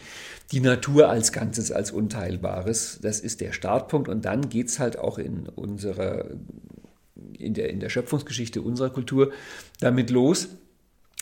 Die 0.51 0.59
Natur 0.59 1.09
als 1.09 1.31
Ganzes, 1.31 1.71
als 1.71 1.91
Unteilbares, 1.91 2.99
das 3.01 3.19
ist 3.19 3.41
der 3.41 3.53
Startpunkt. 3.53 4.09
Und 4.09 4.25
dann 4.25 4.49
geht 4.49 4.69
es 4.69 4.79
halt 4.79 4.97
auch 4.97 5.17
in 5.17 5.47
unserer, 5.47 6.25
in 7.37 7.53
der, 7.53 7.69
in 7.69 7.79
der 7.79 7.89
Schöpfungsgeschichte 7.89 8.61
unserer 8.61 8.89
Kultur 8.89 9.31
damit 9.79 10.09
los, 10.09 10.49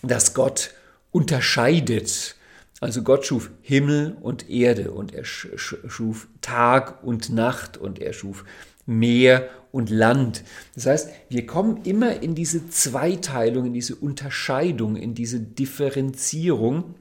dass 0.04 0.34
Gott 0.34 0.74
unterscheidet 1.12 2.36
also 2.82 3.04
Gott 3.04 3.26
schuf 3.26 3.52
Himmel 3.62 4.16
und 4.22 4.50
Erde 4.50 4.92
und 4.92 5.14
er 5.14 5.26
schuf 5.26 6.28
Tag 6.42 7.04
und 7.04 7.30
Nacht 7.30 7.78
und 7.78 8.00
er 8.00 8.14
schuf 8.14 8.46
Meer 8.86 9.50
und 9.72 9.89
Land. 9.89 10.43
Das 10.76 10.86
heißt, 10.86 11.09
wir 11.30 11.45
kommen 11.45 11.84
immer 11.84 12.22
in 12.22 12.36
diese 12.36 12.70
Zweiteilung, 12.70 13.67
in 13.67 13.74
diese 13.74 13.95
Unterscheidung, 13.95 14.95
in 14.95 15.13
diese 15.13 15.39
Differenzierung. 15.39 16.95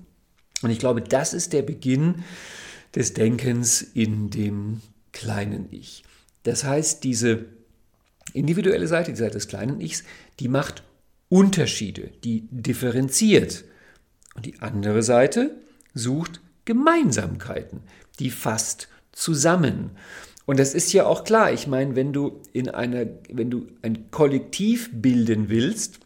Und 0.63 0.71
ich 0.71 0.79
glaube, 0.79 1.03
das 1.03 1.35
ist 1.35 1.53
der 1.53 1.63
Beginn 1.63 2.25
des 2.95 3.15
Denkens 3.15 3.83
in 3.83 4.31
dem 4.31 4.81
kleinen 5.13 5.69
Ich. 5.71 6.05
Das 6.43 6.65
heißt, 6.65 7.05
diese 7.05 7.47
individuelle 8.33 8.87
Seite, 8.87 9.13
die 9.13 9.19
Seite 9.19 9.35
des 9.35 9.49
kleinen 9.49 9.81
Ichs, 9.81 10.05
die 10.41 10.49
macht 10.49 10.83
Unterschiede, 11.29 12.11
die 12.25 12.49
differenziert. 12.51 13.65
Und 14.35 14.47
die 14.47 14.61
andere 14.61 15.03
Seite, 15.03 15.57
sucht 15.95 16.41
Gemeinsamkeiten, 16.65 17.81
die 18.19 18.31
fasst 18.31 18.89
zusammen. 19.13 19.91
Und 20.49 20.59
das 20.59 20.73
ist 20.73 20.95
ja 20.95 21.05
auch 21.05 21.25
klar. 21.25 21.53
Ich 21.53 21.67
meine, 21.67 21.95
wenn 21.95 22.15
du 22.15 22.41
in 22.55 22.71
einer, 22.71 23.05
wenn 23.31 23.51
du 23.51 23.67
ein 23.83 24.11
Kollektiv 24.11 24.89
bilden 24.95 25.51
willst, 25.51 26.01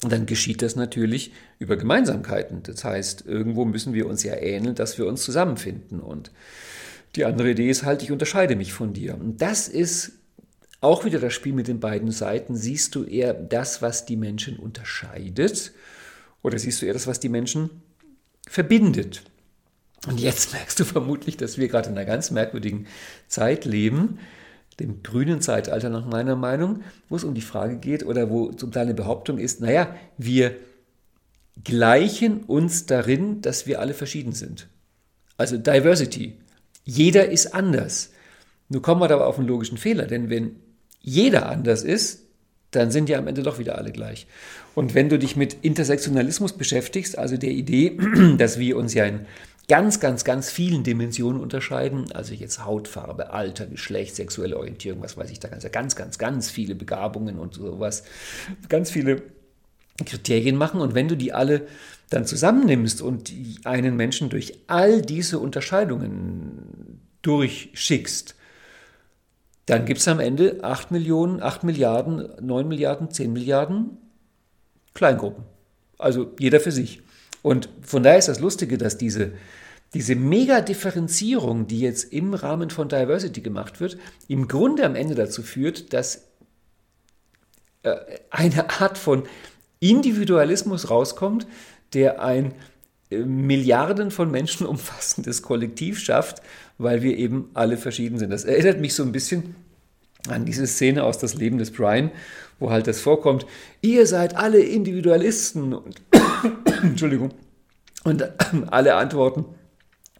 dann 0.00 0.24
geschieht 0.24 0.62
das 0.62 0.74
natürlich 0.74 1.32
über 1.58 1.76
Gemeinsamkeiten. 1.76 2.62
Das 2.62 2.82
heißt, 2.82 3.26
irgendwo 3.26 3.66
müssen 3.66 3.92
wir 3.92 4.06
uns 4.06 4.22
ja 4.22 4.36
ähneln, 4.36 4.74
dass 4.74 4.96
wir 4.96 5.06
uns 5.06 5.22
zusammenfinden. 5.22 6.00
Und 6.00 6.30
die 7.14 7.26
andere 7.26 7.50
Idee 7.50 7.68
ist 7.68 7.82
halt, 7.82 8.02
ich 8.02 8.10
unterscheide 8.10 8.56
mich 8.56 8.72
von 8.72 8.94
dir. 8.94 9.20
Und 9.20 9.42
das 9.42 9.68
ist 9.68 10.12
auch 10.80 11.04
wieder 11.04 11.18
das 11.18 11.34
Spiel 11.34 11.52
mit 11.52 11.68
den 11.68 11.78
beiden 11.78 12.10
Seiten. 12.10 12.56
Siehst 12.56 12.94
du 12.94 13.04
eher 13.04 13.34
das, 13.34 13.82
was 13.82 14.06
die 14.06 14.16
Menschen 14.16 14.58
unterscheidet? 14.58 15.72
Oder 16.40 16.58
siehst 16.58 16.80
du 16.80 16.86
eher 16.86 16.94
das, 16.94 17.06
was 17.06 17.20
die 17.20 17.28
Menschen 17.28 17.68
verbindet. 18.48 19.24
Und 20.06 20.20
jetzt 20.20 20.52
merkst 20.54 20.78
du 20.80 20.84
vermutlich, 20.84 21.36
dass 21.36 21.58
wir 21.58 21.68
gerade 21.68 21.88
in 21.88 21.96
einer 21.96 22.06
ganz 22.06 22.30
merkwürdigen 22.30 22.86
Zeit 23.26 23.64
leben, 23.64 24.18
dem 24.80 25.02
grünen 25.02 25.40
Zeitalter 25.40 25.90
nach 25.90 26.06
meiner 26.06 26.36
Meinung, 26.36 26.82
wo 27.08 27.16
es 27.16 27.24
um 27.24 27.34
die 27.34 27.40
Frage 27.40 27.76
geht 27.76 28.04
oder 28.04 28.30
wo 28.30 28.52
zum 28.52 28.70
Teil 28.70 28.84
eine 28.84 28.94
Behauptung 28.94 29.38
ist, 29.38 29.60
naja, 29.60 29.94
wir 30.16 30.54
gleichen 31.64 32.44
uns 32.44 32.86
darin, 32.86 33.42
dass 33.42 33.66
wir 33.66 33.80
alle 33.80 33.94
verschieden 33.94 34.32
sind. 34.32 34.68
Also 35.36 35.56
Diversity. 35.56 36.38
Jeder 36.84 37.28
ist 37.28 37.54
anders. 37.54 38.10
Nun 38.68 38.82
kommen 38.82 39.00
wir 39.00 39.10
aber 39.10 39.26
auf 39.26 39.38
einen 39.38 39.48
logischen 39.48 39.78
Fehler, 39.78 40.06
denn 40.06 40.30
wenn 40.30 40.56
jeder 41.00 41.48
anders 41.48 41.82
ist, 41.82 42.22
dann 42.70 42.90
sind 42.90 43.08
ja 43.08 43.18
am 43.18 43.26
Ende 43.26 43.42
doch 43.42 43.58
wieder 43.58 43.78
alle 43.78 43.92
gleich. 43.92 44.26
Und 44.74 44.94
wenn 44.94 45.08
du 45.08 45.18
dich 45.18 45.36
mit 45.36 45.56
Intersektionalismus 45.62 46.52
beschäftigst, 46.52 47.18
also 47.18 47.36
der 47.36 47.50
Idee, 47.50 47.98
dass 48.38 48.58
wir 48.58 48.76
uns 48.76 48.94
ja 48.94 49.06
in 49.06 49.26
ganz, 49.68 50.00
ganz, 50.00 50.24
ganz 50.24 50.50
vielen 50.50 50.82
Dimensionen 50.82 51.40
unterscheiden, 51.40 52.10
also 52.12 52.32
jetzt 52.34 52.64
Hautfarbe, 52.64 53.30
Alter, 53.30 53.66
Geschlecht, 53.66 54.16
sexuelle 54.16 54.56
Orientierung, 54.56 55.02
was 55.02 55.16
weiß 55.16 55.30
ich, 55.30 55.40
da 55.40 55.48
ganz, 55.48 55.70
ganz, 55.70 55.94
ganz, 55.94 56.18
ganz 56.18 56.50
viele 56.50 56.74
Begabungen 56.74 57.38
und 57.38 57.54
sowas, 57.54 58.02
ganz 58.68 58.90
viele 58.90 59.22
Kriterien 60.04 60.56
machen. 60.56 60.80
Und 60.80 60.94
wenn 60.94 61.08
du 61.08 61.16
die 61.16 61.32
alle 61.32 61.66
dann 62.10 62.24
zusammennimmst 62.24 63.02
und 63.02 63.32
einen 63.64 63.96
Menschen 63.96 64.30
durch 64.30 64.54
all 64.66 65.02
diese 65.02 65.38
Unterscheidungen 65.38 67.00
durchschickst, 67.20 68.34
dann 69.66 69.84
gibt 69.84 70.00
es 70.00 70.08
am 70.08 70.18
Ende 70.18 70.60
8 70.62 70.92
Millionen, 70.92 71.42
8 71.42 71.64
Milliarden, 71.64 72.26
9 72.40 72.66
Milliarden, 72.66 73.10
10 73.10 73.34
Milliarden 73.34 73.98
Kleingruppen. 74.94 75.44
Also 75.98 76.32
jeder 76.38 76.58
für 76.58 76.72
sich. 76.72 77.02
Und 77.42 77.68
von 77.82 78.02
daher 78.02 78.18
ist 78.18 78.28
das 78.28 78.40
Lustige, 78.40 78.78
dass 78.78 78.96
diese, 78.96 79.32
diese 79.94 80.14
Mega-Differenzierung, 80.14 81.66
die 81.66 81.80
jetzt 81.80 82.12
im 82.12 82.34
Rahmen 82.34 82.70
von 82.70 82.88
Diversity 82.88 83.40
gemacht 83.40 83.80
wird, 83.80 83.96
im 84.28 84.48
Grunde 84.48 84.84
am 84.84 84.94
Ende 84.94 85.14
dazu 85.14 85.42
führt, 85.42 85.92
dass 85.92 86.28
äh, 87.82 87.96
eine 88.30 88.68
Art 88.80 88.98
von 88.98 89.24
Individualismus 89.80 90.90
rauskommt, 90.90 91.46
der 91.94 92.22
ein 92.22 92.54
äh, 93.10 93.18
Milliarden 93.18 94.10
von 94.10 94.30
Menschen 94.30 94.66
umfassendes 94.66 95.42
Kollektiv 95.42 95.98
schafft, 95.98 96.42
weil 96.76 97.02
wir 97.02 97.16
eben 97.16 97.50
alle 97.54 97.76
verschieden 97.76 98.18
sind. 98.18 98.30
Das 98.30 98.44
erinnert 98.44 98.80
mich 98.80 98.94
so 98.94 99.02
ein 99.02 99.12
bisschen 99.12 99.54
an 100.28 100.44
diese 100.44 100.66
Szene 100.66 101.04
aus 101.04 101.18
das 101.18 101.34
Leben 101.34 101.58
des 101.58 101.70
Brian, 101.70 102.10
wo 102.58 102.70
halt 102.70 102.86
das 102.86 103.00
vorkommt, 103.00 103.46
ihr 103.80 104.06
seid 104.06 104.36
alle 104.36 104.60
Individualisten 104.60 105.72
und 105.72 106.02
Entschuldigung. 106.82 107.30
Und 108.04 108.28
alle 108.70 108.94
antworten, 108.94 109.44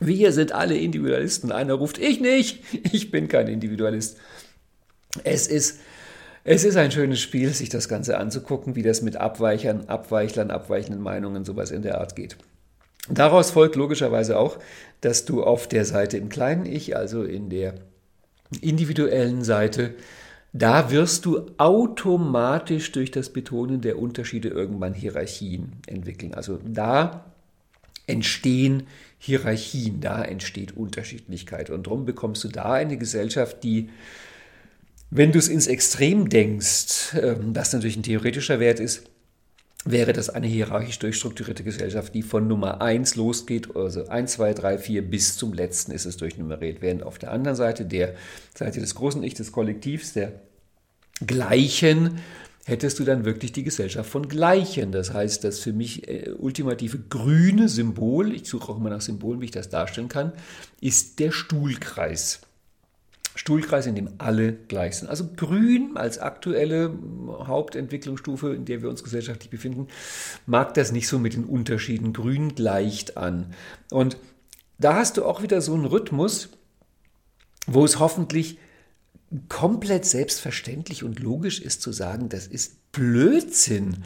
wir 0.01 0.32
sind 0.32 0.53
alle 0.53 0.76
Individualisten. 0.76 1.53
Einer 1.53 1.74
ruft, 1.74 1.99
ich 1.99 2.20
nicht, 2.20 2.62
ich 2.92 3.11
bin 3.11 3.28
kein 3.28 3.49
Individualist. 3.49 4.18
Es 5.24 5.46
ist, 5.46 5.80
es 6.44 6.64
ist 6.64 6.76
ein 6.76 6.90
schönes 6.90 7.20
Spiel, 7.20 7.53
sich 7.53 7.68
das 7.68 7.88
Ganze 7.88 8.18
anzugucken, 8.18 8.76
wie 8.76 8.82
das 8.82 9.03
mit 9.03 9.16
Abweichern, 9.16 9.86
Abweichlern, 9.86 10.51
abweichenden 10.51 11.03
Meinungen, 11.03 11.44
sowas 11.44 11.70
in 11.70 11.82
der 11.82 11.99
Art 11.99 12.16
geht. 12.16 12.36
Daraus 13.11 13.51
folgt 13.51 13.76
logischerweise 13.76 14.38
auch, 14.38 14.59
dass 15.01 15.24
du 15.24 15.42
auf 15.42 15.66
der 15.66 15.84
Seite 15.84 16.18
im 16.18 16.28
kleinen 16.28 16.66
Ich, 16.66 16.96
also 16.96 17.22
in 17.22 17.49
der 17.49 17.74
individuellen 18.61 19.44
Seite, 19.44 19.94
da 20.53 20.90
wirst 20.90 21.24
du 21.24 21.46
automatisch 21.59 22.92
durch 22.92 23.11
das 23.11 23.30
Betonen 23.30 23.80
der 23.80 23.99
Unterschiede 23.99 24.49
irgendwann 24.49 24.94
Hierarchien 24.94 25.72
entwickeln. 25.86 26.34
Also 26.34 26.59
da 26.64 27.28
entstehen 28.09 28.84
Hierarchien, 29.18 30.00
da 30.00 30.22
entsteht 30.24 30.76
Unterschiedlichkeit. 30.76 31.70
Und 31.70 31.86
darum 31.86 32.04
bekommst 32.04 32.44
du 32.44 32.48
da 32.48 32.72
eine 32.72 32.96
Gesellschaft, 32.96 33.62
die, 33.64 33.90
wenn 35.11 35.32
du 35.32 35.38
es 35.38 35.48
ins 35.48 35.66
Extrem 35.66 36.28
denkst, 36.28 37.14
ähm, 37.20 37.52
das 37.52 37.72
natürlich 37.72 37.96
ein 37.96 38.02
theoretischer 38.02 38.61
Wert 38.61 38.80
ist, 38.80 39.04
wäre 39.84 40.12
das 40.12 40.28
eine 40.28 40.46
hierarchisch 40.46 40.98
durchstrukturierte 40.98 41.64
Gesellschaft, 41.64 42.14
die 42.14 42.22
von 42.22 42.46
Nummer 42.46 42.82
1 42.82 43.16
losgeht, 43.16 43.74
also 43.76 44.06
1, 44.06 44.32
2, 44.32 44.54
3, 44.54 44.78
4 44.78 45.02
bis 45.02 45.36
zum 45.36 45.52
letzten 45.52 45.92
ist 45.92 46.04
es 46.04 46.16
durchnummeriert, 46.16 46.82
während 46.82 47.02
auf 47.02 47.18
der 47.18 47.32
anderen 47.32 47.56
Seite 47.56 47.84
der 47.84 48.14
Seite 48.54 48.80
des 48.80 48.94
großen 48.94 49.22
Ich, 49.22 49.34
des 49.34 49.52
Kollektivs, 49.52 50.12
der 50.12 50.32
Gleichen, 51.24 52.18
hättest 52.68 52.98
du 52.98 53.04
dann 53.04 53.24
wirklich 53.24 53.52
die 53.52 53.64
Gesellschaft 53.64 54.10
von 54.10 54.28
Gleichen. 54.28 54.92
Das 54.92 55.14
heißt, 55.14 55.42
das 55.42 55.60
für 55.60 55.72
mich 55.72 56.06
äh, 56.06 56.30
ultimative 56.36 56.98
grüne 56.98 57.68
Symbol, 57.68 58.34
ich 58.34 58.46
suche 58.46 58.70
auch 58.70 58.76
immer 58.76 58.90
nach 58.90 59.00
Symbolen, 59.00 59.40
wie 59.40 59.46
ich 59.46 59.50
das 59.50 59.70
darstellen 59.70 60.08
kann, 60.08 60.32
ist 60.80 61.18
der 61.18 61.32
Stuhlkreis. 61.32 62.40
Stuhlkreis, 63.34 63.86
in 63.86 63.94
dem 63.94 64.10
alle 64.18 64.52
gleich 64.52 64.96
sind. 64.96 65.08
Also 65.08 65.28
grün 65.34 65.96
als 65.96 66.18
aktuelle 66.18 66.92
Hauptentwicklungsstufe, 67.46 68.52
in 68.52 68.64
der 68.64 68.82
wir 68.82 68.90
uns 68.90 69.02
gesellschaftlich 69.02 69.48
befinden, 69.48 69.86
mag 70.44 70.74
das 70.74 70.92
nicht 70.92 71.08
so 71.08 71.18
mit 71.18 71.34
den 71.34 71.44
Unterschieden. 71.44 72.12
Grün 72.12 72.54
gleicht 72.54 73.16
an. 73.16 73.54
Und 73.90 74.18
da 74.78 74.96
hast 74.96 75.16
du 75.16 75.24
auch 75.24 75.40
wieder 75.40 75.60
so 75.62 75.72
einen 75.74 75.86
Rhythmus, 75.86 76.50
wo 77.66 77.84
es 77.84 77.98
hoffentlich 77.98 78.58
komplett 79.49 80.05
selbstverständlich 80.05 81.05
und 81.05 81.20
logisch 81.20 81.61
ist 81.61 81.83
zu 81.83 81.93
sagen, 81.93 82.29
das 82.29 82.47
ist 82.47 82.93
Blödsinn. 82.93 84.05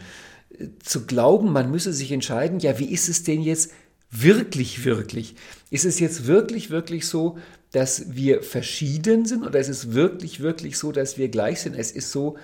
Zu 0.83 1.07
glauben, 1.07 1.53
man 1.53 1.71
müsse 1.71 1.93
sich 1.93 2.13
entscheiden, 2.13 2.59
ja, 2.59 2.79
wie 2.79 2.93
ist 2.93 3.09
es 3.09 3.23
denn 3.23 3.41
jetzt 3.41 3.71
wirklich, 4.11 4.85
wirklich? 4.85 5.35
Ist 5.71 5.85
es 5.85 5.99
jetzt 5.99 6.27
wirklich, 6.27 6.71
wirklich 6.71 7.07
so, 7.07 7.39
dass 7.71 8.15
wir 8.15 8.43
verschieden 8.43 9.25
sind 9.25 9.45
oder 9.45 9.59
ist 9.59 9.71
es 9.71 9.93
wirklich, 9.93 10.41
wirklich 10.41 10.77
so, 10.77 10.93
dass 10.93 11.17
wir 11.17 11.29
gleich 11.29 11.63
sind? 11.63 11.75
Es 11.75 11.91
ist 11.91 12.13
so, 12.13 12.37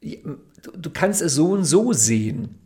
du 0.00 0.90
kannst 0.92 1.20
es 1.20 1.34
so 1.34 1.50
und 1.50 1.64
so 1.64 1.92
sehen. 1.92 2.56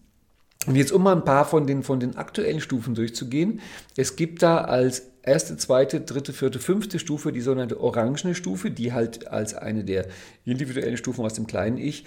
Und 0.67 0.77
jetzt 0.77 0.93
um 0.93 1.03
mal 1.03 1.17
ein 1.17 1.25
paar 1.25 1.47
von 1.47 1.67
den, 1.67 1.83
von 1.83 2.01
den 2.01 2.17
aktuellen 2.17 2.61
Stufen 2.61 2.95
durchzugehen. 2.95 3.61
Es 3.97 4.15
gibt 4.17 4.43
da 4.43 4.59
als 4.59 5.10
erste, 5.23 5.57
zweite, 5.57 6.01
dritte, 6.01 6.33
vierte, 6.33 6.59
fünfte 6.59 6.99
Stufe 6.99 7.33
die 7.33 7.41
sogenannte 7.41 7.81
orangene 7.81 8.35
Stufe, 8.35 8.71
die 8.71 8.93
halt 8.93 9.29
als 9.29 9.55
eine 9.55 9.85
der 9.85 10.07
individuellen 10.45 10.97
Stufen 10.97 11.25
aus 11.25 11.35
dem 11.35 11.47
kleinen 11.47 11.79
Ich 11.79 12.05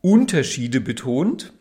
Unterschiede 0.00 0.80
betont. 0.80 1.52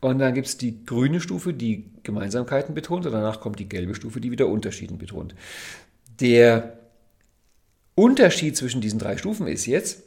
Und 0.00 0.18
dann 0.18 0.34
gibt 0.34 0.46
es 0.46 0.56
die 0.56 0.84
grüne 0.86 1.20
Stufe, 1.20 1.52
die 1.52 1.84
Gemeinsamkeiten 2.02 2.74
betont. 2.74 3.04
Und 3.06 3.12
danach 3.12 3.40
kommt 3.40 3.58
die 3.58 3.68
gelbe 3.68 3.94
Stufe, 3.94 4.20
die 4.20 4.30
wieder 4.30 4.48
Unterschieden 4.48 4.98
betont. 4.98 5.34
Der 6.20 6.78
Unterschied 7.94 8.56
zwischen 8.56 8.80
diesen 8.80 8.98
drei 8.98 9.16
Stufen 9.18 9.46
ist 9.46 9.66
jetzt, 9.66 10.02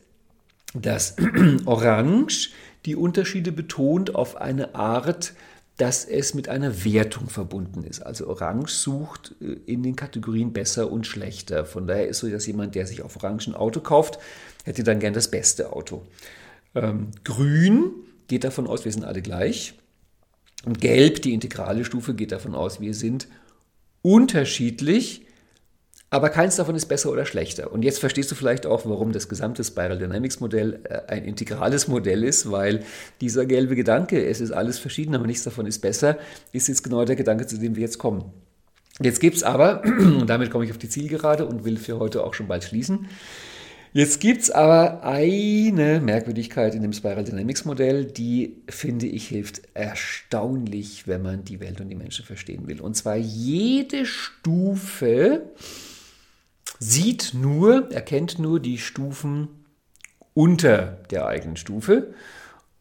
dass 0.73 1.15
Orange 1.65 2.49
die 2.85 2.95
Unterschiede 2.95 3.51
betont 3.51 4.15
auf 4.15 4.35
eine 4.37 4.75
Art, 4.75 5.33
dass 5.77 6.05
es 6.05 6.33
mit 6.33 6.49
einer 6.49 6.85
Wertung 6.85 7.29
verbunden 7.29 7.83
ist. 7.83 8.01
Also 8.01 8.27
Orange 8.27 8.71
sucht 8.71 9.35
äh, 9.41 9.57
in 9.65 9.83
den 9.83 9.95
Kategorien 9.95 10.53
besser 10.53 10.91
und 10.91 11.07
schlechter. 11.07 11.65
Von 11.65 11.87
daher 11.87 12.07
ist 12.07 12.19
so, 12.19 12.29
dass 12.29 12.45
jemand, 12.45 12.75
der 12.75 12.85
sich 12.85 13.01
auf 13.01 13.15
Orange 13.17 13.47
ein 13.47 13.55
Auto 13.55 13.79
kauft, 13.79 14.19
hätte 14.65 14.83
dann 14.83 14.99
gern 14.99 15.13
das 15.13 15.31
beste 15.31 15.73
Auto. 15.73 16.05
Ähm, 16.75 17.11
Grün 17.23 17.91
geht 18.27 18.43
davon 18.43 18.67
aus, 18.67 18.85
wir 18.85 18.91
sind 18.91 19.05
alle 19.05 19.21
gleich. 19.21 19.73
Und 20.65 20.79
Gelb, 20.79 21.21
die 21.21 21.33
integrale 21.33 21.83
Stufe, 21.83 22.13
geht 22.13 22.31
davon 22.31 22.55
aus, 22.55 22.79
wir 22.79 22.93
sind 22.93 23.27
unterschiedlich 24.01 25.25
aber 26.13 26.29
keins 26.29 26.57
davon 26.57 26.75
ist 26.75 26.85
besser 26.85 27.11
oder 27.11 27.25
schlechter. 27.25 27.71
Und 27.73 27.81
jetzt 27.81 27.97
verstehst 27.97 28.29
du 28.29 28.35
vielleicht 28.35 28.67
auch, 28.67 28.85
warum 28.85 29.13
das 29.13 29.27
gesamte 29.27 29.63
Spiral 29.63 29.97
Dynamics 29.97 30.39
Modell 30.39 30.79
äh, 30.83 31.11
ein 31.11 31.25
integrales 31.25 31.87
Modell 31.87 32.23
ist, 32.23 32.51
weil 32.51 32.83
dieser 33.19 33.47
gelbe 33.47 33.75
Gedanke, 33.75 34.23
es 34.23 34.39
ist 34.39 34.51
alles 34.51 34.77
verschieden, 34.77 35.15
aber 35.15 35.25
nichts 35.25 35.43
davon 35.43 35.65
ist 35.65 35.79
besser, 35.79 36.19
ist 36.51 36.67
jetzt 36.67 36.83
genau 36.83 37.03
der 37.03 37.15
Gedanke, 37.15 37.47
zu 37.47 37.57
dem 37.57 37.75
wir 37.75 37.81
jetzt 37.81 37.97
kommen. 37.97 38.25
Jetzt 39.01 39.21
gibt 39.21 39.37
es 39.37 39.43
aber, 39.43 39.83
und 39.85 40.27
damit 40.27 40.51
komme 40.51 40.65
ich 40.65 40.71
auf 40.71 40.77
die 40.77 40.87
Zielgerade 40.87 41.47
und 41.47 41.65
will 41.65 41.77
für 41.77 41.97
heute 41.97 42.23
auch 42.23 42.35
schon 42.35 42.47
bald 42.47 42.63
schließen, 42.63 43.07
Jetzt 43.95 44.21
gibt 44.21 44.41
es 44.41 44.49
aber 44.49 45.03
eine 45.03 46.01
Merkwürdigkeit 46.01 46.73
in 46.73 46.81
dem 46.81 46.93
Spiral 46.93 47.23
Dynamics 47.23 47.63
Modell, 47.63 48.05
die, 48.05 48.63
finde 48.67 49.05
ich, 49.05 49.27
hilft 49.27 49.61
erstaunlich, 49.75 51.07
wenn 51.07 51.21
man 51.21 51.43
die 51.43 51.59
Welt 51.59 51.79
und 51.79 51.89
die 51.89 51.95
Menschen 51.95 52.25
verstehen 52.25 52.65
will. 52.65 52.81
Und 52.81 52.95
zwar 52.95 53.17
jede 53.17 54.07
Stufe 54.07 55.43
sieht 56.79 57.33
nur, 57.33 57.91
erkennt 57.91 58.39
nur 58.39 58.59
die 58.59 58.77
Stufen 58.77 59.47
unter 60.33 60.99
der 61.11 61.27
eigenen 61.27 61.57
Stufe. 61.57 62.13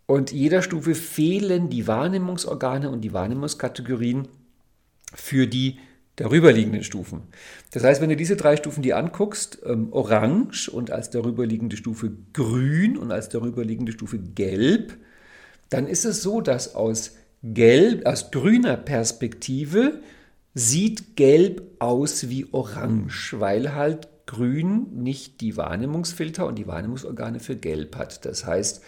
Und 0.07 0.33
jeder 0.33 0.63
Stufe 0.63 0.95
fehlen 0.95 1.71
die 1.71 1.87
Wahrnehmungsorgane 1.87 2.91
und 2.91 3.03
die 3.03 3.13
Wahrnehmungskategorien 3.13 4.29
für 5.15 5.47
die 5.47 5.79
darüberliegenden 6.17 6.85
Stufen. 6.85 7.23
Das 7.71 7.85
heißt, 7.85 8.03
wenn 8.03 8.11
du 8.11 8.17
diese 8.17 8.37
drei 8.37 8.57
Stufen 8.57 8.83
dir 8.83 8.99
anguckst, 8.99 9.61
ähm, 9.65 9.89
orange 9.93 10.69
und 10.69 10.91
als 10.91 11.11
darüberliegende 11.11 11.77
Stufe 11.77 12.13
grün 12.33 12.99
und 12.99 13.13
als 13.13 13.29
darüberliegende 13.29 13.93
Stufe 13.93 14.19
gelb, 14.19 14.99
dann 15.71 15.87
ist 15.87 16.05
es 16.05 16.23
so, 16.23 16.41
dass 16.43 16.75
aus 16.75 17.17
gelb, 17.43 18.07
aus 18.07 18.31
grüner 18.31 18.77
Perspektive 18.77 20.03
sieht 20.55 21.17
gelb 21.17 21.63
aus 21.79 22.29
wie 22.29 22.47
orange, 22.53 23.37
weil 23.39 23.75
halt 23.75 24.09
grün 24.27 24.89
nicht 24.93 25.41
die 25.41 25.57
Wahrnehmungsfilter 25.57 26.47
und 26.47 26.57
die 26.57 26.67
Wahrnehmungsorgane 26.67 27.41
für 27.41 27.57
gelb 27.57 27.97
hat. 27.97 28.25
Das 28.25 28.47
heißt, 28.47 28.83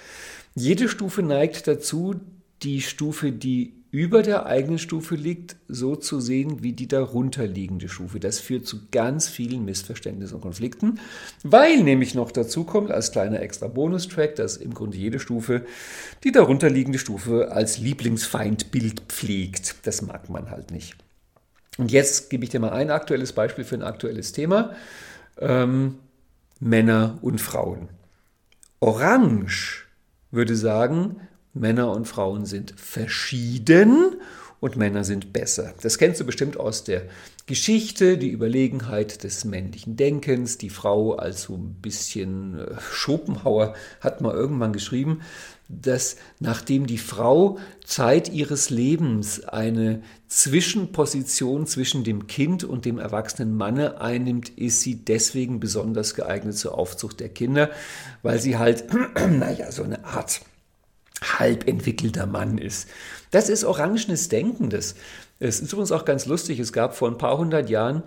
jede 0.54 0.88
Stufe 0.88 1.22
neigt 1.22 1.66
dazu, 1.66 2.14
die 2.62 2.80
Stufe, 2.80 3.32
die 3.32 3.84
über 3.90 4.22
der 4.22 4.46
eigenen 4.46 4.80
Stufe 4.80 5.14
liegt, 5.14 5.54
so 5.68 5.94
zu 5.94 6.18
sehen 6.18 6.64
wie 6.64 6.72
die 6.72 6.88
darunterliegende 6.88 7.88
Stufe. 7.88 8.18
Das 8.18 8.40
führt 8.40 8.66
zu 8.66 8.88
ganz 8.90 9.28
vielen 9.28 9.64
Missverständnissen 9.64 10.34
und 10.34 10.40
Konflikten, 10.40 10.98
weil 11.44 11.84
nämlich 11.84 12.14
noch 12.14 12.32
dazu 12.32 12.64
kommt, 12.64 12.90
als 12.90 13.12
kleiner 13.12 13.40
extra 13.40 13.68
Bonustrack, 13.68 14.34
dass 14.34 14.56
im 14.56 14.74
Grunde 14.74 14.96
jede 14.96 15.20
Stufe 15.20 15.64
die 16.24 16.32
darunterliegende 16.32 16.98
Stufe 16.98 17.52
als 17.52 17.78
Lieblingsfeindbild 17.78 19.02
pflegt. 19.08 19.76
Das 19.84 20.02
mag 20.02 20.28
man 20.28 20.50
halt 20.50 20.72
nicht. 20.72 21.03
Und 21.78 21.90
jetzt 21.90 22.30
gebe 22.30 22.44
ich 22.44 22.50
dir 22.50 22.60
mal 22.60 22.70
ein 22.70 22.90
aktuelles 22.90 23.32
Beispiel 23.32 23.64
für 23.64 23.74
ein 23.74 23.82
aktuelles 23.82 24.32
Thema. 24.32 24.74
Ähm, 25.38 25.98
Männer 26.60 27.18
und 27.20 27.40
Frauen. 27.40 27.88
Orange 28.80 29.86
würde 30.30 30.56
sagen, 30.56 31.20
Männer 31.52 31.90
und 31.90 32.06
Frauen 32.06 32.46
sind 32.46 32.74
verschieden 32.78 34.20
und 34.60 34.76
Männer 34.76 35.04
sind 35.04 35.32
besser. 35.32 35.74
Das 35.82 35.98
kennst 35.98 36.20
du 36.20 36.24
bestimmt 36.24 36.58
aus 36.58 36.84
der 36.84 37.02
Geschichte, 37.46 38.16
die 38.16 38.30
Überlegenheit 38.30 39.22
des 39.22 39.44
männlichen 39.44 39.96
Denkens. 39.96 40.56
Die 40.56 40.70
Frau 40.70 41.14
als 41.14 41.42
so 41.42 41.54
ein 41.54 41.74
bisschen 41.82 42.58
äh, 42.58 42.80
Schopenhauer 42.90 43.74
hat 44.00 44.22
mal 44.22 44.34
irgendwann 44.34 44.72
geschrieben, 44.72 45.20
dass 45.68 46.16
nachdem 46.40 46.86
die 46.86 46.98
Frau 46.98 47.58
Zeit 47.84 48.32
ihres 48.32 48.70
Lebens 48.70 49.44
eine 49.44 50.02
Zwischenposition 50.28 51.66
zwischen 51.66 52.04
dem 52.04 52.26
Kind 52.26 52.64
und 52.64 52.84
dem 52.84 52.98
erwachsenen 52.98 53.56
Manne 53.56 54.00
einnimmt, 54.00 54.50
ist 54.50 54.80
sie 54.80 54.96
deswegen 54.96 55.60
besonders 55.60 56.14
geeignet 56.14 56.56
zur 56.56 56.76
Aufzucht 56.76 57.20
der 57.20 57.28
Kinder, 57.28 57.70
weil 58.22 58.40
sie 58.40 58.58
halt, 58.58 58.84
naja, 59.30 59.70
so 59.72 59.82
eine 59.82 60.04
Art 60.04 60.40
halb 61.22 61.68
entwickelter 61.68 62.26
Mann 62.26 62.58
ist. 62.58 62.88
Das 63.30 63.48
ist 63.48 63.64
orangenes 63.64 64.28
Denken. 64.28 64.70
Das, 64.70 64.94
es 65.38 65.60
ist 65.60 65.72
übrigens 65.72 65.92
auch 65.92 66.04
ganz 66.04 66.26
lustig. 66.26 66.58
Es 66.58 66.72
gab 66.72 66.96
vor 66.96 67.08
ein 67.08 67.18
paar 67.18 67.38
hundert 67.38 67.70
Jahren 67.70 68.02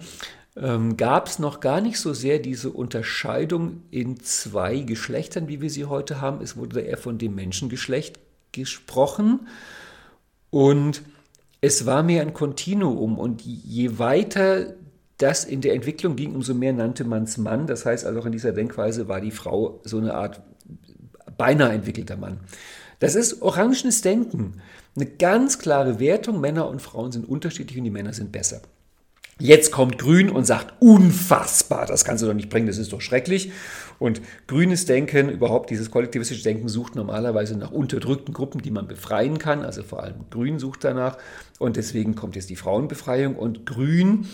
ähm, 0.60 0.97
gab 0.97 1.28
es 1.28 1.39
noch 1.39 1.60
gar 1.60 1.82
nicht 1.82 1.99
so 1.99 2.14
sehr 2.14 2.39
diese 2.39 2.72
Unterscheidung 2.72 3.84
in 3.91 4.20
zwei 4.20 4.80
Geschlechtern, 4.80 5.47
wie 5.47 5.62
wir 5.62 5.70
sie 5.70 5.86
heute 5.86 6.20
haben. 6.22 6.41
Es 6.41 6.58
wurde 6.58 6.82
eher 6.82 6.97
von 6.97 7.18
dem 7.18 7.36
Menschengeschlecht 7.36 8.20
gesprochen 8.51 9.47
und 10.49 11.03
es 11.62 11.86
war 11.86 12.03
mehr 12.03 12.22
ein 12.22 12.34
Kontinuum 12.34 13.18
und 13.18 13.41
je 13.41 13.99
weiter 13.99 14.74
das 15.18 15.45
in 15.45 15.62
der 15.62 15.74
Entwicklung 15.74 16.16
ging, 16.16 16.36
umso 16.36 16.53
mehr 16.53 16.74
nannte 16.74 17.03
man 17.03 17.24
es 17.24 17.38
Mann. 17.38 17.68
Das 17.68 17.86
heißt 17.86 18.05
also 18.05 18.20
auch 18.20 18.26
in 18.26 18.32
dieser 18.32 18.51
Denkweise 18.51 19.08
war 19.08 19.20
die 19.22 19.32
Frau 19.32 19.82
so 19.84 19.97
eine 19.97 20.14
Art 20.14 20.41
beinahe 21.38 21.74
entwickelter 21.74 22.18
Mann. 22.18 22.39
Das 23.00 23.16
ist 23.16 23.41
orangenes 23.41 24.02
Denken. 24.02 24.62
Eine 24.95 25.06
ganz 25.06 25.60
klare 25.60 26.00
Wertung, 26.00 26.41
Männer 26.41 26.68
und 26.68 26.82
Frauen 26.82 27.12
sind 27.12 27.30
unterschiedlich 27.30 27.78
und 27.78 27.84
die 27.84 27.91
Männer 27.91 28.14
sind 28.14 28.32
besser. 28.32 28.62
Jetzt 29.39 29.72
kommt 29.72 30.00
Grün 30.00 30.32
und 30.32 30.45
sagt, 30.48 30.74
unfassbar, 30.82 31.86
das 31.86 32.04
kannst 32.04 32.24
du 32.24 32.28
doch 32.28 32.34
nicht 32.34 32.50
bringen, 32.50 32.66
das 32.66 32.80
ist 32.80 32.91
doch 32.91 33.02
schrecklich. 33.02 33.52
Und 34.00 34.20
grünes 34.48 34.86
Denken, 34.86 35.30
überhaupt 35.30 35.70
dieses 35.70 35.91
kollektivistische 35.91 36.41
Denken, 36.41 36.70
sucht 36.70 36.95
normalerweise 36.95 37.56
nach 37.56 37.70
unterdrückten 37.70 38.34
Gruppen, 38.34 38.64
die 38.64 38.72
man 38.72 38.88
befreien 38.88 39.38
kann. 39.38 39.64
Also 39.64 39.84
vor 39.84 40.02
allem 40.02 40.26
Grün 40.32 40.58
sucht 40.58 40.84
danach. 40.84 41.20
Und 41.60 41.78
deswegen 41.78 42.16
kommt 42.16 42.36
jetzt 42.36 42.50
die 42.50 42.56
Frauenbefreiung. 42.56 43.36
Und 43.36 43.68
Grün 43.68 44.28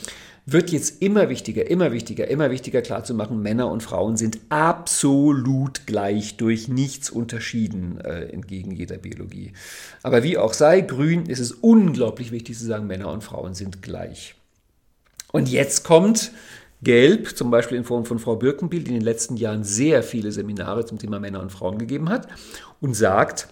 wird 0.45 0.71
jetzt 0.71 1.01
immer 1.01 1.29
wichtiger, 1.29 1.69
immer 1.69 1.91
wichtiger, 1.91 2.27
immer 2.27 2.51
wichtiger 2.51 2.81
klarzumachen, 2.81 3.41
Männer 3.41 3.71
und 3.71 3.81
Frauen 3.81 4.17
sind 4.17 4.39
absolut 4.49 5.87
gleich, 5.87 6.35
durch 6.35 6.67
nichts 6.67 7.09
unterschieden, 7.09 7.99
äh, 8.01 8.25
entgegen 8.25 8.71
jeder 8.71 8.97
Biologie. 8.97 9.53
Aber 10.01 10.23
wie 10.23 10.37
auch 10.37 10.53
sei, 10.53 10.81
Grün 10.81 11.27
ist 11.27 11.39
es 11.39 11.51
unglaublich 11.51 12.31
wichtig 12.31 12.57
zu 12.57 12.65
sagen, 12.65 12.87
Männer 12.87 13.11
und 13.11 13.23
Frauen 13.23 13.53
sind 13.53 13.81
gleich. 13.81 14.35
Und 15.31 15.49
jetzt 15.49 15.83
kommt 15.83 16.31
Gelb, 16.83 17.37
zum 17.37 17.49
Beispiel 17.49 17.77
in 17.77 17.85
Form 17.85 18.05
von 18.05 18.19
Frau 18.19 18.35
Birkenbild, 18.35 18.87
die 18.87 18.91
in 18.91 18.99
den 18.99 19.05
letzten 19.05 19.37
Jahren 19.37 19.63
sehr 19.63 20.03
viele 20.03 20.33
Seminare 20.33 20.85
zum 20.85 20.99
Thema 20.99 21.19
Männer 21.19 21.41
und 21.41 21.51
Frauen 21.51 21.77
gegeben 21.77 22.09
hat 22.09 22.27
und 22.81 22.93
sagt, 22.93 23.47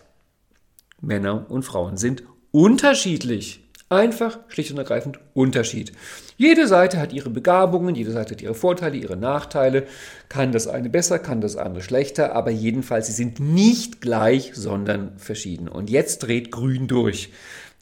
Männer 1.00 1.50
und 1.50 1.64
Frauen 1.64 1.96
sind 1.96 2.24
unterschiedlich. 2.52 3.61
Einfach, 3.92 4.40
schlicht 4.48 4.72
und 4.72 4.78
ergreifend 4.78 5.20
Unterschied. 5.34 5.92
Jede 6.38 6.66
Seite 6.66 6.98
hat 6.98 7.12
ihre 7.12 7.30
Begabungen, 7.30 7.94
jede 7.94 8.12
Seite 8.12 8.36
hat 8.36 8.42
ihre 8.42 8.56
Vorteile, 8.56 8.96
ihre 8.96 9.18
Nachteile. 9.18 9.86
Kann 10.30 10.54
das 10.54 10.68
eine 10.68 10.90
besser, 10.90 11.20
kann 11.20 11.42
das 11.42 11.58
andere 11.58 11.84
schlechter, 11.84 12.34
aber 12.34 12.52
jedenfalls, 12.52 13.08
sie 13.08 13.12
sind 13.12 13.42
nicht 13.42 14.00
gleich, 14.00 14.52
sondern 14.54 15.20
verschieden. 15.20 15.68
Und 15.68 15.90
jetzt 15.90 16.20
dreht 16.20 16.52
Grün 16.52 16.88
durch, 16.88 17.34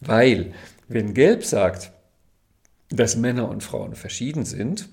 weil 0.01 0.51
wenn 0.87 1.13
Gelb 1.13 1.45
sagt, 1.45 1.91
dass 2.89 3.15
Männer 3.15 3.47
und 3.47 3.61
Frauen 3.61 3.93
verschieden 3.93 4.45
sind, 4.45 4.89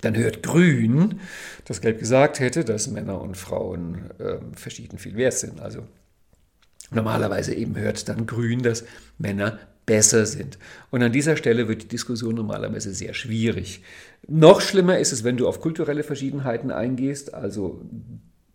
dann 0.00 0.16
hört 0.16 0.42
Grün, 0.42 1.20
dass 1.66 1.82
Gelb 1.82 1.98
gesagt 1.98 2.40
hätte, 2.40 2.64
dass 2.64 2.88
Männer 2.88 3.20
und 3.20 3.36
Frauen 3.36 4.10
äh, 4.18 4.38
verschieden 4.56 4.96
viel 4.96 5.14
wert 5.14 5.34
sind. 5.34 5.60
Also 5.60 5.86
normalerweise 6.90 7.54
eben 7.54 7.76
hört 7.76 8.08
dann 8.08 8.24
Grün, 8.24 8.62
dass 8.62 8.84
Männer 9.18 9.58
besser 9.86 10.26
sind. 10.26 10.58
Und 10.90 11.02
an 11.02 11.12
dieser 11.12 11.36
Stelle 11.36 11.68
wird 11.68 11.82
die 11.82 11.88
Diskussion 11.88 12.34
normalerweise 12.34 12.94
sehr 12.94 13.14
schwierig. 13.14 13.82
Noch 14.28 14.60
schlimmer 14.60 14.98
ist 14.98 15.12
es, 15.12 15.24
wenn 15.24 15.36
du 15.36 15.48
auf 15.48 15.60
kulturelle 15.60 16.04
Verschiedenheiten 16.04 16.70
eingehst. 16.70 17.34
Also 17.34 17.80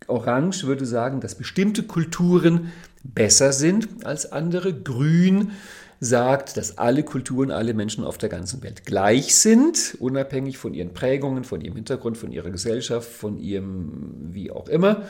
Orange 0.06 0.64
würde 0.64 0.86
sagen, 0.86 1.20
dass 1.20 1.34
bestimmte 1.34 1.82
Kulturen 1.82 2.72
besser 3.04 3.52
sind 3.52 4.04
als 4.04 4.32
andere. 4.32 4.72
Grün 4.72 5.52
sagt, 6.00 6.56
dass 6.56 6.78
alle 6.78 7.02
Kulturen, 7.02 7.50
alle 7.50 7.74
Menschen 7.74 8.04
auf 8.04 8.18
der 8.18 8.28
ganzen 8.28 8.62
Welt 8.62 8.84
gleich 8.86 9.34
sind, 9.34 9.96
unabhängig 9.98 10.56
von 10.56 10.72
ihren 10.72 10.94
Prägungen, 10.94 11.44
von 11.44 11.60
ihrem 11.60 11.74
Hintergrund, 11.74 12.16
von 12.16 12.30
ihrer 12.30 12.50
Gesellschaft, 12.50 13.10
von 13.10 13.38
ihrem 13.38 14.12
wie 14.32 14.50
auch 14.50 14.68
immer. 14.68 15.02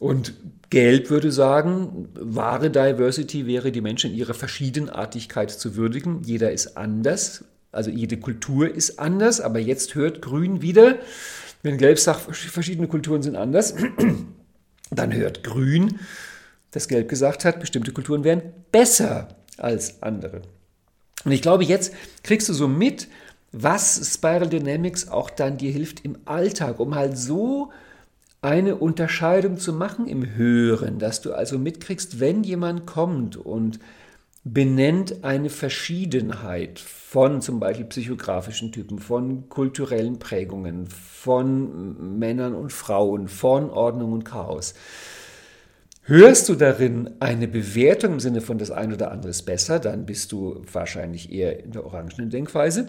Und 0.00 0.32
Gelb 0.70 1.10
würde 1.10 1.30
sagen, 1.30 2.08
wahre 2.14 2.70
Diversity 2.70 3.46
wäre, 3.46 3.70
die 3.70 3.82
Menschen 3.82 4.10
in 4.10 4.16
ihrer 4.16 4.32
Verschiedenartigkeit 4.32 5.50
zu 5.50 5.76
würdigen. 5.76 6.22
Jeder 6.24 6.52
ist 6.52 6.78
anders, 6.78 7.44
also 7.70 7.90
jede 7.90 8.16
Kultur 8.16 8.74
ist 8.74 8.98
anders, 8.98 9.42
aber 9.42 9.58
jetzt 9.58 9.94
hört 9.94 10.22
Grün 10.22 10.62
wieder, 10.62 10.98
wenn 11.62 11.76
Gelb 11.76 11.98
sagt, 11.98 12.34
verschiedene 12.34 12.88
Kulturen 12.88 13.22
sind 13.22 13.36
anders, 13.36 13.74
dann 14.90 15.12
hört 15.12 15.44
Grün, 15.44 16.00
dass 16.70 16.88
Gelb 16.88 17.10
gesagt 17.10 17.44
hat, 17.44 17.60
bestimmte 17.60 17.92
Kulturen 17.92 18.24
wären 18.24 18.40
besser 18.72 19.28
als 19.58 20.02
andere. 20.02 20.40
Und 21.26 21.32
ich 21.32 21.42
glaube, 21.42 21.64
jetzt 21.64 21.92
kriegst 22.22 22.48
du 22.48 22.54
so 22.54 22.68
mit, 22.68 23.08
was 23.52 24.14
Spiral 24.14 24.48
Dynamics 24.48 25.08
auch 25.08 25.28
dann 25.28 25.58
dir 25.58 25.72
hilft 25.72 26.06
im 26.06 26.16
Alltag, 26.24 26.80
um 26.80 26.94
halt 26.94 27.18
so 27.18 27.70
eine 28.42 28.76
Unterscheidung 28.76 29.58
zu 29.58 29.72
machen 29.72 30.06
im 30.06 30.34
Hören, 30.34 30.98
dass 30.98 31.20
du 31.20 31.32
also 31.32 31.58
mitkriegst, 31.58 32.20
wenn 32.20 32.42
jemand 32.42 32.86
kommt 32.86 33.36
und 33.36 33.78
benennt 34.44 35.22
eine 35.22 35.50
Verschiedenheit 35.50 36.78
von 36.78 37.42
zum 37.42 37.60
Beispiel 37.60 37.84
psychografischen 37.84 38.72
Typen, 38.72 38.98
von 38.98 39.48
kulturellen 39.50 40.18
Prägungen, 40.18 40.86
von 40.86 42.18
Männern 42.18 42.54
und 42.54 42.72
Frauen, 42.72 43.28
von 43.28 43.68
Ordnung 43.68 44.12
und 44.12 44.24
Chaos. 44.24 44.74
Hörst 46.04 46.48
du 46.48 46.54
darin 46.54 47.10
eine 47.20 47.46
Bewertung 47.46 48.14
im 48.14 48.20
Sinne 48.20 48.40
von 48.40 48.56
das 48.56 48.70
eine 48.70 48.94
oder 48.94 49.12
andere 49.12 49.30
ist 49.30 49.42
besser, 49.42 49.78
dann 49.78 50.06
bist 50.06 50.32
du 50.32 50.62
wahrscheinlich 50.72 51.30
eher 51.30 51.62
in 51.62 51.72
der 51.72 51.84
orangenen 51.84 52.30
Denkweise 52.30 52.88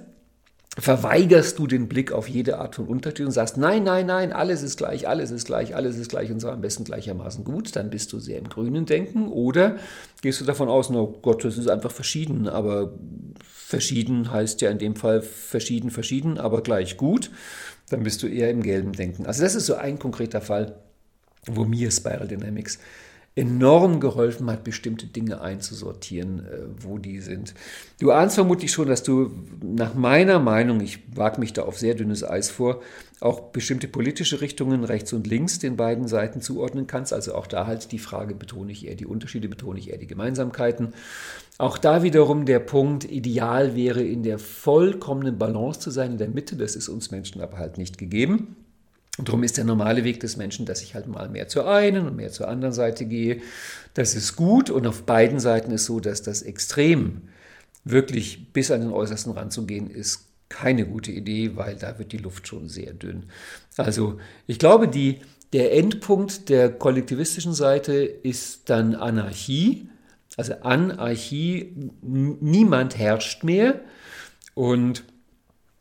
verweigerst 0.78 1.60
du 1.60 1.68
den 1.68 1.90
Blick 1.90 2.14
auf 2.14 2.30
jede 2.30 2.58
Art 2.60 2.76
von 2.76 2.88
Unterschied 2.88 3.26
und 3.26 3.34
sagst, 3.34 3.58
nein, 3.58 3.84
nein, 3.84 4.06
nein, 4.06 4.32
alles 4.32 4.64
ist 4.64 4.78
gleich, 4.78 5.06
alles 5.08 5.30
ist 5.30 5.46
gleich, 5.46 5.76
alles 5.76 5.98
ist 5.98 6.10
gleich 6.10 6.32
und 6.32 6.40
zwar 6.40 6.54
am 6.54 6.62
besten 6.62 6.86
gleichermaßen 6.86 7.44
gut, 7.44 7.76
dann 7.76 7.90
bist 7.90 8.14
du 8.14 8.20
sehr 8.20 8.40
im 8.40 8.48
grünen 8.48 8.86
Denken 8.86 9.28
oder 9.28 9.76
gehst 10.22 10.40
du 10.40 10.46
davon 10.46 10.70
aus, 10.70 10.90
oh 10.90 11.20
Gott, 11.22 11.44
das 11.44 11.58
ist 11.58 11.70
einfach 11.70 11.92
verschieden, 11.92 12.48
aber 12.48 12.94
verschieden 13.44 14.32
heißt 14.32 14.62
ja 14.62 14.70
in 14.70 14.78
dem 14.78 14.96
Fall 14.96 15.22
verschieden, 15.22 15.92
verschieden, 15.92 16.38
aber 16.38 16.62
gleich 16.62 16.96
gut, 16.96 17.32
dann 17.90 18.04
bist 18.04 18.24
du 18.24 18.28
eher 18.28 18.50
im 18.50 18.64
gelben 18.64 18.94
Denken. 18.94 19.26
Also 19.26 19.44
das 19.44 19.56
ist 19.56 19.66
so 19.66 19.76
ein 19.76 20.00
konkreter 20.00 20.40
Fall, 20.40 20.78
wo 21.48 21.66
mir 21.66 21.92
Spiral 21.92 22.30
Dynamics 22.30 22.80
enorm 23.36 24.02
geholfen 24.02 24.52
hat, 24.52 24.66
bestimmte 24.66 25.08
Dinge 25.08 25.40
einzusortieren, 25.40 26.40
äh, 26.40 26.58
wo 26.80 26.98
die 26.98 27.22
sind. 27.22 27.54
Du 28.00 28.12
ahnst 28.12 28.36
vermutlich 28.36 28.72
schon, 28.74 28.90
dass 28.90 29.04
du 29.04 29.32
nach 29.64 29.94
meiner 29.94 30.40
Meinung, 30.40 30.82
ich 30.82 31.00
wage 31.16 31.40
mich 31.40 31.54
da 31.54 31.64
auf 31.64 31.80
sehr 31.80 31.96
dünnes 31.96 32.26
Eis 32.26 32.50
vor, 32.50 32.82
auch 33.22 33.40
bestimmte 33.52 33.88
politische 33.88 34.42
Richtungen 34.42 34.84
rechts 34.84 35.14
und 35.14 35.28
links 35.28 35.60
den 35.60 35.78
beiden 35.78 36.08
Seiten 36.08 36.42
zuordnen 36.42 36.88
kannst. 36.88 37.14
Also 37.14 37.36
auch 37.36 37.48
da 37.48 37.68
halt 37.68 37.92
die 37.94 38.00
Frage, 38.00 38.36
betone 38.36 38.72
ich 38.72 38.86
eher 38.86 38.96
die 38.96 39.06
Unterschiede, 39.06 39.48
betone 39.48 39.80
ich 39.80 39.92
eher 39.92 39.98
die 39.98 40.08
Gemeinsamkeiten. 40.08 40.94
Auch 41.58 41.78
da 41.78 42.04
wiederum 42.04 42.46
der 42.46 42.60
Punkt, 42.60 43.06
ideal 43.06 43.76
wäre 43.76 44.02
in 44.02 44.24
der 44.24 44.40
vollkommenen 44.40 45.38
Balance 45.38 45.80
zu 45.80 45.92
sein, 45.92 46.14
in 46.14 46.18
der 46.18 46.30
Mitte, 46.30 46.58
das 46.58 46.76
ist 46.76 46.90
uns 46.90 47.12
Menschen 47.12 47.40
aber 47.40 47.60
halt 47.60 47.78
nicht 47.78 47.98
gegeben. 47.98 48.58
Und 49.18 49.28
darum 49.28 49.44
ist 49.44 49.58
der 49.58 49.66
normale 49.66 50.04
Weg 50.04 50.22
des 50.22 50.38
Menschen, 50.38 50.66
dass 50.66 50.82
ich 50.82 50.96
halt 50.96 51.08
mal 51.08 51.28
mehr 51.30 51.48
zur 51.48 51.70
einen 51.70 52.08
und 52.08 52.16
mehr 52.16 52.32
zur 52.32 52.48
anderen 52.48 52.74
Seite 52.74 53.06
gehe. 53.06 53.42
Das 53.94 54.16
ist 54.16 54.36
gut 54.36 54.70
und 54.70 54.88
auf 54.88 55.04
beiden 55.04 55.40
Seiten 55.40 55.72
ist 55.72 55.86
so, 55.86 56.00
dass 56.00 56.22
das 56.22 56.42
Extrem 56.42 57.24
wirklich 57.84 58.54
bis 58.54 58.72
an 58.72 58.82
den 58.82 58.92
äußersten 58.92 59.34
Rand 59.34 59.52
zu 59.52 59.66
gehen, 59.66 59.90
ist 59.90 60.28
keine 60.50 60.86
gute 60.86 61.12
Idee, 61.12 61.56
weil 61.56 61.76
da 61.76 61.98
wird 61.98 62.12
die 62.12 62.18
Luft 62.18 62.48
schon 62.48 62.70
sehr 62.70 62.94
dünn. 62.94 63.26
Also 63.78 64.20
ich 64.48 64.60
glaube, 64.60 64.88
die, 64.88 65.20
der 65.54 65.74
Endpunkt 65.74 66.50
der 66.50 66.72
kollektivistischen 66.72 67.54
Seite 67.54 67.94
ist 67.96 68.70
dann 68.70 68.96
Anarchie. 68.96 69.90
Also 70.38 70.54
Anarchie, 70.62 71.74
niemand 72.02 72.98
herrscht 72.98 73.44
mehr. 73.44 73.82
Und 74.54 75.04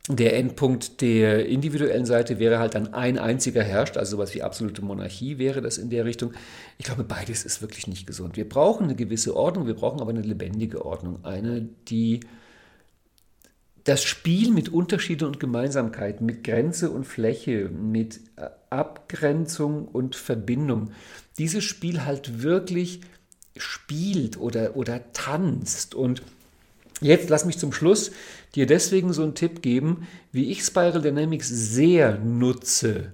der 0.07 0.35
Endpunkt 0.35 1.01
der 1.01 1.45
individuellen 1.45 2.05
Seite 2.05 2.39
wäre 2.39 2.57
halt 2.57 2.73
dann 2.73 2.93
ein 2.93 3.19
einziger 3.19 3.63
herrscht, 3.63 3.97
also 3.97 4.17
sowas 4.17 4.33
wie 4.33 4.41
absolute 4.41 4.83
Monarchie 4.83 5.37
wäre 5.37 5.61
das 5.61 5.77
in 5.77 5.89
der 5.89 6.05
Richtung. 6.05 6.33
Ich 6.79 6.85
glaube, 6.85 7.03
beides 7.03 7.45
ist 7.45 7.61
wirklich 7.61 7.87
nicht 7.87 8.07
gesund. 8.07 8.35
Wir 8.35 8.49
brauchen 8.49 8.85
eine 8.85 8.95
gewisse 8.95 9.35
Ordnung, 9.35 9.67
wir 9.67 9.75
brauchen 9.75 10.01
aber 10.01 10.09
eine 10.09 10.21
lebendige 10.21 10.83
Ordnung, 10.85 11.23
eine, 11.23 11.69
die 11.87 12.21
das 13.83 14.03
Spiel 14.03 14.51
mit 14.51 14.69
Unterschieden 14.69 15.27
und 15.27 15.39
Gemeinsamkeiten, 15.39 16.25
mit 16.25 16.43
Grenze 16.43 16.91
und 16.91 17.05
Fläche, 17.05 17.69
mit 17.69 18.21
Abgrenzung 18.69 19.87
und 19.87 20.15
Verbindung, 20.15 20.91
dieses 21.37 21.63
Spiel 21.63 22.05
halt 22.05 22.41
wirklich 22.43 23.01
spielt 23.57 24.37
oder, 24.37 24.75
oder 24.75 25.11
tanzt 25.13 25.93
und 25.93 26.21
Jetzt 27.01 27.29
lass 27.29 27.45
mich 27.45 27.57
zum 27.57 27.73
Schluss 27.73 28.11
dir 28.53 28.67
deswegen 28.67 29.11
so 29.11 29.23
einen 29.23 29.33
Tipp 29.33 29.61
geben, 29.61 30.07
wie 30.31 30.51
ich 30.51 30.63
Spiral 30.63 31.01
Dynamics 31.01 31.49
sehr 31.49 32.17
nutze 32.19 33.11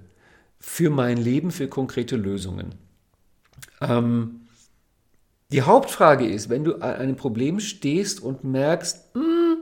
für 0.60 0.90
mein 0.90 1.18
Leben, 1.18 1.52
für 1.52 1.70
konkrete 1.70 2.18
Lösungen. 2.18 2.76
Ähm, 3.80 4.42
die 5.52 5.62
Hauptfrage 5.62 6.28
ist, 6.28 6.50
wenn 6.50 6.66
du 6.66 6.76
an 6.76 6.96
einem 6.96 7.16
Problem 7.16 7.62
stehst 7.62 8.22
und 8.22 8.44
merkst, 8.44 9.16
mh, 9.16 9.22
hm, 9.22 9.58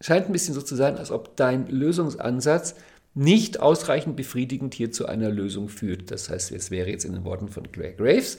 scheint 0.00 0.26
ein 0.26 0.32
bisschen 0.32 0.54
so 0.54 0.62
zu 0.62 0.74
sein, 0.74 0.96
als 0.96 1.10
ob 1.10 1.36
dein 1.36 1.66
Lösungsansatz 1.66 2.74
nicht 3.14 3.60
ausreichend 3.60 4.16
befriedigend 4.16 4.74
hier 4.74 4.90
zu 4.90 5.06
einer 5.06 5.30
Lösung 5.30 5.68
führt. 5.68 6.10
Das 6.10 6.28
heißt, 6.28 6.50
es 6.50 6.70
wäre 6.72 6.90
jetzt 6.90 7.04
in 7.04 7.12
den 7.12 7.24
Worten 7.24 7.48
von 7.48 7.70
Claire 7.70 7.94
Graves, 7.94 8.38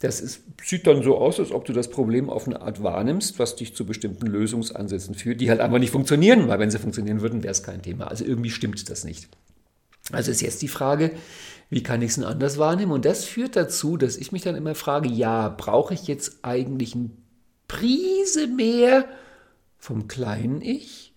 das 0.00 0.20
ist, 0.20 0.42
sieht 0.62 0.86
dann 0.86 1.02
so 1.02 1.16
aus, 1.16 1.38
als 1.38 1.52
ob 1.52 1.64
du 1.64 1.72
das 1.72 1.90
Problem 1.90 2.28
auf 2.28 2.46
eine 2.46 2.60
Art 2.60 2.82
wahrnimmst, 2.82 3.38
was 3.38 3.54
dich 3.54 3.74
zu 3.74 3.86
bestimmten 3.86 4.26
Lösungsansätzen 4.26 5.14
führt, 5.14 5.40
die 5.40 5.48
halt 5.48 5.60
einfach 5.60 5.78
nicht 5.78 5.92
funktionieren, 5.92 6.48
weil 6.48 6.58
wenn 6.58 6.70
sie 6.70 6.78
funktionieren 6.78 7.20
würden, 7.20 7.44
wäre 7.44 7.52
es 7.52 7.62
kein 7.62 7.82
Thema. 7.82 8.08
Also 8.08 8.24
irgendwie 8.24 8.50
stimmt 8.50 8.90
das 8.90 9.04
nicht. 9.04 9.28
Also 10.12 10.30
ist 10.30 10.42
jetzt 10.42 10.62
die 10.62 10.68
Frage, 10.68 11.12
wie 11.70 11.82
kann 11.82 12.02
ich 12.02 12.10
es 12.10 12.14
denn 12.16 12.24
anders 12.24 12.58
wahrnehmen? 12.58 12.92
Und 12.92 13.04
das 13.04 13.24
führt 13.24 13.56
dazu, 13.56 13.96
dass 13.96 14.16
ich 14.16 14.32
mich 14.32 14.42
dann 14.42 14.56
immer 14.56 14.74
frage, 14.74 15.08
ja, 15.08 15.48
brauche 15.48 15.94
ich 15.94 16.06
jetzt 16.06 16.38
eigentlich 16.42 16.94
ein 16.94 17.16
Prise 17.68 18.46
mehr 18.48 19.04
vom 19.78 20.08
kleinen 20.08 20.62
Ich 20.62 21.12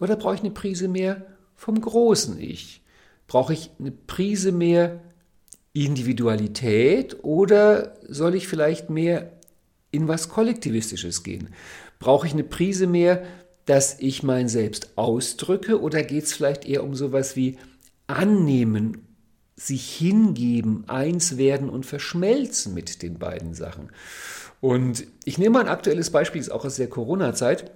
oder 0.00 0.16
brauche 0.16 0.34
ich 0.34 0.40
eine 0.40 0.50
Prise 0.50 0.88
mehr 0.88 1.26
vom 1.58 1.80
großen 1.80 2.40
Ich? 2.40 2.82
Brauche 3.26 3.52
ich 3.52 3.70
eine 3.78 3.90
Prise 3.90 4.52
mehr 4.52 5.00
Individualität 5.74 7.22
oder 7.22 7.94
soll 8.08 8.36
ich 8.36 8.48
vielleicht 8.48 8.88
mehr 8.88 9.32
in 9.90 10.08
was 10.08 10.30
Kollektivistisches 10.30 11.24
gehen? 11.24 11.48
Brauche 11.98 12.26
ich 12.26 12.32
eine 12.32 12.44
Prise 12.44 12.86
mehr, 12.86 13.24
dass 13.66 13.98
ich 13.98 14.22
mein 14.22 14.48
Selbst 14.48 14.96
ausdrücke 14.96 15.80
oder 15.80 16.02
geht 16.04 16.24
es 16.24 16.32
vielleicht 16.32 16.64
eher 16.64 16.84
um 16.84 16.94
sowas 16.94 17.36
wie 17.36 17.58
annehmen, 18.06 19.04
sich 19.56 19.96
hingeben, 19.96 20.88
eins 20.88 21.36
werden 21.36 21.68
und 21.68 21.84
verschmelzen 21.84 22.72
mit 22.72 23.02
den 23.02 23.18
beiden 23.18 23.52
Sachen? 23.52 23.90
Und 24.60 25.04
ich 25.24 25.38
nehme 25.38 25.54
mal 25.54 25.60
ein 25.64 25.68
aktuelles 25.68 26.10
Beispiel, 26.10 26.40
ist 26.40 26.50
auch 26.50 26.64
aus 26.64 26.76
der 26.76 26.88
Corona-Zeit. 26.88 27.72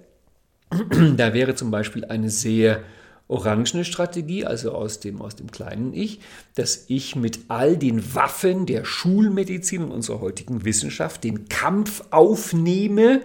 Da 1.17 1.33
wäre 1.33 1.53
zum 1.53 1.69
Beispiel 1.69 2.05
eine 2.05 2.29
sehr 2.29 2.81
orangene 3.27 3.85
Strategie, 3.85 4.45
also 4.45 4.73
aus 4.73 4.99
dem, 4.99 5.21
aus 5.21 5.35
dem 5.35 5.51
kleinen 5.51 5.93
Ich, 5.93 6.19
dass 6.55 6.85
ich 6.87 7.15
mit 7.15 7.39
all 7.47 7.77
den 7.77 8.15
Waffen 8.15 8.65
der 8.65 8.85
Schulmedizin 8.85 9.83
und 9.83 9.91
unserer 9.91 10.21
heutigen 10.21 10.65
Wissenschaft 10.65 11.23
den 11.23 11.47
Kampf 11.47 12.03
aufnehme, 12.11 13.21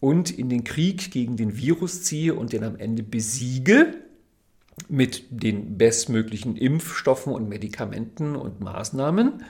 und 0.00 0.30
in 0.30 0.48
den 0.48 0.64
Krieg 0.64 1.10
gegen 1.10 1.36
den 1.36 1.56
Virus 1.56 2.02
ziehe 2.02 2.34
und 2.34 2.52
den 2.52 2.64
am 2.64 2.76
Ende 2.76 3.02
besiege 3.02 3.94
mit 4.88 5.24
den 5.30 5.76
bestmöglichen 5.76 6.56
Impfstoffen 6.56 7.32
und 7.32 7.48
Medikamenten 7.48 8.36
und 8.36 8.60
Maßnahmen. 8.60 9.44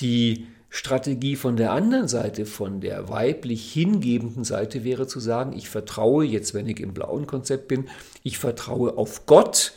Die 0.00 0.48
Strategie 0.74 1.36
von 1.36 1.56
der 1.56 1.70
anderen 1.72 2.08
Seite, 2.08 2.46
von 2.46 2.80
der 2.80 3.10
weiblich 3.10 3.70
hingebenden 3.70 4.42
Seite 4.42 4.84
wäre 4.84 5.06
zu 5.06 5.20
sagen, 5.20 5.52
ich 5.52 5.68
vertraue 5.68 6.24
jetzt, 6.24 6.54
wenn 6.54 6.66
ich 6.66 6.80
im 6.80 6.94
blauen 6.94 7.26
Konzept 7.26 7.68
bin, 7.68 7.90
ich 8.22 8.38
vertraue 8.38 8.96
auf 8.96 9.26
Gott. 9.26 9.74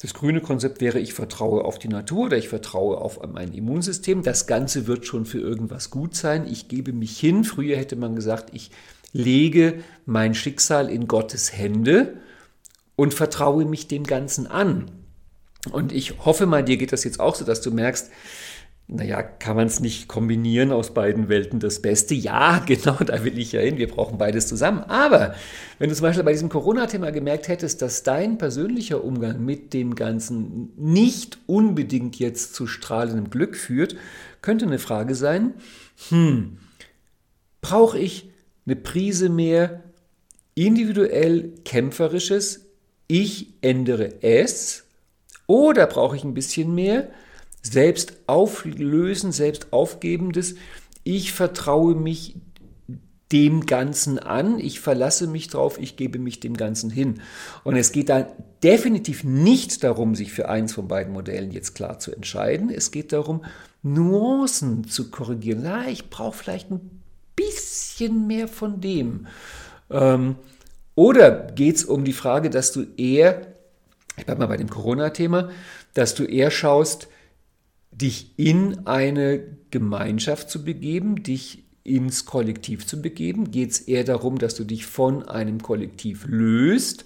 Das 0.00 0.14
grüne 0.14 0.40
Konzept 0.40 0.80
wäre, 0.80 1.00
ich 1.00 1.14
vertraue 1.14 1.64
auf 1.64 1.80
die 1.80 1.88
Natur 1.88 2.26
oder 2.26 2.38
ich 2.38 2.48
vertraue 2.48 2.98
auf 2.98 3.18
mein 3.26 3.52
Immunsystem. 3.52 4.22
Das 4.22 4.46
Ganze 4.46 4.86
wird 4.86 5.04
schon 5.04 5.26
für 5.26 5.40
irgendwas 5.40 5.90
gut 5.90 6.14
sein. 6.14 6.46
Ich 6.48 6.68
gebe 6.68 6.92
mich 6.92 7.18
hin. 7.18 7.42
Früher 7.42 7.76
hätte 7.76 7.96
man 7.96 8.14
gesagt, 8.14 8.50
ich 8.52 8.70
lege 9.12 9.82
mein 10.06 10.34
Schicksal 10.36 10.90
in 10.90 11.08
Gottes 11.08 11.52
Hände 11.52 12.14
und 12.94 13.14
vertraue 13.14 13.64
mich 13.64 13.88
dem 13.88 14.04
Ganzen 14.04 14.46
an. 14.46 14.92
Und 15.72 15.90
ich 15.90 16.24
hoffe 16.24 16.46
mal, 16.46 16.62
dir 16.62 16.76
geht 16.76 16.92
das 16.92 17.02
jetzt 17.02 17.18
auch 17.18 17.34
so, 17.34 17.44
dass 17.44 17.60
du 17.60 17.72
merkst, 17.72 18.10
naja, 18.92 19.22
kann 19.22 19.54
man 19.54 19.68
es 19.68 19.78
nicht 19.78 20.08
kombinieren 20.08 20.72
aus 20.72 20.92
beiden 20.92 21.28
Welten 21.28 21.60
das 21.60 21.80
Beste? 21.80 22.14
Ja, 22.14 22.58
genau, 22.66 22.96
da 22.98 23.24
will 23.24 23.38
ich 23.38 23.52
ja 23.52 23.60
hin. 23.60 23.78
Wir 23.78 23.88
brauchen 23.88 24.18
beides 24.18 24.48
zusammen. 24.48 24.80
Aber 24.80 25.34
wenn 25.78 25.88
du 25.88 25.94
zum 25.94 26.02
Beispiel 26.02 26.24
bei 26.24 26.32
diesem 26.32 26.48
Corona-Thema 26.48 27.12
gemerkt 27.12 27.46
hättest, 27.46 27.82
dass 27.82 28.02
dein 28.02 28.36
persönlicher 28.36 29.04
Umgang 29.04 29.44
mit 29.44 29.74
dem 29.74 29.94
Ganzen 29.94 30.72
nicht 30.76 31.38
unbedingt 31.46 32.18
jetzt 32.18 32.54
zu 32.54 32.66
strahlendem 32.66 33.30
Glück 33.30 33.56
führt, 33.56 33.96
könnte 34.42 34.66
eine 34.66 34.80
Frage 34.80 35.14
sein, 35.14 35.54
hm, 36.08 36.58
brauche 37.60 37.98
ich 37.98 38.30
eine 38.66 38.74
Prise 38.74 39.28
mehr 39.28 39.84
individuell 40.54 41.52
kämpferisches, 41.64 42.66
ich 43.06 43.54
ändere 43.60 44.22
es, 44.22 44.84
oder 45.46 45.86
brauche 45.86 46.16
ich 46.16 46.24
ein 46.24 46.34
bisschen 46.34 46.74
mehr 46.74 47.08
selbst 47.62 48.14
auflösen, 48.26 49.32
selbst 49.32 49.72
aufgebendes. 49.72 50.54
Ich 51.04 51.32
vertraue 51.32 51.94
mich 51.94 52.36
dem 53.32 53.64
Ganzen 53.64 54.18
an, 54.18 54.58
ich 54.58 54.80
verlasse 54.80 55.28
mich 55.28 55.48
drauf, 55.48 55.78
ich 55.78 55.96
gebe 55.96 56.18
mich 56.18 56.40
dem 56.40 56.56
Ganzen 56.56 56.90
hin. 56.90 57.20
Und 57.62 57.76
es 57.76 57.92
geht 57.92 58.08
da 58.08 58.26
definitiv 58.62 59.22
nicht 59.22 59.84
darum, 59.84 60.14
sich 60.14 60.32
für 60.32 60.48
eins 60.48 60.72
von 60.72 60.88
beiden 60.88 61.12
Modellen 61.12 61.52
jetzt 61.52 61.74
klar 61.74 61.98
zu 62.00 62.12
entscheiden. 62.12 62.70
Es 62.70 62.90
geht 62.90 63.12
darum, 63.12 63.44
Nuancen 63.82 64.84
zu 64.84 65.10
korrigieren. 65.10 65.64
Ja, 65.64 65.84
ich 65.86 66.10
brauche 66.10 66.36
vielleicht 66.36 66.70
ein 66.70 67.02
bisschen 67.36 68.26
mehr 68.26 68.48
von 68.48 68.80
dem. 68.80 69.26
Ähm, 69.90 70.36
oder 70.94 71.30
geht 71.30 71.76
es 71.76 71.84
um 71.84 72.04
die 72.04 72.12
Frage, 72.12 72.50
dass 72.50 72.72
du 72.72 72.84
eher, 72.96 73.46
ich 74.16 74.26
bleibe 74.26 74.40
mal 74.40 74.48
bei 74.48 74.56
dem 74.56 74.68
Corona-Thema, 74.68 75.50
dass 75.94 76.14
du 76.14 76.24
eher 76.24 76.50
schaust, 76.50 77.08
dich 78.00 78.32
in 78.36 78.86
eine 78.86 79.40
Gemeinschaft 79.70 80.50
zu 80.50 80.64
begeben, 80.64 81.22
dich 81.22 81.64
ins 81.84 82.24
Kollektiv 82.24 82.86
zu 82.86 83.00
begeben? 83.00 83.50
Geht 83.50 83.70
es 83.70 83.80
eher 83.80 84.04
darum, 84.04 84.38
dass 84.38 84.54
du 84.54 84.64
dich 84.64 84.86
von 84.86 85.28
einem 85.28 85.62
Kollektiv 85.62 86.26
löst? 86.26 87.04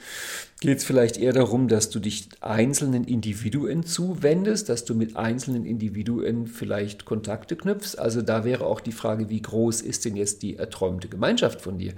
Geht 0.61 0.79
es 0.79 0.85
vielleicht 0.85 1.17
eher 1.19 1.33
darum, 1.33 1.69
dass 1.69 1.91
du 1.91 2.01
dich 2.01 2.29
einzelnen 2.41 3.05
Individuen 3.05 3.85
zuwendest, 3.85 4.69
dass 4.69 4.85
du 4.85 4.95
mit 4.95 5.17
einzelnen 5.17 5.67
Individuen 5.67 6.47
vielleicht 6.47 7.05
Kontakte 7.05 7.57
knüpfst? 7.57 7.99
Also 7.99 8.23
da 8.23 8.45
wäre 8.45 8.67
auch 8.67 8.81
die 8.81 8.93
Frage, 8.93 9.29
wie 9.29 9.43
groß 9.43 9.81
ist 9.81 10.05
denn 10.05 10.17
jetzt 10.17 10.43
die 10.43 10.57
erträumte 10.57 11.09
Gemeinschaft 11.09 11.61
von 11.61 11.79
dir? 11.79 11.93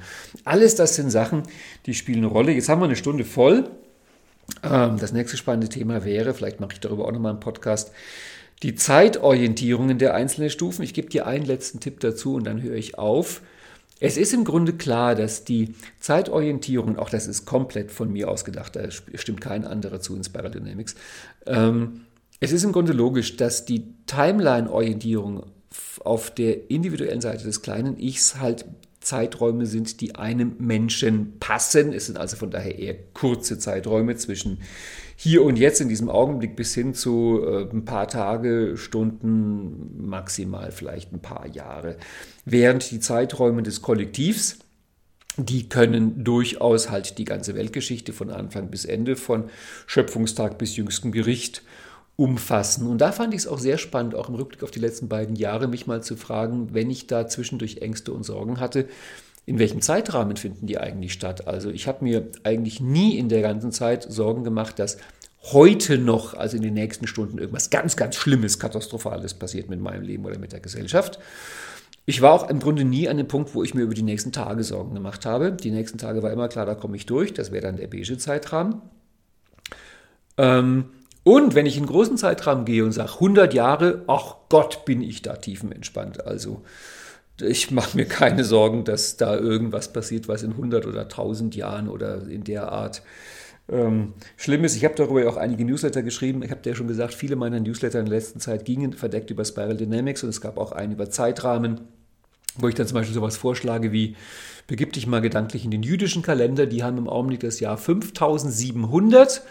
Alles 0.44 0.74
das 0.74 0.96
sind 0.96 1.10
Sachen, 1.10 1.44
die 1.86 1.94
spielen 1.94 2.18
eine 2.18 2.26
Rolle. 2.26 2.52
Jetzt 2.52 2.68
haben 2.68 2.80
wir 2.80 2.86
eine 2.86 2.96
Stunde 2.96 3.24
voll. 3.24 3.70
Ähm, 4.62 4.98
das 4.98 5.12
nächste 5.12 5.36
spannende 5.36 5.68
Thema 5.68 6.04
wäre, 6.04 6.34
vielleicht 6.34 6.60
mache 6.60 6.72
ich 6.74 6.80
darüber 6.80 7.06
auch 7.06 7.12
nochmal 7.12 7.32
einen 7.32 7.40
Podcast, 7.40 7.92
die 8.62 8.74
Zeitorientierungen 8.74 9.98
der 9.98 10.14
einzelnen 10.14 10.50
Stufen. 10.50 10.82
Ich 10.82 10.94
gebe 10.94 11.08
dir 11.08 11.26
einen 11.26 11.44
letzten 11.44 11.80
Tipp 11.80 12.00
dazu 12.00 12.34
und 12.34 12.44
dann 12.44 12.62
höre 12.62 12.76
ich 12.76 12.98
auf. 12.98 13.42
Es 13.98 14.16
ist 14.16 14.34
im 14.34 14.44
Grunde 14.44 14.74
klar, 14.74 15.14
dass 15.14 15.44
die 15.44 15.74
Zeitorientierung, 16.00 16.98
auch 16.98 17.08
das 17.08 17.26
ist 17.26 17.46
komplett 17.46 17.90
von 17.90 18.12
mir 18.12 18.30
ausgedacht, 18.30 18.76
da 18.76 18.90
stimmt 18.90 19.40
kein 19.40 19.64
anderer 19.64 20.00
zu 20.00 20.14
in 20.14 20.22
Spiral 20.22 20.50
Dynamics, 20.50 20.96
ähm, 21.46 22.02
es 22.38 22.52
ist 22.52 22.64
im 22.64 22.72
Grunde 22.72 22.92
logisch, 22.92 23.36
dass 23.38 23.64
die 23.64 23.94
Timeline-Orientierung 24.06 25.44
auf 26.04 26.30
der 26.30 26.70
individuellen 26.70 27.22
Seite 27.22 27.44
des 27.44 27.62
kleinen 27.62 27.98
Ichs 27.98 28.36
halt 28.38 28.66
Zeiträume 29.06 29.66
sind, 29.66 30.00
die 30.00 30.16
einem 30.16 30.56
Menschen 30.58 31.38
passen. 31.38 31.92
Es 31.92 32.06
sind 32.06 32.18
also 32.18 32.36
von 32.36 32.50
daher 32.50 32.76
eher 32.76 32.96
kurze 33.14 33.56
Zeiträume 33.56 34.16
zwischen 34.16 34.58
hier 35.14 35.44
und 35.44 35.56
jetzt 35.56 35.80
in 35.80 35.88
diesem 35.88 36.10
Augenblick 36.10 36.56
bis 36.56 36.74
hin 36.74 36.92
zu 36.92 37.40
äh, 37.40 37.70
ein 37.70 37.84
paar 37.84 38.08
Tage, 38.08 38.76
Stunden, 38.76 40.08
maximal 40.08 40.72
vielleicht 40.72 41.12
ein 41.12 41.22
paar 41.22 41.46
Jahre. 41.46 41.98
Während 42.44 42.90
die 42.90 42.98
Zeiträume 42.98 43.62
des 43.62 43.80
Kollektivs, 43.80 44.58
die 45.36 45.68
können 45.68 46.24
durchaus 46.24 46.90
halt 46.90 47.18
die 47.18 47.24
ganze 47.24 47.54
Weltgeschichte 47.54 48.12
von 48.12 48.30
Anfang 48.30 48.70
bis 48.70 48.84
Ende, 48.84 49.14
von 49.14 49.50
Schöpfungstag 49.86 50.58
bis 50.58 50.76
jüngstem 50.76 51.12
Gericht 51.12 51.62
umfassen. 52.16 52.86
Und 52.86 52.98
da 52.98 53.12
fand 53.12 53.34
ich 53.34 53.40
es 53.40 53.46
auch 53.46 53.58
sehr 53.58 53.78
spannend, 53.78 54.14
auch 54.14 54.28
im 54.28 54.34
Rückblick 54.34 54.62
auf 54.62 54.70
die 54.70 54.80
letzten 54.80 55.08
beiden 55.08 55.36
Jahre, 55.36 55.68
mich 55.68 55.86
mal 55.86 56.02
zu 56.02 56.16
fragen, 56.16 56.72
wenn 56.72 56.90
ich 56.90 57.06
da 57.06 57.28
zwischendurch 57.28 57.78
Ängste 57.78 58.12
und 58.12 58.24
Sorgen 58.24 58.58
hatte, 58.58 58.88
in 59.44 59.58
welchem 59.58 59.80
Zeitrahmen 59.80 60.36
finden 60.36 60.66
die 60.66 60.78
eigentlich 60.78 61.12
statt? 61.12 61.46
Also 61.46 61.70
ich 61.70 61.86
habe 61.86 62.02
mir 62.04 62.28
eigentlich 62.42 62.80
nie 62.80 63.16
in 63.16 63.28
der 63.28 63.42
ganzen 63.42 63.70
Zeit 63.70 64.02
Sorgen 64.02 64.42
gemacht, 64.42 64.78
dass 64.78 64.96
heute 65.52 65.98
noch, 65.98 66.34
also 66.34 66.56
in 66.56 66.62
den 66.62 66.74
nächsten 66.74 67.06
Stunden, 67.06 67.38
irgendwas 67.38 67.70
ganz, 67.70 67.96
ganz 67.96 68.16
Schlimmes, 68.16 68.58
Katastrophales 68.58 69.34
passiert 69.34 69.68
mit 69.68 69.80
meinem 69.80 70.02
Leben 70.02 70.24
oder 70.24 70.38
mit 70.38 70.52
der 70.52 70.60
Gesellschaft. 70.60 71.20
Ich 72.06 72.22
war 72.22 72.32
auch 72.32 72.48
im 72.48 72.58
Grunde 72.58 72.84
nie 72.84 73.08
an 73.08 73.18
dem 73.18 73.28
Punkt, 73.28 73.54
wo 73.54 73.62
ich 73.62 73.74
mir 73.74 73.82
über 73.82 73.94
die 73.94 74.02
nächsten 74.02 74.32
Tage 74.32 74.64
Sorgen 74.64 74.94
gemacht 74.94 75.26
habe. 75.26 75.52
Die 75.52 75.70
nächsten 75.70 75.98
Tage 75.98 76.22
war 76.22 76.32
immer 76.32 76.48
klar, 76.48 76.66
da 76.66 76.74
komme 76.74 76.96
ich 76.96 77.06
durch. 77.06 77.32
Das 77.32 77.52
wäre 77.52 77.62
dann 77.62 77.76
der 77.76 77.88
beige 77.88 78.18
Zeitrahmen. 78.18 78.80
Ähm, 80.38 80.86
und 81.26 81.56
wenn 81.56 81.66
ich 81.66 81.76
in 81.76 81.86
großen 81.86 82.16
Zeitrahmen 82.16 82.64
gehe 82.64 82.84
und 82.84 82.92
sage 82.92 83.14
100 83.14 83.52
Jahre, 83.52 84.04
ach 84.06 84.36
Gott, 84.48 84.84
bin 84.84 85.02
ich 85.02 85.22
da 85.22 85.34
tiefenentspannt. 85.34 86.24
Also 86.24 86.62
ich 87.40 87.72
mache 87.72 87.96
mir 87.96 88.04
keine 88.06 88.44
Sorgen, 88.44 88.84
dass 88.84 89.16
da 89.16 89.36
irgendwas 89.36 89.92
passiert, 89.92 90.28
was 90.28 90.44
in 90.44 90.52
100 90.52 90.86
oder 90.86 91.00
1000 91.00 91.56
Jahren 91.56 91.88
oder 91.88 92.28
in 92.28 92.44
der 92.44 92.70
Art 92.70 93.02
ähm, 93.68 94.12
schlimm 94.36 94.62
ist. 94.62 94.76
Ich 94.76 94.84
habe 94.84 94.94
darüber 94.94 95.20
ja 95.20 95.28
auch 95.28 95.36
einige 95.36 95.64
Newsletter 95.64 96.04
geschrieben. 96.04 96.44
Ich 96.44 96.52
habe 96.52 96.60
ja 96.64 96.76
schon 96.76 96.86
gesagt, 96.86 97.12
viele 97.12 97.34
meiner 97.34 97.58
Newsletter 97.58 97.98
in 97.98 98.06
der 98.06 98.14
letzten 98.14 98.38
Zeit 98.38 98.64
gingen 98.64 98.92
verdeckt 98.92 99.28
über 99.28 99.44
Spiral 99.44 99.76
Dynamics 99.76 100.22
und 100.22 100.28
es 100.28 100.40
gab 100.40 100.56
auch 100.58 100.70
einen 100.70 100.92
über 100.92 101.10
Zeitrahmen, 101.10 101.80
wo 102.54 102.68
ich 102.68 102.76
dann 102.76 102.86
zum 102.86 102.98
Beispiel 102.98 103.16
sowas 103.16 103.36
vorschlage 103.36 103.90
wie, 103.90 104.14
begib 104.68 104.92
dich 104.92 105.08
mal 105.08 105.22
gedanklich 105.22 105.64
in 105.64 105.72
den 105.72 105.82
jüdischen 105.82 106.22
Kalender. 106.22 106.66
Die 106.66 106.84
haben 106.84 106.98
im 106.98 107.08
Augenblick 107.08 107.40
das 107.40 107.58
Jahr 107.58 107.78
5700 107.78 109.42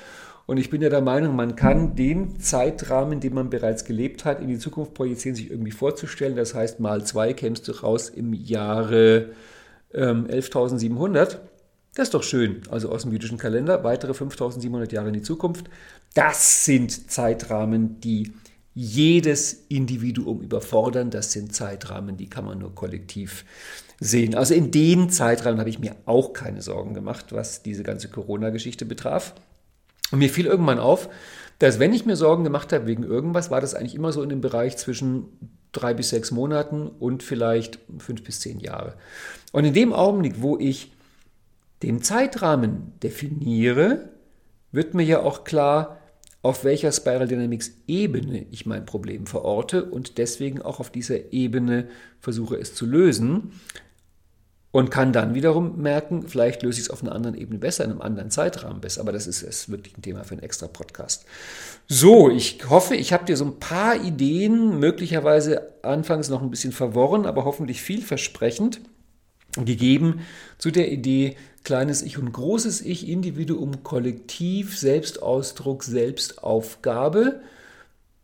und 0.47 0.57
ich 0.57 0.69
bin 0.69 0.81
ja 0.81 0.89
der 0.89 1.01
Meinung, 1.01 1.35
man 1.35 1.55
kann 1.55 1.95
den 1.95 2.39
Zeitrahmen, 2.39 3.19
den 3.19 3.33
man 3.33 3.49
bereits 3.49 3.83
gelebt 3.83 4.25
hat, 4.25 4.41
in 4.41 4.47
die 4.47 4.59
Zukunft 4.59 4.93
projizieren, 4.93 5.35
sich 5.35 5.49
irgendwie 5.49 5.71
vorzustellen. 5.71 6.35
Das 6.35 6.53
heißt, 6.53 6.79
mal 6.79 7.03
zwei 7.03 7.33
kämst 7.33 7.67
du 7.67 7.71
raus 7.71 8.09
im 8.09 8.33
Jahre 8.33 9.31
ähm, 9.93 10.27
11.700. 10.27 11.39
Das 11.95 12.09
ist 12.09 12.13
doch 12.13 12.23
schön. 12.23 12.61
Also 12.69 12.89
aus 12.89 13.03
dem 13.03 13.11
jüdischen 13.11 13.39
Kalender, 13.39 13.83
weitere 13.83 14.13
5700 14.13 14.91
Jahre 14.91 15.07
in 15.07 15.13
die 15.15 15.21
Zukunft. 15.23 15.67
Das 16.13 16.65
sind 16.65 17.09
Zeitrahmen, 17.09 17.99
die 18.01 18.33
jedes 18.75 19.65
Individuum 19.69 20.41
überfordern. 20.41 21.09
Das 21.09 21.31
sind 21.31 21.55
Zeitrahmen, 21.55 22.17
die 22.17 22.29
kann 22.29 22.45
man 22.45 22.59
nur 22.59 22.75
kollektiv 22.75 23.45
sehen. 23.99 24.35
Also 24.35 24.53
in 24.53 24.69
den 24.69 25.09
Zeitrahmen 25.09 25.59
habe 25.59 25.69
ich 25.69 25.79
mir 25.79 25.95
auch 26.05 26.33
keine 26.33 26.61
Sorgen 26.61 26.93
gemacht, 26.93 27.27
was 27.31 27.63
diese 27.63 27.81
ganze 27.81 28.09
Corona-Geschichte 28.09 28.85
betraf. 28.85 29.33
Und 30.11 30.19
mir 30.19 30.29
fiel 30.29 30.45
irgendwann 30.45 30.79
auf, 30.79 31.09
dass 31.59 31.79
wenn 31.79 31.93
ich 31.93 32.05
mir 32.05 32.15
Sorgen 32.15 32.43
gemacht 32.43 32.73
habe 32.73 32.87
wegen 32.87 33.03
irgendwas, 33.03 33.49
war 33.49 33.61
das 33.61 33.73
eigentlich 33.73 33.95
immer 33.95 34.11
so 34.11 34.21
in 34.21 34.29
dem 34.29 34.41
Bereich 34.41 34.77
zwischen 34.77 35.25
drei 35.71 35.93
bis 35.93 36.09
sechs 36.09 36.31
Monaten 36.31 36.87
und 36.87 37.23
vielleicht 37.23 37.79
fünf 37.97 38.23
bis 38.23 38.39
zehn 38.39 38.59
Jahre. 38.59 38.95
Und 39.51 39.65
in 39.65 39.73
dem 39.73 39.93
Augenblick, 39.93 40.41
wo 40.41 40.57
ich 40.57 40.91
den 41.83 42.01
Zeitrahmen 42.01 42.93
definiere, 43.03 44.09
wird 44.71 44.93
mir 44.93 45.03
ja 45.03 45.21
auch 45.21 45.43
klar, 45.43 45.99
auf 46.41 46.63
welcher 46.63 46.91
Spiral 46.91 47.27
Dynamics 47.27 47.71
Ebene 47.87 48.45
ich 48.51 48.65
mein 48.67 48.85
Problem 48.85 49.25
verorte 49.25 49.83
und 49.85 50.19
deswegen 50.19 50.61
auch 50.61 50.79
auf 50.79 50.91
dieser 50.91 51.33
Ebene 51.33 51.87
versuche 52.19 52.55
es 52.57 52.75
zu 52.75 52.85
lösen 52.85 53.51
und 54.75 54.91
kann 54.91 55.13
dann 55.13 55.33
wiederum 55.33 55.81
merken, 55.81 56.27
vielleicht 56.27 56.61
löse 56.61 56.81
ich 56.81 56.87
es 56.87 56.89
auf 56.89 57.01
einer 57.01 57.15
anderen 57.15 57.37
Ebene 57.37 57.59
besser, 57.59 57.85
in 57.85 57.91
einem 57.91 58.01
anderen 58.01 58.29
Zeitrahmen 58.29 58.81
besser. 58.81 58.99
Aber 58.99 59.13
das 59.13 59.25
ist, 59.25 59.41
ist 59.41 59.69
wirklich 59.71 59.97
ein 59.97 60.01
Thema 60.01 60.25
für 60.25 60.33
einen 60.33 60.43
extra 60.43 60.67
Podcast. 60.67 61.23
So, 61.87 62.29
ich 62.29 62.59
hoffe, 62.69 62.93
ich 62.97 63.13
habe 63.13 63.23
dir 63.23 63.37
so 63.37 63.45
ein 63.45 63.57
paar 63.61 63.95
Ideen, 64.03 64.77
möglicherweise 64.77 65.81
anfangs 65.81 66.27
noch 66.27 66.41
ein 66.41 66.49
bisschen 66.49 66.73
verworren, 66.73 67.25
aber 67.25 67.45
hoffentlich 67.45 67.81
vielversprechend, 67.81 68.81
gegeben 69.53 70.19
zu 70.57 70.71
der 70.71 70.91
Idee 70.91 71.37
kleines 71.63 72.01
Ich 72.01 72.17
und 72.17 72.33
großes 72.33 72.81
Ich, 72.81 73.07
Individuum, 73.07 73.81
Kollektiv, 73.81 74.77
Selbstausdruck, 74.77 75.85
Selbstaufgabe. 75.85 77.39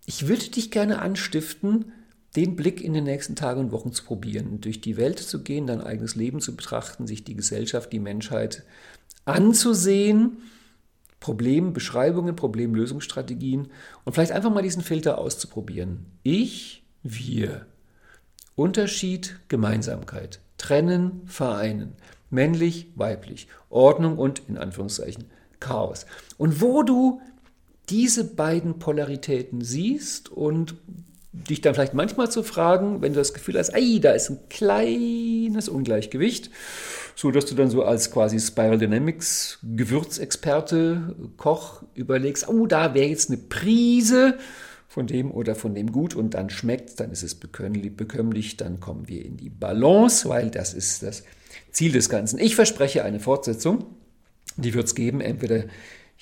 Ich 0.06 0.28
würde 0.28 0.50
dich 0.50 0.70
gerne 0.70 1.00
anstiften, 1.00 1.94
den 2.36 2.56
Blick 2.56 2.82
in 2.82 2.94
den 2.94 3.04
nächsten 3.04 3.36
Tagen 3.36 3.60
und 3.60 3.72
Wochen 3.72 3.92
zu 3.92 4.04
probieren, 4.04 4.62
durch 4.62 4.82
die 4.82 4.98
Welt 4.98 5.20
zu 5.20 5.44
gehen, 5.44 5.68
dein 5.68 5.82
eigenes 5.82 6.16
Leben 6.16 6.40
zu 6.40 6.56
betrachten, 6.56 7.08
sich 7.08 7.24
die 7.24 7.36
Gesellschaft, 7.36 7.92
die 7.92 8.00
Menschheit 8.00 8.64
anzusehen, 9.26 10.38
Problembeschreibungen, 11.20 12.36
Problemlösungsstrategien 12.36 13.68
und 14.06 14.14
vielleicht 14.14 14.32
einfach 14.32 14.52
mal 14.52 14.64
diesen 14.64 14.82
Filter 14.82 15.18
auszuprobieren. 15.18 16.06
Ich, 16.24 16.84
wir. 17.04 17.66
Unterschied, 18.56 19.40
Gemeinsamkeit. 19.48 20.40
Trennen, 20.58 21.22
vereinen. 21.26 21.94
Männlich, 22.30 22.92
weiblich. 22.96 23.48
Ordnung 23.70 24.18
und, 24.18 24.42
in 24.48 24.58
Anführungszeichen, 24.58 25.26
Chaos. 25.60 26.06
Und 26.38 26.62
wo 26.62 26.82
du 26.82 27.22
diese 27.90 28.24
beiden 28.24 28.80
Polaritäten 28.80 29.62
siehst 29.62 30.30
und 30.30 30.76
dich 31.34 31.62
dann 31.62 31.74
vielleicht 31.74 31.94
manchmal 31.94 32.30
zu 32.30 32.44
fragen, 32.44 33.02
wenn 33.02 33.14
du 33.14 33.20
das 33.20 33.34
Gefühl 33.34 33.58
hast, 33.58 33.74
ei, 33.74 34.00
da 34.02 34.12
ist 34.12 34.30
ein 34.30 34.40
kleines 34.50 35.70
Ungleichgewicht, 35.70 36.50
so 37.16 37.32
dass 37.32 37.46
du 37.46 37.56
dann 37.56 37.70
so 37.70 37.84
als 37.84 38.12
quasi 38.12 38.40
Spiral 38.40 38.78
Dynamics 38.78 39.60
Gewürzexperte, 39.64 41.16
Koch 41.38 41.84
überlegst, 41.94 42.50
oh, 42.50 42.66
da 42.66 42.94
wäre 42.94 43.08
jetzt 43.08 43.30
eine 43.30 43.38
Prise 43.38 44.38
von 44.90 45.08
dem 45.08 45.32
oder 45.32 45.56
von 45.56 45.74
dem 45.74 45.94
gut 45.94 46.16
und 46.16 46.34
dann 46.34 46.50
schmeckt, 46.50 47.00
dann 47.00 47.12
ist 47.12 47.24
es 47.24 47.36
bekömmlich, 47.36 48.58
dann 48.58 48.82
kommen 48.82 49.08
wir 49.08 49.24
in 49.24 49.38
die 49.38 49.50
Balance, 49.50 50.28
weil 50.28 50.52
das 50.52 50.74
ist 50.74 51.02
das 51.02 51.24
Ziel 51.72 51.94
des 51.94 52.10
Ganzen. 52.10 52.40
Ich 52.40 52.56
verspreche 52.56 53.06
eine 53.06 53.22
Fortsetzung, 53.22 53.86
die 54.58 54.74
wird 54.74 54.88
es 54.88 54.96
geben, 54.96 55.22
entweder 55.22 55.64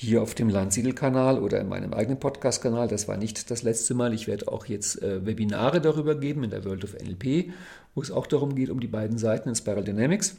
hier 0.01 0.21
auf 0.21 0.33
dem 0.33 0.47
Landsiedel-Kanal 0.47 1.39
oder 1.39 1.59
in 1.59 1.67
meinem 1.67 1.93
eigenen 1.93 2.21
Podcast-Kanal. 2.21 2.87
Das 2.87 3.09
war 3.09 3.17
nicht 3.17 3.51
das 3.51 3.63
letzte 3.63 3.93
Mal. 3.93 4.13
Ich 4.13 4.27
werde 4.27 4.47
auch 4.47 4.65
jetzt 4.65 5.01
äh, 5.01 5.25
Webinare 5.25 5.81
darüber 5.81 6.15
geben 6.15 6.45
in 6.45 6.51
der 6.51 6.63
World 6.63 6.85
of 6.85 6.93
NLP, 6.93 7.51
wo 7.95 8.01
es 8.01 8.09
auch 8.09 8.25
darum 8.25 8.55
geht, 8.55 8.69
um 8.69 8.79
die 8.79 8.87
beiden 8.87 9.17
Seiten 9.17 9.49
in 9.49 9.55
Spiral 9.55 9.83
Dynamics. 9.83 10.37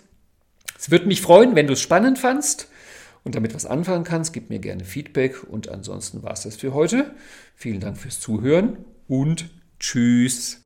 Es 0.78 0.90
würde 0.90 1.04
mich 1.04 1.20
freuen, 1.20 1.56
wenn 1.56 1.66
du 1.66 1.74
es 1.74 1.80
spannend 1.82 2.18
fandst 2.18 2.68
und 3.22 3.34
damit 3.34 3.54
was 3.54 3.66
anfangen 3.66 4.04
kannst. 4.04 4.32
Gib 4.32 4.48
mir 4.48 4.60
gerne 4.60 4.84
Feedback 4.84 5.44
und 5.46 5.68
ansonsten 5.68 6.22
war 6.22 6.32
es 6.32 6.44
das 6.44 6.56
für 6.56 6.72
heute. 6.72 7.14
Vielen 7.54 7.80
Dank 7.80 7.98
fürs 7.98 8.18
Zuhören 8.18 8.78
und 9.08 9.50
tschüss. 9.78 10.62